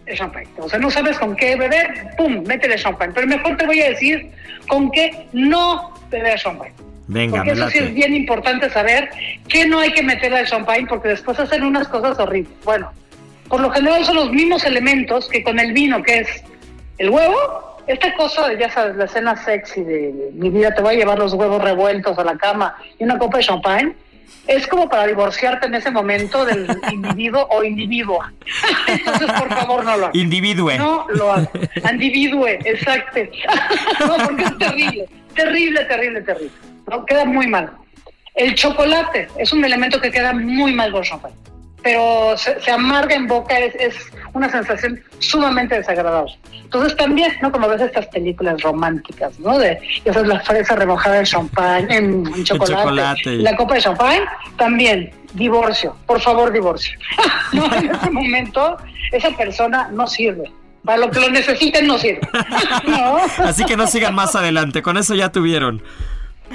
el 0.06 0.18
champán. 0.18 0.46
O 0.58 0.68
sea, 0.68 0.80
no 0.80 0.90
sabes 0.90 1.18
con 1.20 1.36
qué 1.36 1.56
beber, 1.56 2.12
¡pum! 2.18 2.44
Métele 2.46 2.76
champán. 2.76 3.12
Pero 3.14 3.28
mejor 3.28 3.56
te 3.58 3.66
voy 3.66 3.82
a 3.82 3.90
decir 3.90 4.32
con 4.68 4.92
qué 4.92 5.28
no 5.32 5.94
beber 6.10 6.40
champán. 6.40 6.72
Venga, 7.08 7.38
porque 7.38 7.52
eso 7.52 7.70
sí 7.70 7.80
es 7.80 7.94
bien 7.94 8.14
importante 8.14 8.70
saber 8.70 9.10
que 9.48 9.66
no 9.66 9.80
hay 9.80 9.92
que 9.94 10.04
meterle 10.04 10.40
al 10.40 10.48
champán 10.48 10.86
porque 10.88 11.08
después 11.10 11.40
hacen 11.40 11.64
unas 11.64 11.88
cosas 11.88 12.20
horribles. 12.20 12.54
Bueno, 12.64 12.92
por 13.50 13.60
lo 13.60 13.72
general 13.72 14.06
son 14.06 14.16
los 14.16 14.32
mismos 14.32 14.64
elementos 14.64 15.28
que 15.28 15.43
con 15.43 15.60
el 15.60 15.74
vino, 15.74 16.02
que 16.04 16.20
es 16.20 16.43
el 17.00 17.10
huevo, 17.10 17.78
esta 17.88 18.14
cosa, 18.14 18.54
ya 18.54 18.70
sabes, 18.70 18.95
la 18.95 19.06
escena 19.06 19.36
sexy 19.36 19.84
de 19.84 20.30
mi 20.34 20.52
vida, 20.52 20.74
te 20.76 20.82
voy 20.82 20.95
a 20.95 20.97
llevar 21.00 21.18
los 21.18 21.34
huevos 21.34 21.62
revueltos 21.62 22.18
a 22.20 22.24
la 22.24 22.38
cama 22.38 22.76
y 23.00 23.04
una 23.04 23.18
copa 23.18 23.38
de 23.38 23.43
champán, 23.43 23.95
es 24.45 24.68
como 24.68 24.88
para 24.88 25.08
divorciarte 25.08 25.66
en 25.66 25.76
ese 25.76 25.89
momento 25.89 26.45
del 26.45 26.68
individuo 26.91 27.47
o 27.50 27.64
individua. 27.64 28.32
Entonces, 28.88 29.32
por 29.32 29.50
favor, 29.50 29.84
no 29.84 29.97
lo 29.97 30.06
hagas. 30.06 30.16
Individue. 30.16 30.78
No 30.78 31.08
lo 31.10 31.32
hagas. 31.32 31.50
Individue, 31.91 32.60
exacto. 32.64 33.20
no, 34.08 34.18
porque 34.24 34.43
es 34.43 34.58
terrible, 34.60 35.10
terrible, 35.34 35.86
terrible, 35.86 36.22
terrible. 36.22 36.52
¿no? 36.88 37.06
Queda 37.06 37.26
muy 37.26 37.47
mal. 37.47 37.72
El 38.36 38.54
chocolate 38.54 39.28
es 39.38 39.52
un 39.52 39.66
elemento 39.66 40.00
que 40.00 40.12
queda 40.12 40.34
muy 40.34 40.74
mal 40.74 40.91
con 40.91 41.02
champán 41.02 41.32
pero 41.84 42.38
se, 42.38 42.60
se, 42.62 42.72
amarga 42.72 43.16
en 43.16 43.28
boca, 43.28 43.58
es, 43.58 43.76
es, 43.76 43.96
una 44.34 44.50
sensación 44.50 45.02
sumamente 45.20 45.76
desagradable. 45.76 46.34
Entonces 46.52 46.96
también, 46.96 47.34
¿no? 47.42 47.52
Como 47.52 47.68
ves 47.68 47.82
estas 47.82 48.08
películas 48.08 48.62
románticas, 48.62 49.40
¿no? 49.40 49.58
De 49.58 49.80
esa 50.06 50.22
es 50.22 50.28
la 50.28 50.40
fresa 50.42 50.76
remojada 50.76 51.20
en 51.20 51.26
champán, 51.26 51.92
en, 51.92 52.28
en 52.28 52.44
chocolate, 52.44 52.84
chocolate. 52.84 53.36
la 53.38 53.56
copa 53.56 53.76
de 53.76 53.82
champán, 53.82 54.22
también, 54.58 55.12
divorcio, 55.34 55.96
por 56.06 56.20
favor, 56.22 56.52
divorcio. 56.52 56.98
no, 57.54 57.66
en 57.76 57.92
ese 57.92 58.10
momento, 58.10 58.78
esa 59.12 59.32
persona 59.32 59.90
no 59.92 60.08
sirve. 60.08 60.52
Para 60.84 60.98
lo 60.98 61.12
que 61.12 61.20
lo 61.20 61.30
necesiten 61.30 61.88
no 61.88 61.98
sirve. 61.98 62.22
¿No? 62.88 63.18
Así 63.44 63.66
que 63.66 63.76
no 63.76 63.86
sigan 63.88 64.16
más 64.16 64.36
adelante, 64.36 64.82
con 64.82 64.98
eso 64.98 65.14
ya 65.14 65.32
tuvieron. 65.32 65.84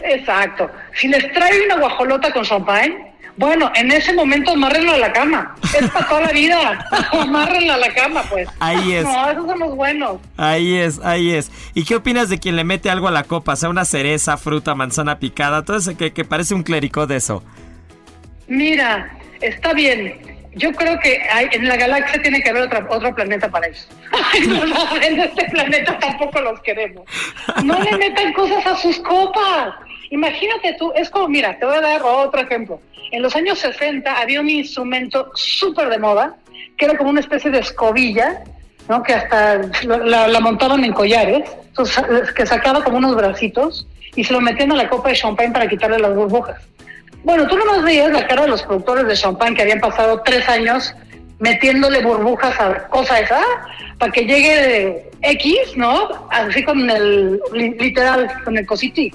Exacto. 0.02 0.70
Si 0.94 1.08
les 1.08 1.32
trae 1.32 1.64
una 1.66 1.76
guajolota 1.76 2.32
con 2.32 2.42
champán, 2.44 3.13
bueno, 3.36 3.70
en 3.74 3.90
ese 3.90 4.12
momento 4.12 4.52
amárrenlo 4.52 4.92
a 4.92 4.98
la 4.98 5.12
cama. 5.12 5.54
Es 5.78 5.90
para 5.90 6.08
toda 6.08 6.20
la 6.22 6.32
vida. 6.32 6.88
amárrenlo 7.12 7.72
a 7.72 7.76
la 7.78 7.92
cama, 7.92 8.22
pues. 8.30 8.48
Ahí 8.60 8.92
es. 8.92 9.04
No, 9.04 9.30
esos 9.30 9.46
son 9.46 9.58
los 9.58 9.74
buenos. 9.74 10.20
Ahí 10.36 10.76
es, 10.76 11.00
ahí 11.02 11.32
es. 11.32 11.50
¿Y 11.74 11.84
qué 11.84 11.96
opinas 11.96 12.28
de 12.28 12.38
quien 12.38 12.56
le 12.56 12.64
mete 12.64 12.90
algo 12.90 13.08
a 13.08 13.10
la 13.10 13.24
copa? 13.24 13.56
Sea 13.56 13.68
una 13.68 13.84
cereza, 13.84 14.36
fruta, 14.36 14.74
manzana 14.74 15.18
picada, 15.18 15.64
todo 15.64 15.76
eso 15.76 15.96
que, 15.96 16.12
que 16.12 16.24
parece 16.24 16.54
un 16.54 16.62
clericó 16.62 17.06
de 17.06 17.16
eso. 17.16 17.42
Mira, 18.46 19.18
está 19.40 19.72
bien. 19.72 20.34
Yo 20.56 20.72
creo 20.72 20.98
que 21.00 21.20
hay, 21.32 21.48
en 21.50 21.66
la 21.66 21.76
galaxia 21.76 22.22
tiene 22.22 22.40
que 22.40 22.50
haber 22.50 22.62
otra, 22.62 22.86
otro 22.88 23.12
planeta 23.14 23.48
para 23.48 23.66
eso. 23.66 23.88
no, 24.48 24.64
no, 24.66 25.02
en 25.02 25.20
este 25.20 25.44
planeta 25.50 25.98
tampoco 25.98 26.40
los 26.40 26.60
queremos. 26.60 27.04
No 27.64 27.80
le 27.80 27.96
metan 27.98 28.32
cosas 28.32 28.64
a 28.64 28.76
sus 28.76 28.98
copas. 29.00 29.74
Imagínate 30.14 30.76
tú, 30.78 30.92
es 30.94 31.10
como, 31.10 31.26
mira, 31.28 31.58
te 31.58 31.66
voy 31.66 31.76
a 31.76 31.80
dar 31.80 32.02
otro 32.04 32.40
ejemplo. 32.40 32.80
En 33.10 33.20
los 33.20 33.34
años 33.34 33.58
60 33.58 34.16
había 34.16 34.40
un 34.40 34.48
instrumento 34.48 35.32
súper 35.34 35.88
de 35.88 35.98
moda, 35.98 36.36
que 36.78 36.84
era 36.84 36.96
como 36.96 37.10
una 37.10 37.18
especie 37.18 37.50
de 37.50 37.58
escobilla, 37.58 38.44
¿no? 38.88 39.02
que 39.02 39.12
hasta 39.12 39.62
la, 39.82 40.38
montaban 40.38 40.84
en 40.84 40.92
collares, 40.92 41.50
que 42.36 42.46
sacaba 42.46 42.84
como 42.84 42.98
unos 42.98 43.16
bracitos 43.16 43.88
y 44.14 44.22
se 44.22 44.32
lo 44.32 44.40
metían 44.40 44.70
a 44.70 44.76
la 44.76 44.88
copa 44.88 45.08
de 45.08 45.16
champán 45.16 45.52
para 45.52 45.66
quitarle 45.68 45.98
las 45.98 46.14
burbujas. 46.14 46.62
Bueno, 47.24 47.48
tú 47.48 47.58
nomás 47.58 47.82
veías 47.82 48.12
la 48.12 48.24
cara 48.28 48.42
de 48.42 48.48
los 48.50 48.62
productores 48.62 49.08
de 49.08 49.16
champán 49.16 49.56
que 49.56 49.62
habían 49.62 49.80
pasado 49.80 50.22
tres 50.24 50.48
años 50.48 50.94
metiéndole 51.44 52.02
burbujas 52.02 52.58
a 52.58 52.88
cosa 52.88 53.20
esa 53.20 53.40
para 53.98 54.10
que 54.10 54.22
llegue 54.22 54.56
de 54.56 55.10
X, 55.20 55.76
¿no? 55.76 56.26
Así 56.30 56.62
con 56.64 56.88
el 56.90 57.38
literal, 57.52 58.30
con 58.44 58.56
el 58.56 58.66
cosito 58.66 59.00
y 59.02 59.12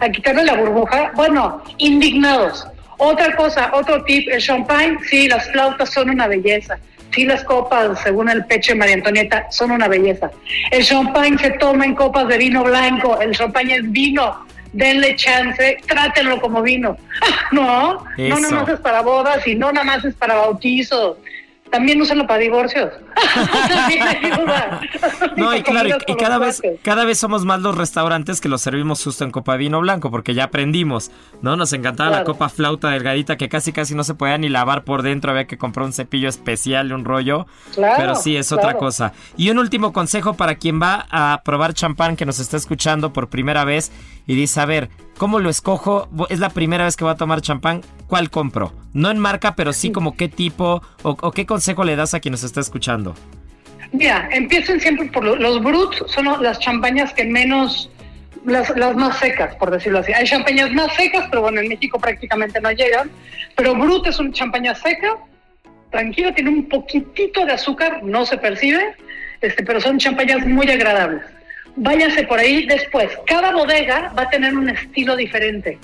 a 0.00 0.08
quitarle 0.10 0.44
la 0.44 0.54
burbuja. 0.54 1.12
Bueno, 1.14 1.62
indignados. 1.78 2.66
Otra 2.98 3.34
cosa, 3.34 3.70
otro 3.72 4.04
tip, 4.04 4.28
el 4.30 4.40
champán, 4.40 4.98
sí, 5.08 5.26
las 5.26 5.50
flautas 5.50 5.90
son 5.90 6.10
una 6.10 6.26
belleza. 6.28 6.78
Sí, 7.12 7.24
las 7.24 7.44
copas, 7.44 8.00
según 8.02 8.28
el 8.28 8.44
pecho 8.44 8.72
de 8.72 8.78
María 8.78 8.94
Antonieta, 8.96 9.46
son 9.50 9.70
una 9.70 9.88
belleza. 9.88 10.30
El 10.70 10.84
champán 10.84 11.38
se 11.38 11.50
toma 11.52 11.84
en 11.86 11.94
copas 11.94 12.28
de 12.28 12.38
vino 12.38 12.62
blanco, 12.62 13.20
el 13.20 13.32
champán 13.32 13.70
es 13.70 13.90
vino. 13.90 14.44
Denle 14.72 15.14
chance, 15.14 15.78
trátenlo 15.86 16.40
como 16.40 16.60
vino. 16.60 16.96
no, 17.52 18.04
Eso. 18.18 18.28
no 18.28 18.40
nada 18.40 18.54
más 18.54 18.68
es 18.68 18.80
para 18.80 19.02
bodas 19.02 19.46
y 19.46 19.54
no 19.54 19.70
nada 19.72 19.84
más 19.84 20.04
es 20.04 20.14
para 20.14 20.34
bautizos. 20.34 21.16
También 21.74 22.00
úsenlo 22.00 22.24
para 22.24 22.38
divorcios. 22.38 22.92
No, 25.36 25.54
y 25.56 25.62
claro, 25.62 25.88
y, 26.06 26.14
cada 26.14 26.38
vez, 26.38 26.62
cada 26.82 27.04
vez 27.04 27.18
somos 27.18 27.44
más 27.44 27.60
los 27.60 27.76
restaurantes 27.76 28.40
que 28.40 28.48
los 28.48 28.62
servimos 28.62 29.02
justo 29.02 29.24
en 29.24 29.32
copa 29.32 29.52
de 29.52 29.58
vino 29.58 29.80
blanco, 29.80 30.10
porque 30.10 30.34
ya 30.34 30.44
aprendimos, 30.44 31.10
¿no? 31.42 31.56
Nos 31.56 31.72
encantaba 31.72 32.10
la 32.10 32.24
copa 32.24 32.48
flauta 32.48 32.90
delgadita 32.90 33.36
que 33.36 33.48
casi 33.48 33.72
casi 33.72 33.94
no 33.94 34.04
se 34.04 34.14
podía 34.14 34.38
ni 34.38 34.48
lavar 34.48 34.84
por 34.84 35.02
dentro, 35.02 35.32
había 35.32 35.46
que 35.46 35.58
comprar 35.58 35.86
un 35.86 35.92
cepillo 35.92 36.28
especial 36.28 36.90
y 36.90 36.92
un 36.92 37.04
rollo. 37.04 37.46
Claro, 37.74 37.94
pero 37.96 38.14
sí, 38.14 38.36
es 38.36 38.52
otra 38.52 38.74
cosa. 38.74 39.12
Y 39.36 39.50
un 39.50 39.58
último 39.58 39.92
consejo 39.92 40.34
para 40.34 40.54
quien 40.54 40.80
va 40.80 41.06
a 41.10 41.42
probar 41.44 41.74
champán 41.74 42.16
que 42.16 42.26
nos 42.26 42.38
está 42.38 42.56
escuchando 42.56 43.12
por 43.12 43.28
primera 43.28 43.64
vez 43.64 43.90
y 44.26 44.34
dice, 44.34 44.60
a 44.60 44.66
ver, 44.66 44.90
¿cómo 45.18 45.38
lo 45.40 45.50
escojo? 45.50 46.08
Es 46.28 46.40
la 46.40 46.50
primera 46.50 46.84
vez 46.84 46.96
que 46.96 47.04
voy 47.04 47.12
a 47.12 47.16
tomar 47.16 47.40
champán, 47.40 47.82
¿cuál 48.06 48.30
compro? 48.30 48.72
No 48.92 49.10
en 49.10 49.18
marca, 49.18 49.54
pero 49.56 49.72
sí 49.72 49.90
como 49.92 50.16
qué 50.16 50.28
tipo 50.28 50.82
o, 51.02 51.16
o 51.20 51.32
qué 51.32 51.46
consejo 51.46 51.84
le 51.84 51.96
das 51.96 52.14
a 52.14 52.20
quien 52.20 52.32
nos 52.32 52.44
está 52.44 52.60
escuchando. 52.60 53.14
Mira, 53.92 54.28
empiecen 54.32 54.80
siempre 54.80 55.06
por 55.08 55.24
lo- 55.24 55.36
los 55.36 55.62
bruts, 55.62 56.02
son 56.08 56.26
las 56.42 56.58
champañas 56.58 57.12
que 57.12 57.24
menos, 57.24 57.90
las, 58.44 58.76
las 58.76 58.96
más 58.96 59.18
secas, 59.18 59.54
por 59.56 59.70
decirlo 59.70 60.00
así. 60.00 60.12
Hay 60.12 60.24
champañas 60.26 60.72
más 60.72 60.92
secas, 60.94 61.26
pero 61.30 61.42
bueno, 61.42 61.60
en 61.60 61.68
México 61.68 61.98
prácticamente 61.98 62.60
no 62.60 62.70
llegan. 62.72 63.10
Pero 63.56 63.74
brut 63.76 64.06
es 64.08 64.18
una 64.18 64.32
champaña 64.32 64.74
seca, 64.74 65.16
tranquilo, 65.90 66.34
tiene 66.34 66.50
un 66.50 66.68
poquitito 66.68 67.46
de 67.46 67.52
azúcar, 67.52 68.02
no 68.02 68.26
se 68.26 68.36
percibe, 68.36 68.96
este, 69.40 69.62
pero 69.62 69.80
son 69.80 69.98
champañas 69.98 70.44
muy 70.44 70.68
agradables. 70.68 71.22
Váyanse 71.76 72.24
por 72.24 72.38
ahí 72.38 72.66
después. 72.66 73.10
Cada 73.26 73.52
bodega 73.52 74.12
va 74.16 74.22
a 74.22 74.30
tener 74.30 74.54
un 74.54 74.68
estilo 74.68 75.16
diferente. 75.16 75.78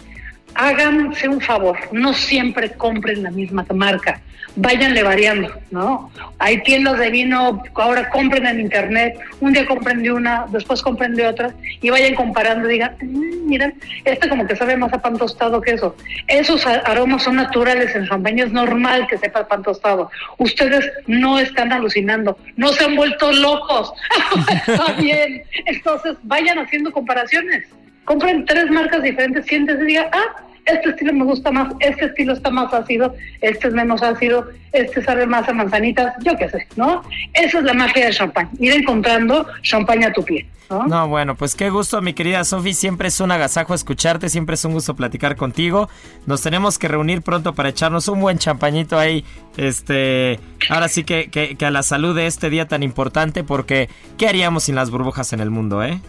Háganse 0.54 1.28
un 1.28 1.40
favor, 1.40 1.76
no 1.92 2.12
siempre 2.12 2.72
compren 2.72 3.22
la 3.22 3.30
misma 3.30 3.64
marca, 3.74 4.20
váyanle 4.56 5.02
variando, 5.02 5.52
¿no? 5.70 6.10
Hay 6.38 6.62
tiendas 6.62 6.98
de 6.98 7.10
vino, 7.10 7.62
ahora 7.74 8.08
compren 8.10 8.46
en 8.46 8.60
internet, 8.60 9.18
un 9.40 9.52
día 9.52 9.66
compren 9.66 10.02
de 10.02 10.12
una, 10.12 10.46
después 10.50 10.82
compren 10.82 11.14
de 11.14 11.26
otra 11.26 11.54
y 11.80 11.90
vayan 11.90 12.14
comparando 12.14 12.68
digan, 12.68 12.96
"Mm, 13.00 13.46
miren, 13.48 13.74
este 14.04 14.28
como 14.28 14.46
que 14.46 14.56
sabe 14.56 14.76
más 14.76 14.92
a 14.92 15.00
pan 15.00 15.16
tostado 15.16 15.60
que 15.60 15.72
eso. 15.72 15.96
Esos 16.26 16.66
aromas 16.66 17.22
son 17.22 17.36
naturales 17.36 17.94
en 17.94 18.06
champaña, 18.06 18.44
es 18.44 18.52
normal 18.52 19.06
que 19.08 19.18
sepa 19.18 19.46
pan 19.46 19.62
tostado. 19.62 20.10
Ustedes 20.38 20.90
no 21.06 21.38
están 21.38 21.72
alucinando, 21.72 22.36
no 22.56 22.68
se 22.72 22.84
han 22.84 22.96
vuelto 22.96 23.32
locos. 23.32 23.92
Está 24.66 24.92
bien. 24.94 25.42
Entonces 25.66 26.16
vayan 26.22 26.58
haciendo 26.58 26.90
comparaciones 26.92 27.66
compren 28.04 28.44
tres 28.44 28.70
marcas 28.70 29.02
diferentes, 29.02 29.46
siéntense 29.46 29.82
y 29.84 29.86
digan, 29.86 30.06
ah, 30.12 30.44
este 30.66 30.90
estilo 30.90 31.12
me 31.12 31.24
gusta 31.24 31.50
más, 31.50 31.72
este 31.80 32.06
estilo 32.06 32.32
está 32.32 32.50
más 32.50 32.72
ácido, 32.72 33.14
este 33.40 33.68
es 33.68 33.74
menos 33.74 34.02
ácido, 34.02 34.48
este 34.72 35.02
sabe 35.02 35.26
más 35.26 35.48
a 35.48 35.52
manzanitas, 35.52 36.14
yo 36.22 36.36
qué 36.36 36.48
sé, 36.48 36.66
¿no? 36.76 37.02
Esa 37.34 37.58
es 37.58 37.64
la 37.64 37.74
magia 37.74 38.04
del 38.04 38.14
champán, 38.14 38.48
ir 38.58 38.72
encontrando 38.72 39.46
champán 39.62 40.04
a 40.04 40.12
tu 40.12 40.24
pie. 40.24 40.46
¿no? 40.70 40.86
No, 40.86 41.08
bueno, 41.08 41.34
pues 41.34 41.56
qué 41.56 41.68
gusto, 41.68 42.00
mi 42.00 42.12
querida 42.14 42.44
Sofi. 42.44 42.74
Siempre 42.74 43.08
es 43.08 43.20
un 43.20 43.32
agasajo 43.32 43.74
escucharte, 43.74 44.28
siempre 44.28 44.54
es 44.54 44.64
un 44.64 44.72
gusto 44.72 44.94
platicar 44.94 45.34
contigo. 45.34 45.88
Nos 46.26 46.42
tenemos 46.42 46.78
que 46.78 46.86
reunir 46.86 47.22
pronto 47.22 47.54
para 47.56 47.70
echarnos 47.70 48.06
un 48.06 48.20
buen 48.20 48.38
champañito 48.38 48.96
ahí. 48.96 49.24
Este, 49.56 50.38
ahora 50.68 50.86
sí 50.86 51.02
que, 51.02 51.28
que, 51.28 51.56
que 51.56 51.66
a 51.66 51.72
la 51.72 51.82
salud 51.82 52.14
de 52.14 52.28
este 52.28 52.50
día 52.50 52.68
tan 52.68 52.84
importante, 52.84 53.42
porque 53.42 53.88
¿qué 54.16 54.28
haríamos 54.28 54.62
sin 54.62 54.76
las 54.76 54.90
burbujas 54.90 55.32
en 55.32 55.40
el 55.40 55.50
mundo, 55.50 55.82
eh? 55.82 56.00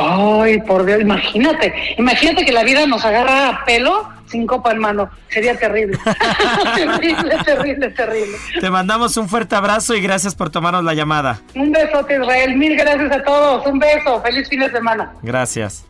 Ay, 0.00 0.60
por 0.60 0.86
Dios, 0.86 1.00
imagínate, 1.00 1.74
imagínate 1.98 2.44
que 2.44 2.52
la 2.52 2.62
vida 2.62 2.86
nos 2.86 3.04
agarra 3.04 3.48
a 3.48 3.64
pelo 3.64 4.08
sin 4.30 4.46
copa 4.46 4.70
en 4.72 4.78
mano, 4.78 5.10
sería 5.28 5.58
terrible. 5.58 5.98
terrible, 6.76 7.36
terrible, 7.44 7.90
terrible. 7.90 8.36
Te 8.60 8.70
mandamos 8.70 9.16
un 9.16 9.28
fuerte 9.28 9.56
abrazo 9.56 9.94
y 9.94 10.00
gracias 10.00 10.34
por 10.34 10.50
tomarnos 10.50 10.84
la 10.84 10.94
llamada. 10.94 11.40
Un 11.54 11.72
besote, 11.72 12.14
Israel, 12.14 12.56
mil 12.56 12.76
gracias 12.76 13.10
a 13.10 13.24
todos, 13.24 13.66
un 13.66 13.78
beso, 13.78 14.22
feliz 14.22 14.48
fin 14.48 14.60
de 14.60 14.70
semana. 14.70 15.12
Gracias. 15.22 15.84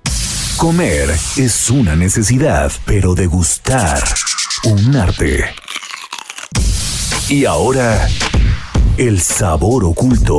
Comer 0.57 1.11
es 1.37 1.71
una 1.71 1.95
necesidad, 1.95 2.73
pero 2.87 3.15
degustar 3.15 4.03
un 4.65 4.97
arte. 4.97 5.45
Y 7.29 7.45
ahora, 7.45 8.09
el 8.97 9.21
sabor 9.21 9.85
oculto. 9.85 10.39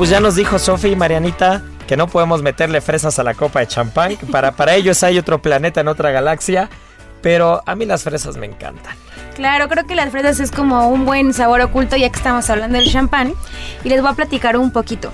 Pues 0.00 0.08
ya 0.08 0.18
nos 0.18 0.34
dijo 0.34 0.58
Sofi 0.58 0.88
y 0.88 0.96
Marianita 0.96 1.60
que 1.86 1.94
no 1.94 2.06
podemos 2.06 2.40
meterle 2.40 2.80
fresas 2.80 3.18
a 3.18 3.22
la 3.22 3.34
copa 3.34 3.60
de 3.60 3.66
champán. 3.66 4.16
Para, 4.32 4.52
para 4.52 4.74
ellos 4.74 5.02
hay 5.02 5.18
otro 5.18 5.42
planeta 5.42 5.82
en 5.82 5.88
otra 5.88 6.10
galaxia. 6.10 6.70
Pero 7.20 7.62
a 7.66 7.74
mí 7.74 7.84
las 7.84 8.04
fresas 8.04 8.38
me 8.38 8.46
encantan. 8.46 8.96
Claro, 9.34 9.68
creo 9.68 9.86
que 9.86 9.94
las 9.94 10.10
fresas 10.10 10.40
es 10.40 10.52
como 10.52 10.88
un 10.88 11.04
buen 11.04 11.34
sabor 11.34 11.60
oculto 11.60 11.98
ya 11.98 12.08
que 12.08 12.16
estamos 12.16 12.48
hablando 12.48 12.78
del 12.78 12.90
champán. 12.90 13.34
Y 13.84 13.90
les 13.90 14.00
voy 14.00 14.10
a 14.10 14.14
platicar 14.14 14.56
un 14.56 14.72
poquito. 14.72 15.12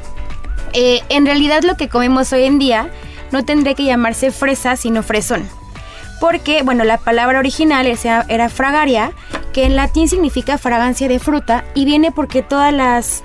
Eh, 0.72 1.02
en 1.08 1.26
realidad 1.26 1.64
lo 1.64 1.76
que 1.76 1.88
comemos 1.88 2.32
hoy 2.32 2.44
en 2.44 2.60
día 2.60 2.88
no 3.32 3.44
tendría 3.44 3.74
que 3.74 3.86
llamarse 3.86 4.30
fresa, 4.30 4.76
sino 4.76 5.02
fresón. 5.02 5.48
Porque, 6.20 6.62
bueno, 6.62 6.84
la 6.84 6.98
palabra 6.98 7.40
original 7.40 7.88
era 8.28 8.48
fragaria, 8.50 9.10
que 9.52 9.64
en 9.64 9.74
latín 9.74 10.08
significa 10.08 10.58
fragancia 10.58 11.08
de 11.08 11.18
fruta, 11.18 11.64
y 11.74 11.86
viene 11.86 12.12
porque 12.12 12.42
todas 12.42 12.72
las 12.72 13.24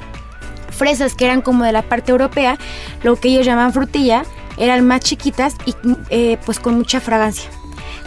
fresas 0.81 1.13
que 1.13 1.25
eran 1.25 1.43
como 1.43 1.63
de 1.63 1.71
la 1.71 1.83
parte 1.83 2.09
europea, 2.09 2.57
lo 3.03 3.15
que 3.15 3.27
ellos 3.27 3.45
llaman 3.45 3.71
frutilla, 3.71 4.23
eran 4.57 4.83
más 4.87 5.01
chiquitas 5.01 5.55
y 5.67 5.75
eh, 6.09 6.39
pues 6.43 6.59
con 6.59 6.75
mucha 6.75 6.99
fragancia. 6.99 7.51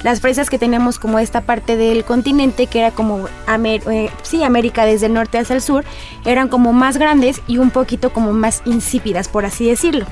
Las 0.03 0.21
fresas 0.21 0.51
que 0.51 0.59
tenemos 0.59 0.99
como 0.99 1.21
esta 1.21 1.43
parte 1.43 1.77
del 1.77 2.05
continente, 2.05 2.67
que 2.67 2.81
era 2.81 2.91
como 2.91 3.29
Amer 3.47 3.81
eh, 3.89 4.11
sí, 4.25 4.43
América 4.43 4.87
desde 4.87 5.07
el 5.07 5.15
norte 5.15 5.39
hacia 5.39 5.55
el 5.55 5.63
sur, 5.63 5.85
eran 6.25 6.49
como 6.49 6.73
más 6.73 6.97
grandes 6.97 7.43
y 7.47 7.59
un 7.59 7.71
poquito 7.71 8.13
como 8.13 8.33
más 8.33 8.61
insípidas, 8.65 9.29
por 9.29 9.45
así 9.45 9.69
decirlo. 9.69 10.05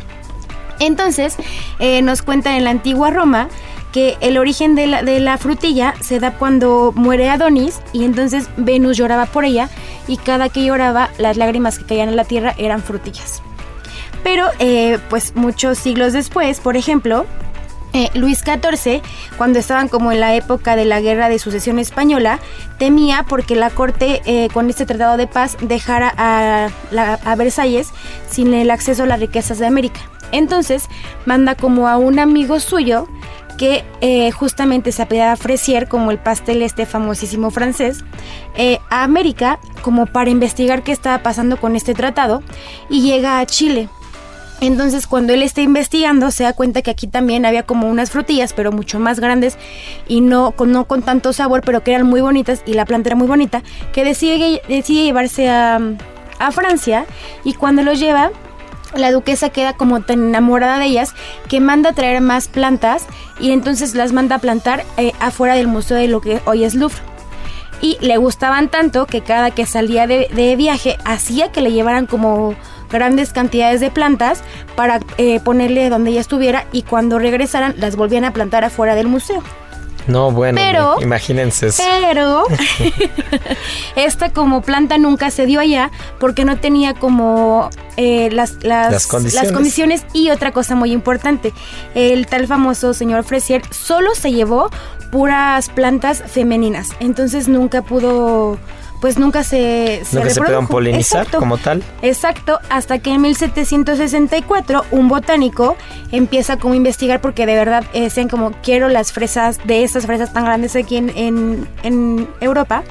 Entonces, 0.78 1.34
eh, 1.80 2.00
nos 2.00 2.22
cuentan 2.22 2.54
en 2.54 2.62
la 2.62 2.70
antigua 2.70 3.10
Roma 3.10 3.48
que 3.92 4.16
el 4.20 4.38
origen 4.38 4.74
de 4.74 4.86
la, 4.86 5.02
de 5.02 5.20
la, 5.20 5.38
frutilla 5.38 5.94
se 6.00 6.18
da 6.18 6.32
cuando 6.32 6.92
muere 6.94 7.28
Adonis 7.28 7.80
y 7.92 8.04
entonces 8.04 8.48
Venus 8.56 8.96
lloraba 8.96 9.26
por 9.26 9.44
ella 9.44 9.68
y 10.08 10.16
cada 10.16 10.48
que 10.48 10.64
lloraba 10.64 11.10
las 11.18 11.36
lágrimas 11.36 11.78
que 11.78 11.84
caían 11.84 12.08
en 12.08 12.16
la 12.16 12.24
tierra 12.24 12.54
eran 12.58 12.82
frutillas. 12.82 13.42
Pero 14.22 14.46
eh, 14.58 14.98
pues 15.10 15.34
muchos 15.34 15.78
siglos 15.78 16.12
después, 16.12 16.60
por 16.60 16.76
ejemplo, 16.76 17.26
eh, 17.92 18.08
Luis 18.14 18.38
XIV, 18.38 19.02
cuando 19.36 19.58
estaban 19.58 19.88
como 19.88 20.12
en 20.12 20.20
la 20.20 20.34
época 20.34 20.76
de 20.76 20.86
la 20.86 21.00
guerra 21.00 21.28
de 21.28 21.38
sucesión 21.38 21.78
española, 21.78 22.38
temía 22.78 23.24
porque 23.28 23.54
la 23.54 23.68
corte 23.68 24.22
eh, 24.24 24.48
con 24.52 24.70
este 24.70 24.86
tratado 24.86 25.16
de 25.16 25.26
paz 25.26 25.56
dejara 25.60 26.12
a, 26.16 27.34
Versalles 27.36 27.90
sin 28.30 28.54
el 28.54 28.70
acceso 28.70 29.02
a 29.02 29.06
las 29.06 29.20
riquezas 29.20 29.58
de 29.58 29.66
América. 29.66 30.00
Entonces 30.30 30.88
manda 31.26 31.54
como 31.54 31.88
a 31.88 31.98
un 31.98 32.18
amigo 32.18 32.60
suyo 32.60 33.08
que 33.62 33.84
eh, 34.00 34.32
justamente 34.32 34.90
se 34.90 35.02
apellidaba 35.02 35.36
Fresier, 35.36 35.86
como 35.86 36.10
el 36.10 36.18
pastel 36.18 36.62
este 36.62 36.84
famosísimo 36.84 37.52
francés, 37.52 38.04
eh, 38.56 38.80
a 38.90 39.04
América 39.04 39.60
como 39.82 40.06
para 40.06 40.30
investigar 40.30 40.82
qué 40.82 40.90
estaba 40.90 41.22
pasando 41.22 41.56
con 41.56 41.76
este 41.76 41.94
tratado 41.94 42.42
y 42.90 43.02
llega 43.02 43.38
a 43.38 43.46
Chile. 43.46 43.88
Entonces 44.60 45.06
cuando 45.06 45.32
él 45.32 45.44
está 45.44 45.60
investigando 45.60 46.32
se 46.32 46.42
da 46.42 46.54
cuenta 46.54 46.82
que 46.82 46.90
aquí 46.90 47.06
también 47.06 47.46
había 47.46 47.62
como 47.62 47.88
unas 47.88 48.10
frutillas, 48.10 48.52
pero 48.52 48.72
mucho 48.72 48.98
más 48.98 49.20
grandes 49.20 49.56
y 50.08 50.22
no 50.22 50.50
con, 50.50 50.72
no 50.72 50.86
con 50.86 51.02
tanto 51.02 51.32
sabor, 51.32 51.62
pero 51.64 51.84
que 51.84 51.92
eran 51.92 52.08
muy 52.08 52.20
bonitas 52.20 52.64
y 52.66 52.74
la 52.74 52.84
planta 52.84 53.10
era 53.10 53.16
muy 53.16 53.28
bonita, 53.28 53.62
que 53.92 54.04
decide, 54.04 54.60
decide 54.68 55.04
llevarse 55.04 55.48
a, 55.48 55.78
a 56.40 56.50
Francia 56.50 57.06
y 57.44 57.54
cuando 57.54 57.82
lo 57.82 57.92
lleva 57.92 58.32
la 58.94 59.12
duquesa 59.12 59.50
queda 59.50 59.74
como 59.74 60.02
tan 60.02 60.28
enamorada 60.28 60.78
de 60.78 60.86
ellas 60.86 61.14
que 61.48 61.60
manda 61.60 61.90
a 61.90 61.94
traer 61.94 62.20
más 62.20 62.48
plantas 62.48 63.06
y 63.40 63.52
entonces 63.52 63.94
las 63.94 64.12
manda 64.12 64.36
a 64.36 64.40
plantar 64.40 64.84
eh, 64.96 65.12
afuera 65.20 65.54
del 65.54 65.68
museo 65.68 65.96
de 65.96 66.08
lo 66.08 66.20
que 66.20 66.40
hoy 66.44 66.64
es 66.64 66.74
Louvre. 66.74 66.98
Y 67.80 67.98
le 68.00 68.16
gustaban 68.16 68.68
tanto 68.68 69.06
que 69.06 69.22
cada 69.22 69.50
que 69.50 69.66
salía 69.66 70.06
de, 70.06 70.28
de 70.32 70.54
viaje 70.54 70.98
hacía 71.04 71.50
que 71.50 71.62
le 71.62 71.72
llevaran 71.72 72.06
como 72.06 72.54
grandes 72.92 73.32
cantidades 73.32 73.80
de 73.80 73.90
plantas 73.90 74.42
para 74.76 75.00
eh, 75.18 75.40
ponerle 75.40 75.88
donde 75.88 76.10
ella 76.10 76.20
estuviera 76.20 76.66
y 76.70 76.82
cuando 76.82 77.18
regresaran 77.18 77.74
las 77.78 77.96
volvían 77.96 78.24
a 78.24 78.32
plantar 78.32 78.64
afuera 78.64 78.94
del 78.94 79.08
museo. 79.08 79.42
No, 80.06 80.30
bueno, 80.32 80.60
Pero- 80.60 81.00
imagínense 81.00 81.68
eso. 81.68 81.82
Pero 82.00 82.44
esta 83.96 84.30
como 84.30 84.62
planta 84.62 84.98
nunca 84.98 85.30
se 85.30 85.46
dio 85.46 85.60
allá 85.60 85.90
porque 86.18 86.44
no 86.44 86.58
tenía 86.58 86.94
como 86.94 87.70
eh, 87.96 88.30
las, 88.32 88.62
las, 88.64 88.92
Las 88.92 89.06
condiciones. 89.06 89.48
las 89.50 89.52
condiciones 89.52 90.04
y 90.12 90.30
otra 90.30 90.52
cosa 90.52 90.74
muy 90.74 90.92
importante, 90.92 91.52
el 91.94 92.26
tal 92.26 92.46
famoso 92.46 92.94
señor 92.94 93.24
Fresier 93.24 93.62
solo 93.70 94.14
se 94.14 94.32
llevó 94.32 94.70
puras 95.10 95.68
plantas 95.68 96.22
femeninas, 96.26 96.88
entonces 97.00 97.46
nunca 97.48 97.82
pudo, 97.82 98.58
pues 99.02 99.18
nunca 99.18 99.42
se, 99.42 100.02
se 100.04 100.16
Nunca 100.16 100.30
se 100.30 100.40
reprodujo. 100.40 100.68
polinizar 100.68 101.22
Exacto. 101.22 101.38
como 101.40 101.58
tal. 101.58 101.82
Exacto, 102.02 102.60
hasta 102.70 103.00
que 103.00 103.12
en 103.12 103.20
1764 103.20 104.84
un 104.92 105.08
botánico 105.08 105.76
empieza 106.12 106.56
como 106.56 106.74
a 106.74 106.76
investigar 106.76 107.20
porque 107.20 107.44
de 107.44 107.56
verdad 107.56 107.84
decían 107.92 108.28
como 108.28 108.52
quiero 108.62 108.88
las 108.88 109.12
fresas 109.12 109.58
de 109.64 109.82
estas 109.82 110.06
fresas 110.06 110.32
tan 110.32 110.44
grandes 110.44 110.76
aquí 110.76 110.96
en, 110.98 111.10
en, 111.16 111.68
en 111.82 112.28
Europa 112.40 112.84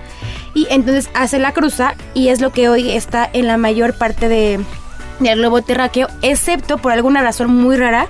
y 0.53 0.68
entonces 0.70 1.09
hace 1.14 1.39
la 1.39 1.53
cruza 1.53 1.95
y 2.14 2.28
es 2.28 2.41
lo 2.41 2.51
que 2.51 2.68
hoy 2.68 2.91
está 2.91 3.30
en 3.32 3.47
la 3.47 3.55
mayor 3.55 3.93
parte 3.93 4.28
de 4.28 4.59
del 5.20 5.38
globo 5.39 5.62
terráqueo, 5.62 6.07
excepto 6.24 6.80
por 6.80 6.91
alguna 6.91 7.22
razón 7.22 7.55
muy 7.55 7.78
rara, 7.78 8.07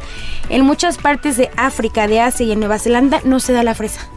en 0.49 0.63
muchas 0.63 0.97
partes 0.97 1.35
de 1.37 1.51
África, 1.57 2.07
de 2.07 2.21
Asia 2.21 2.45
y 2.45 2.51
en 2.53 2.59
Nueva 2.59 2.79
Zelanda 2.79 3.19
no 3.25 3.39
se 3.41 3.51
da 3.53 3.63
la 3.63 3.75
fresa. 3.75 4.07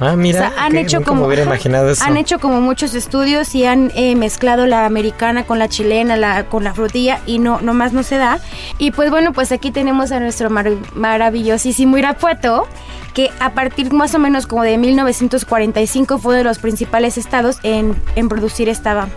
Ah, 0.00 0.16
mira, 0.16 0.48
O 0.48 0.50
sea, 0.54 0.64
han 0.64 0.76
hecho 0.76 1.02
como 1.02 1.26
hubiera 1.26 1.42
imaginado 1.44 1.90
eso. 1.90 2.02
han 2.04 2.16
hecho 2.16 2.38
como 2.38 2.60
muchos 2.62 2.94
estudios 2.94 3.54
y 3.54 3.66
han 3.66 3.92
eh, 3.94 4.16
mezclado 4.16 4.66
la 4.66 4.86
americana 4.86 5.44
con 5.44 5.58
la 5.58 5.68
chilena, 5.68 6.16
la, 6.16 6.44
con 6.46 6.64
la 6.64 6.72
frutilla 6.72 7.20
y 7.26 7.38
no 7.38 7.60
nomás 7.60 7.92
no 7.92 8.02
se 8.02 8.16
da. 8.16 8.38
Y 8.78 8.92
pues 8.92 9.10
bueno, 9.10 9.32
pues 9.34 9.52
aquí 9.52 9.70
tenemos 9.70 10.10
a 10.10 10.18
nuestro 10.20 10.48
mar- 10.48 10.72
maravillosísimo 10.94 11.98
Irapuato 11.98 12.66
que 13.14 13.30
a 13.40 13.52
partir 13.52 13.92
más 13.92 14.14
o 14.14 14.18
menos 14.18 14.46
como 14.46 14.62
de 14.62 14.78
1945 14.78 16.18
fue 16.18 16.36
de 16.36 16.44
los 16.44 16.58
principales 16.58 17.18
estados 17.18 17.58
en, 17.62 17.94
en 18.16 18.28
producir 18.28 18.68
esta, 18.68 19.08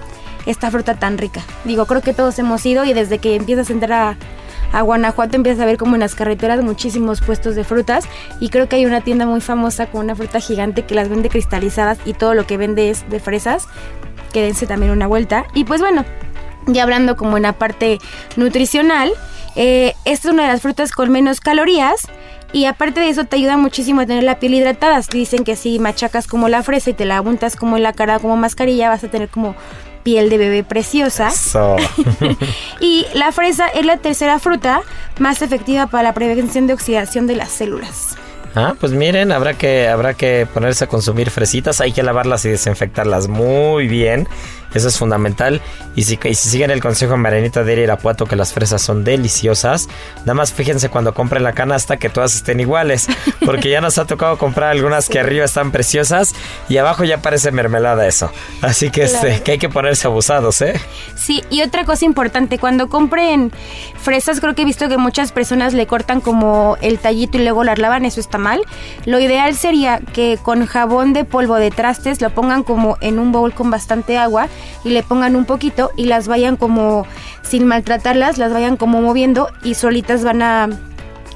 esta 0.45 0.69
fruta 0.71 0.95
tan 0.95 1.17
rica. 1.17 1.41
Digo, 1.63 1.86
creo 1.86 2.01
que 2.01 2.13
todos 2.13 2.38
hemos 2.39 2.65
ido 2.65 2.84
y 2.86 2.93
desde 2.93 3.19
que 3.19 3.36
empiezas 3.36 3.69
a 3.69 3.73
entrar 3.73 3.91
a, 3.93 4.17
a 4.74 4.82
Guanajuato 4.82 5.36
empiezas 5.38 5.61
a 5.61 5.65
ver 5.65 5.78
como 5.78 5.95
en 5.95 6.01
las 6.01 6.15
carreteras 6.15 6.61
muchísimos 6.63 7.21
puestos 7.21 7.55
de 7.55 7.63
frutas 7.63 8.05
y 8.39 8.49
creo 8.49 8.67
que 8.67 8.76
hay 8.76 8.86
una 8.86 9.01
tienda 9.01 9.26
muy 9.26 9.39
famosa 9.39 9.86
con 9.86 10.01
una 10.01 10.15
fruta 10.15 10.39
gigante 10.39 10.84
que 10.84 10.95
las 10.95 11.09
vende 11.09 11.30
cristalizadas 11.30 11.99
y 12.05 12.13
todo 12.13 12.34
lo 12.34 12.45
que 12.45 12.57
vende 12.57 12.89
es 12.89 13.07
de 13.09 13.19
fresas. 13.19 13.67
Quédense 14.34 14.65
también 14.65 14.91
una 14.91 15.05
vuelta. 15.05 15.45
Y 15.53 15.63
pues 15.63 15.80
bueno, 15.80 16.03
ya 16.65 16.84
hablando 16.84 17.15
como 17.15 17.38
en 17.38 17.43
la 17.43 17.53
parte 17.53 17.99
nutricional, 18.36 19.13
eh, 19.55 19.93
esta 20.05 20.30
es 20.30 20.34
una 20.34 20.43
de 20.43 20.49
las 20.49 20.61
frutas 20.61 20.91
con 20.91 21.11
menos 21.11 21.39
calorías 21.39 22.07
Y 22.51 22.65
aparte 22.65 22.99
de 22.99 23.09
eso 23.09 23.26
te 23.26 23.36
ayuda 23.36 23.57
muchísimo 23.57 24.01
a 24.01 24.05
tener 24.07 24.24
la 24.24 24.39
piel 24.39 24.55
hidratada. 24.55 24.99
Dicen 25.11 25.43
que 25.43 25.55
si 25.55 25.78
machacas 25.78 26.26
como 26.26 26.49
la 26.49 26.63
fresa 26.63 26.89
y 26.89 26.93
te 26.93 27.05
la 27.05 27.21
untas 27.21 27.55
como 27.55 27.78
en 27.78 27.84
la 27.84 27.93
cara 27.93 28.19
como 28.19 28.38
mascarilla, 28.38 28.89
vas 28.89 29.03
a 29.03 29.07
tener 29.07 29.30
como 29.30 29.55
piel 30.04 30.30
de 30.30 30.38
bebé 30.38 30.64
preciosa. 30.64 31.32
So. 31.32 31.78
Y 32.80 33.06
la 33.14 33.32
fresa 33.32 33.68
es 33.68 33.86
la 33.86 33.97
tercera 33.97 34.39
fruta 34.39 34.82
más 35.20 35.41
efectiva 35.41 35.88
para 35.88 36.04
la 36.04 36.14
prevención 36.14 36.68
de 36.68 36.74
oxidación 36.74 37.28
de 37.28 37.36
las 37.36 37.49
células. 37.49 38.18
Ah, 38.56 38.76
pues 38.80 38.91
miren, 38.91 39.32
habrá 39.32 39.56
que, 39.56 39.88
habrá 39.88 40.14
que 40.14 40.47
ponerse 40.54 40.84
a 40.84 40.88
consumir 40.88 41.32
fresitas, 41.32 41.82
hay 41.82 41.91
que 41.91 42.04
lavarlas 42.04 42.45
y 42.45 42.49
desinfectarlas 42.49 43.28
muy 43.28 43.88
bien. 43.88 44.28
Eso 44.74 44.88
es 44.88 44.97
fundamental. 44.97 45.61
Y 45.95 46.03
si, 46.03 46.19
y 46.24 46.36
si 46.36 46.49
siguen 46.49 46.71
el 46.71 46.82
consejo 46.82 47.13
de 47.13 47.17
Marianita 47.17 47.63
de 47.63 47.82
Irapuato 47.82 48.26
que 48.26 48.36
las 48.36 48.53
fresas 48.53 48.82
son 48.82 49.03
deliciosas, 49.03 49.88
nada 50.19 50.34
más 50.34 50.53
fíjense 50.53 50.89
cuando 50.89 51.13
compren 51.13 51.43
la 51.43 51.53
canasta 51.53 51.97
que 51.97 52.09
todas 52.09 52.36
estén 52.36 52.59
iguales. 52.59 53.07
Porque 53.45 53.69
ya 53.69 53.82
nos 53.82 53.97
ha 53.97 54.05
tocado 54.05 54.38
comprar 54.38 54.71
algunas 54.71 55.09
que 55.09 55.19
arriba 55.19 55.45
están 55.45 55.71
preciosas 55.71 56.34
y 56.69 56.78
abajo 56.78 57.03
ya 57.03 57.21
parece 57.21 57.51
mermelada 57.51 58.07
eso. 58.07 58.32
Así 58.61 58.89
que, 58.89 59.03
este, 59.03 59.41
que 59.41 59.53
hay 59.53 59.57
que 59.57 59.69
ponerse 59.69 60.07
abusados, 60.07 60.61
¿eh? 60.61 60.80
Sí, 61.15 61.43
y 61.49 61.61
otra 61.61 61.86
cosa 61.86 62.05
importante, 62.05 62.57
cuando 62.57 62.89
compren 62.89 63.51
fresas, 63.97 64.39
creo 64.39 64.55
que 64.55 64.63
he 64.63 64.65
visto 64.65 64.88
que 64.89 64.97
muchas 64.97 65.32
personas 65.32 65.74
le 65.74 65.88
cortan 65.88 66.21
como 66.21 66.78
el 66.82 66.99
tallito 66.99 67.38
y 67.38 67.43
luego 67.43 67.63
las 67.63 67.78
lavan, 67.80 68.05
eso 68.05 68.19
está 68.19 68.38
mal. 68.38 68.61
Lo 69.05 69.19
ideal 69.19 69.55
sería 69.55 69.99
que 70.13 70.38
con 70.41 70.65
jabón 70.65 71.13
de 71.13 71.26
polvo 71.26 71.55
de 71.55 71.71
trastes 71.71 72.21
lo 72.21 72.30
pongan 72.30 72.63
como 72.63 72.97
en 73.01 73.19
un 73.19 73.32
bowl 73.32 73.53
con 73.53 73.69
bastante 73.69 74.17
agua 74.17 74.47
y 74.84 74.89
le 74.89 75.03
pongan 75.03 75.36
un 75.36 75.45
poquito 75.45 75.91
y 75.97 76.05
las 76.05 76.28
vayan 76.28 76.57
como, 76.57 77.05
sin 77.41 77.66
maltratarlas, 77.66 78.38
las 78.38 78.51
vayan 78.53 78.78
como 78.78 79.01
moviendo 79.01 79.49
y 79.64 79.74
solitas 79.76 80.24
van 80.24 80.41
a 80.41 80.70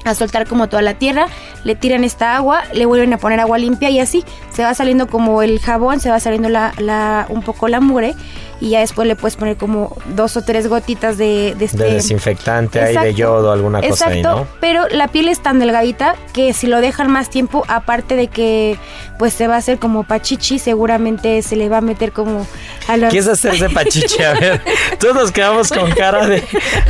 a 0.04 0.14
soltar 0.14 0.46
como 0.46 0.68
toda 0.68 0.80
la 0.80 0.94
tierra, 0.94 1.26
le 1.64 1.74
tiran 1.74 2.02
esta 2.02 2.36
agua, 2.36 2.62
le 2.72 2.86
vuelven 2.86 3.12
a 3.12 3.18
poner 3.18 3.40
agua 3.40 3.58
limpia 3.58 3.90
y 3.90 3.98
así 4.00 4.24
se 4.50 4.62
va 4.62 4.72
saliendo 4.72 5.08
como 5.08 5.42
el 5.42 5.58
jabón, 5.58 6.00
se 6.00 6.08
va 6.08 6.18
saliendo 6.18 6.48
la, 6.48 6.72
la- 6.78 7.26
un 7.28 7.42
poco 7.42 7.68
la 7.68 7.80
mugre 7.80 8.14
y 8.60 8.70
ya 8.70 8.80
después 8.80 9.06
le 9.08 9.16
puedes 9.16 9.36
poner 9.36 9.56
como 9.56 9.96
dos 10.14 10.36
o 10.36 10.42
tres 10.42 10.66
gotitas 10.68 11.16
de, 11.18 11.54
de 11.58 11.64
este 11.64 11.78
De 11.84 11.94
desinfectante 11.94 12.80
ahí, 12.80 12.96
de 12.96 13.14
yodo, 13.14 13.52
alguna 13.52 13.80
cosa 13.80 14.08
ahí, 14.08 14.22
¿no? 14.22 14.46
pero 14.60 14.88
la 14.88 15.08
piel 15.08 15.28
es 15.28 15.40
tan 15.42 15.58
delgadita 15.58 16.16
que 16.32 16.52
si 16.52 16.66
lo 16.66 16.80
dejan 16.80 17.10
más 17.10 17.30
tiempo, 17.30 17.64
aparte 17.68 18.16
de 18.16 18.28
que 18.28 18.76
pues 19.18 19.34
se 19.34 19.48
va 19.48 19.56
a 19.56 19.58
hacer 19.58 19.78
como 19.78 20.04
pachichi, 20.04 20.58
seguramente 20.58 21.42
se 21.42 21.56
le 21.56 21.68
va 21.68 21.78
a 21.78 21.80
meter 21.80 22.12
como 22.12 22.46
a 22.86 22.96
los... 22.96 23.10
¿Qué 23.12 23.18
es 23.18 23.26
hacerse 23.26 23.68
pachiche? 23.74 24.24
A 24.24 24.34
ver, 24.34 24.62
todos 25.00 25.14
nos 25.14 25.32
quedamos 25.32 25.70
con 25.70 25.90
cara 25.90 26.26
de. 26.26 26.42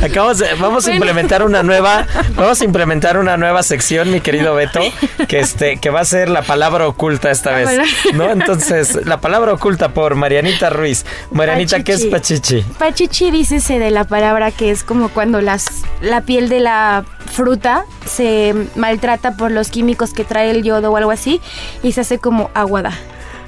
Acabamos 0.03 0.37
de- 0.37 0.53
vamos 0.55 0.85
a 0.87 0.93
implementar 0.93 1.41
una 1.43 1.63
nueva. 1.63 2.05
Vamos 2.35 2.61
a 2.61 2.65
implementar 2.65 3.17
una 3.17 3.35
nueva 3.35 3.63
sección, 3.63 4.11
mi 4.11 4.21
querido 4.21 4.53
Beto, 4.53 4.79
que 5.27 5.39
este, 5.39 5.77
que 5.77 5.89
va 5.89 6.01
a 6.01 6.05
ser 6.05 6.29
la 6.29 6.43
palabra 6.43 6.87
oculta 6.87 7.31
esta 7.31 7.51
vez. 7.51 7.67
¿No? 8.13 8.29
Entonces, 8.29 9.05
la 9.07 9.19
palabra 9.19 9.53
oculta 9.53 9.89
por 9.89 10.13
Marianita 10.15 10.69
Ruiz. 10.69 11.05
Marianita, 11.31 11.58
¿qué 11.67 11.93
es 11.93 12.05
pachichi? 12.05 12.61
Pachichi 12.77 13.31
dícese 13.31 13.79
de 13.79 13.91
la 13.91 14.03
palabra 14.05 14.51
que 14.51 14.71
es 14.71 14.83
como 14.83 15.09
cuando 15.09 15.41
las, 15.41 15.65
la 16.01 16.21
piel 16.21 16.49
de 16.49 16.59
la 16.59 17.05
fruta 17.31 17.85
se 18.05 18.53
maltrata 18.75 19.35
por 19.37 19.51
los 19.51 19.69
químicos 19.69 20.13
que 20.13 20.23
trae 20.23 20.51
el 20.51 20.63
yodo 20.63 20.91
o 20.91 20.97
algo 20.97 21.11
así 21.11 21.41
y 21.83 21.91
se 21.91 22.01
hace 22.01 22.19
como 22.19 22.49
aguada. 22.53 22.91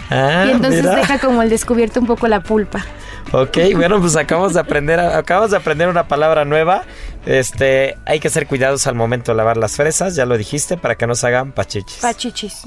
Ah, 0.10 0.44
y 0.48 0.52
entonces 0.52 0.82
mira. 0.84 0.96
deja 0.96 1.20
como 1.20 1.42
el 1.42 1.50
descubierto 1.50 2.00
un 2.00 2.06
poco 2.08 2.28
la 2.28 2.42
pulpa. 2.42 2.86
Ok, 3.34 3.58
bueno, 3.76 4.02
pues 4.02 4.18
acabamos 4.18 4.54
de 4.56 4.60
aprender, 4.60 5.00
acabamos 5.00 5.52
de 5.52 5.58
aprender 5.58 5.88
una 5.88 6.08
palabra 6.10 6.44
nueva. 6.44 6.84
Este, 7.26 7.96
hay 8.06 8.20
que 8.20 8.30
ser 8.30 8.46
cuidados 8.46 8.88
al 8.88 8.96
momento 8.96 9.32
de 9.32 9.38
lavar 9.38 9.56
las 9.56 9.78
fresas, 9.78 10.16
ya 10.16 10.26
lo 10.26 10.38
dijiste, 10.38 10.76
para 10.76 10.96
que 10.96 11.08
no 11.08 11.16
se 11.16 11.28
hagan 11.28 11.54
pachichis. 11.54 12.00
Pachichis. 12.02 12.64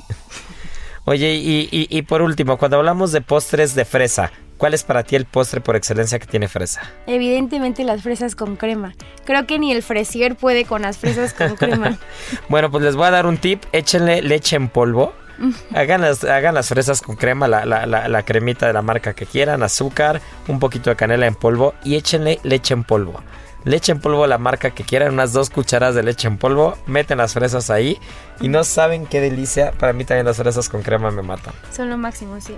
Oye, 1.04 1.34
y, 1.34 1.68
y- 1.70 1.86
y 1.90 2.02
por 2.02 2.22
último, 2.22 2.56
cuando 2.56 2.78
hablamos 2.78 3.12
de 3.12 3.20
postres 3.20 3.74
de 3.74 3.84
fresa, 3.84 4.32
¿cuál 4.58 4.74
es 4.74 4.82
para 4.84 5.02
ti 5.02 5.16
el 5.16 5.24
postre 5.26 5.60
por 5.60 5.76
excelencia 5.76 6.18
que 6.18 6.26
tiene 6.26 6.48
fresa? 6.48 6.80
Evidentemente 7.06 7.84
las 7.84 8.02
fresas 8.02 8.34
con 8.36 8.56
crema. 8.56 8.94
Creo 9.24 9.46
que 9.46 9.58
ni 9.58 9.72
el 9.72 9.82
fresier 9.82 10.36
puede 10.36 10.64
con 10.64 10.82
las 10.82 10.98
fresas 10.98 11.32
con 11.34 11.56
crema. 11.56 11.98
Bueno, 12.48 12.70
pues 12.70 12.84
les 12.84 12.96
voy 12.96 13.06
a 13.06 13.10
dar 13.10 13.26
un 13.26 13.38
tip, 13.38 13.62
échenle 13.72 14.22
leche 14.22 14.56
en 14.56 14.68
polvo. 14.68 15.12
Hagan 15.74 16.02
las, 16.02 16.22
hagan 16.22 16.54
las 16.54 16.68
fresas 16.68 17.02
con 17.02 17.16
crema, 17.16 17.48
la, 17.48 17.64
la- 17.66 17.86
la- 17.86 18.08
la 18.08 18.22
cremita 18.24 18.66
de 18.68 18.72
la 18.72 18.82
marca 18.82 19.14
que 19.14 19.26
quieran, 19.26 19.62
azúcar, 19.64 20.20
un 20.46 20.60
poquito 20.60 20.90
de 20.90 20.96
canela 20.96 21.26
en 21.26 21.34
polvo 21.34 21.74
y 21.82 21.96
échenle 21.96 22.38
leche 22.44 22.72
en 22.74 22.84
polvo. 22.84 23.20
Leche 23.64 23.90
en 23.92 24.00
polvo, 24.00 24.26
la 24.28 24.38
marca 24.38 24.70
que 24.70 24.84
quieran, 24.84 25.12
unas 25.14 25.32
dos 25.32 25.50
cucharadas 25.50 25.94
de 25.96 26.02
leche 26.04 26.28
en 26.28 26.36
polvo, 26.38 26.76
meten 26.86 27.18
las 27.18 27.32
fresas 27.32 27.70
ahí 27.70 27.98
y 28.40 28.48
no 28.48 28.62
saben 28.62 29.06
qué 29.06 29.20
delicia. 29.20 29.72
Para 29.72 29.92
mí 29.92 30.04
también 30.04 30.26
las 30.26 30.36
fresas 30.36 30.68
con 30.68 30.82
crema 30.82 31.10
me 31.10 31.22
matan. 31.22 31.52
Son 31.74 31.88
lo 31.90 31.96
máximo, 31.96 32.40
sí. 32.40 32.56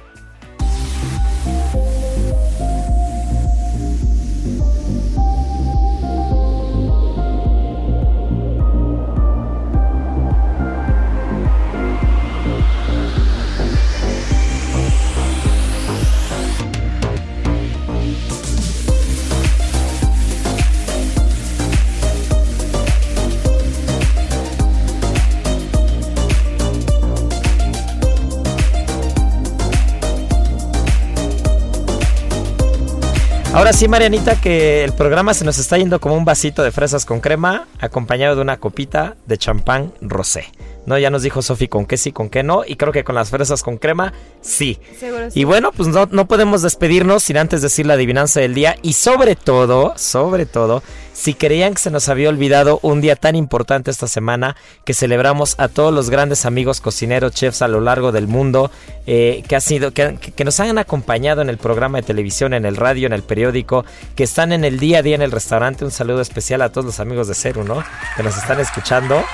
Ahora 33.57 33.73
sí, 33.73 33.89
Marianita, 33.89 34.39
que 34.39 34.85
el 34.85 34.93
programa 34.93 35.33
se 35.33 35.43
nos 35.47 35.57
está 35.57 35.79
yendo 35.79 35.99
como 35.99 36.15
un 36.15 36.27
vasito 36.27 36.63
de 36.63 36.71
fresas 36.73 37.07
con 37.07 37.21
crema, 37.21 37.67
acompañado 37.81 38.37
de 38.37 38.43
una 38.43 38.59
copita 38.59 39.17
de 39.25 39.39
champán 39.39 39.95
rosé. 40.03 40.45
No, 40.85 40.99
ya 40.99 41.09
nos 41.09 41.23
dijo 41.23 41.41
Sofi 41.41 41.67
con 41.67 41.87
qué 41.87 41.97
sí, 41.97 42.13
con 42.13 42.29
qué 42.29 42.43
no, 42.43 42.65
y 42.67 42.77
creo 42.77 42.93
que 42.93 43.03
con 43.03 43.15
las 43.15 43.31
fresas 43.31 43.63
con 43.63 43.79
crema, 43.79 44.13
sí. 44.43 44.79
Seguro 45.01 45.29
Y 45.33 45.45
bueno, 45.45 45.73
pues 45.73 45.89
no, 45.89 46.07
no 46.11 46.29
podemos 46.29 46.61
despedirnos 46.61 47.23
sin 47.23 47.39
antes 47.39 47.63
decir 47.63 47.87
la 47.87 47.95
adivinanza 47.95 48.41
del 48.41 48.53
día. 48.53 48.77
Y 48.83 48.93
sobre 48.93 49.37
todo, 49.37 49.95
sobre 49.97 50.45
todo, 50.45 50.83
si 51.17 51.33
creían 51.33 51.73
que 51.73 51.81
se 51.81 51.91
nos 51.91 52.11
había 52.11 52.29
olvidado 52.29 52.79
un 52.83 53.01
día 53.01 53.17
tan 53.17 53.37
importante 53.37 53.91
esta 53.91 54.07
semana, 54.07 54.55
que 54.85 54.93
celebramos 54.93 55.55
a 55.59 55.69
todos 55.69 55.93
los 55.93 56.11
grandes 56.11 56.45
amigos 56.45 56.83
cocineros, 56.83 57.33
chefs 57.33 57.63
a 57.63 57.69
lo 57.69 57.81
largo 57.81 58.13
del 58.13 58.29
mundo, 58.29 58.71
eh, 59.07 59.43
que, 59.49 59.57
ha 59.57 59.61
sido, 59.61 59.93
que, 59.93 60.19
que 60.19 60.45
nos 60.45 60.61
han 60.61 60.77
acompañado 60.77 61.41
en 61.41 61.49
el 61.49 61.57
programa 61.57 61.99
de 61.99 62.03
televisión, 62.03 62.53
en 62.53 62.67
el 62.67 62.77
radio, 62.77 63.07
en 63.07 63.15
el 63.15 63.23
periódico, 63.23 63.87
que 64.15 64.25
están 64.25 64.53
en 64.53 64.63
el 64.65 64.79
día 64.79 64.99
a 64.99 65.03
día 65.03 65.15
en 65.15 65.23
el 65.23 65.33
restaurante. 65.33 65.87
Un 65.87 65.91
saludo 65.91 66.21
especial 66.21 66.61
a 66.61 66.71
todos 66.71 66.85
los 66.85 67.01
amigos 67.01 67.29
de 67.29 67.35
Ceru, 67.35 67.65
¿no? 67.65 67.83
Que 68.15 68.23
nos 68.23 68.37
están 68.37 68.61
escuchando. 68.61 69.25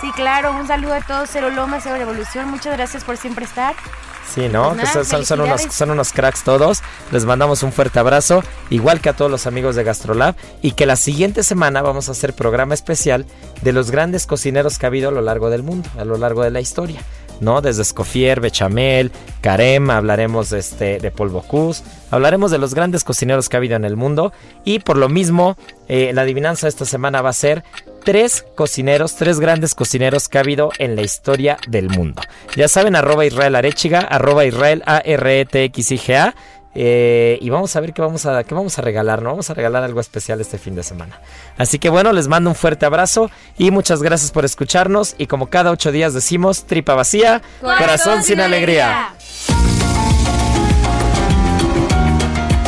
Sí, 0.00 0.12
claro. 0.12 0.52
Un 0.52 0.66
saludo 0.66 0.94
a 0.94 1.00
todos. 1.00 1.28
Cero 1.32 1.50
Loma, 1.50 1.80
Cero 1.80 1.96
Revolución. 1.98 2.48
Muchas 2.48 2.76
gracias 2.76 3.04
por 3.04 3.16
siempre 3.16 3.44
estar. 3.44 3.74
Sí, 4.32 4.48
¿no? 4.48 4.74
Pues 4.74 4.94
nada, 4.94 5.24
son, 5.24 5.40
unos, 5.40 5.62
son 5.62 5.90
unos 5.90 6.12
cracks 6.12 6.44
todos. 6.44 6.82
Les 7.10 7.24
mandamos 7.24 7.62
un 7.62 7.72
fuerte 7.72 7.98
abrazo, 7.98 8.44
igual 8.68 9.00
que 9.00 9.08
a 9.08 9.14
todos 9.14 9.30
los 9.30 9.46
amigos 9.46 9.74
de 9.74 9.84
Gastrolab. 9.84 10.36
Y 10.62 10.72
que 10.72 10.86
la 10.86 10.96
siguiente 10.96 11.42
semana 11.42 11.82
vamos 11.82 12.08
a 12.08 12.12
hacer 12.12 12.34
programa 12.34 12.74
especial 12.74 13.26
de 13.62 13.72
los 13.72 13.90
grandes 13.90 14.26
cocineros 14.26 14.78
que 14.78 14.86
ha 14.86 14.88
habido 14.88 15.08
a 15.08 15.12
lo 15.12 15.22
largo 15.22 15.50
del 15.50 15.62
mundo, 15.62 15.88
a 15.98 16.04
lo 16.04 16.16
largo 16.18 16.42
de 16.44 16.50
la 16.50 16.60
historia. 16.60 17.00
¿no? 17.40 17.60
Desde 17.60 17.82
Escoffier, 17.82 18.40
Bechamel, 18.40 19.12
Carem, 19.40 19.90
hablaremos 19.90 20.50
de, 20.50 20.58
este, 20.58 20.98
de 20.98 21.10
Paul 21.10 21.28
Bocuse, 21.28 21.82
hablaremos 22.10 22.50
de 22.50 22.58
los 22.58 22.74
grandes 22.74 23.04
cocineros 23.04 23.48
que 23.48 23.56
ha 23.56 23.58
habido 23.58 23.76
en 23.76 23.84
el 23.84 23.96
mundo 23.96 24.32
y 24.64 24.80
por 24.80 24.96
lo 24.96 25.08
mismo 25.08 25.56
eh, 25.88 26.10
la 26.14 26.22
adivinanza 26.22 26.66
de 26.66 26.70
esta 26.70 26.84
semana 26.84 27.22
va 27.22 27.30
a 27.30 27.34
ser 27.34 27.64
tres 28.08 28.46
cocineros, 28.54 29.16
tres 29.16 29.38
grandes 29.38 29.74
cocineros 29.74 30.30
que 30.30 30.38
ha 30.38 30.40
habido 30.40 30.70
en 30.78 30.96
la 30.96 31.02
historia 31.02 31.58
del 31.68 31.90
mundo. 31.90 32.22
Ya 32.56 32.66
saben, 32.66 32.96
arroba 32.96 33.26
Israel 33.26 33.54
Arechiga, 33.54 33.98
arroba 34.00 34.46
Israel 34.46 34.82
A-R-E-T-X-I-G-A. 34.86 36.34
eh, 36.74 37.38
y 37.38 37.50
vamos 37.50 37.76
a 37.76 37.80
ver 37.80 37.92
qué 37.92 38.00
vamos 38.00 38.24
a, 38.24 38.44
qué 38.44 38.54
vamos 38.54 38.78
a 38.78 38.82
regalar, 38.82 39.20
¿no? 39.20 39.28
Vamos 39.28 39.50
a 39.50 39.52
regalar 39.52 39.82
algo 39.82 40.00
especial 40.00 40.40
este 40.40 40.56
fin 40.56 40.74
de 40.74 40.84
semana. 40.84 41.20
Así 41.58 41.78
que 41.78 41.90
bueno, 41.90 42.14
les 42.14 42.28
mando 42.28 42.48
un 42.48 42.56
fuerte 42.56 42.86
abrazo 42.86 43.30
y 43.58 43.70
muchas 43.70 44.02
gracias 44.02 44.30
por 44.30 44.46
escucharnos. 44.46 45.14
Y 45.18 45.26
como 45.26 45.50
cada 45.50 45.70
ocho 45.70 45.92
días 45.92 46.14
decimos, 46.14 46.64
tripa 46.64 46.94
vacía, 46.94 47.42
corazón, 47.60 48.24
sin 48.24 48.40
alegría. 48.40 49.12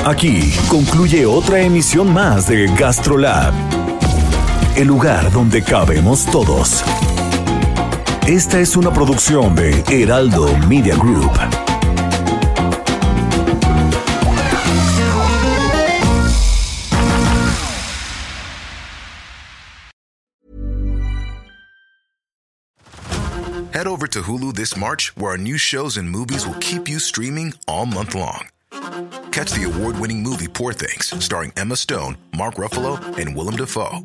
Aquí 0.05 0.53
concluye 0.69 1.27
otra 1.27 1.61
emisión 1.61 2.13
más 2.13 2.49
de 2.49 2.67
GastroLab, 2.75 3.53
el 4.77 4.87
lugar 4.87 5.31
donde 5.33 5.63
cabemos 5.63 6.27
todos. 6.27 6.83
Esta 8.27 8.61
es 8.61 8.77
una 8.77 8.93
producción 8.93 9.55
de 9.55 9.83
Heraldo 9.89 10.57
Media 10.69 10.97
Group. 10.97 11.33
Head 23.73 23.87
over 23.87 24.07
to 24.09 24.21
Hulu 24.21 24.55
this 24.55 24.77
March, 24.77 25.17
where 25.17 25.31
our 25.31 25.39
new 25.39 25.57
shows 25.57 25.97
and 25.97 26.09
movies 26.11 26.47
will 26.47 26.59
keep 26.61 26.89
you 26.89 26.99
streaming 26.99 27.55
all 27.67 27.87
month 27.87 28.15
long. 28.15 28.47
Catch 29.31 29.53
the 29.53 29.65
award 29.65 29.99
winning 29.99 30.23
movie 30.23 30.49
Poor 30.49 30.73
Things, 30.73 31.15
starring 31.25 31.53
Emma 31.57 31.77
Stone, 31.77 32.17
Mark 32.37 32.57
Ruffalo, 32.57 32.99
and 33.17 33.35
Willem 33.35 33.57
Dafoe. 33.57 34.05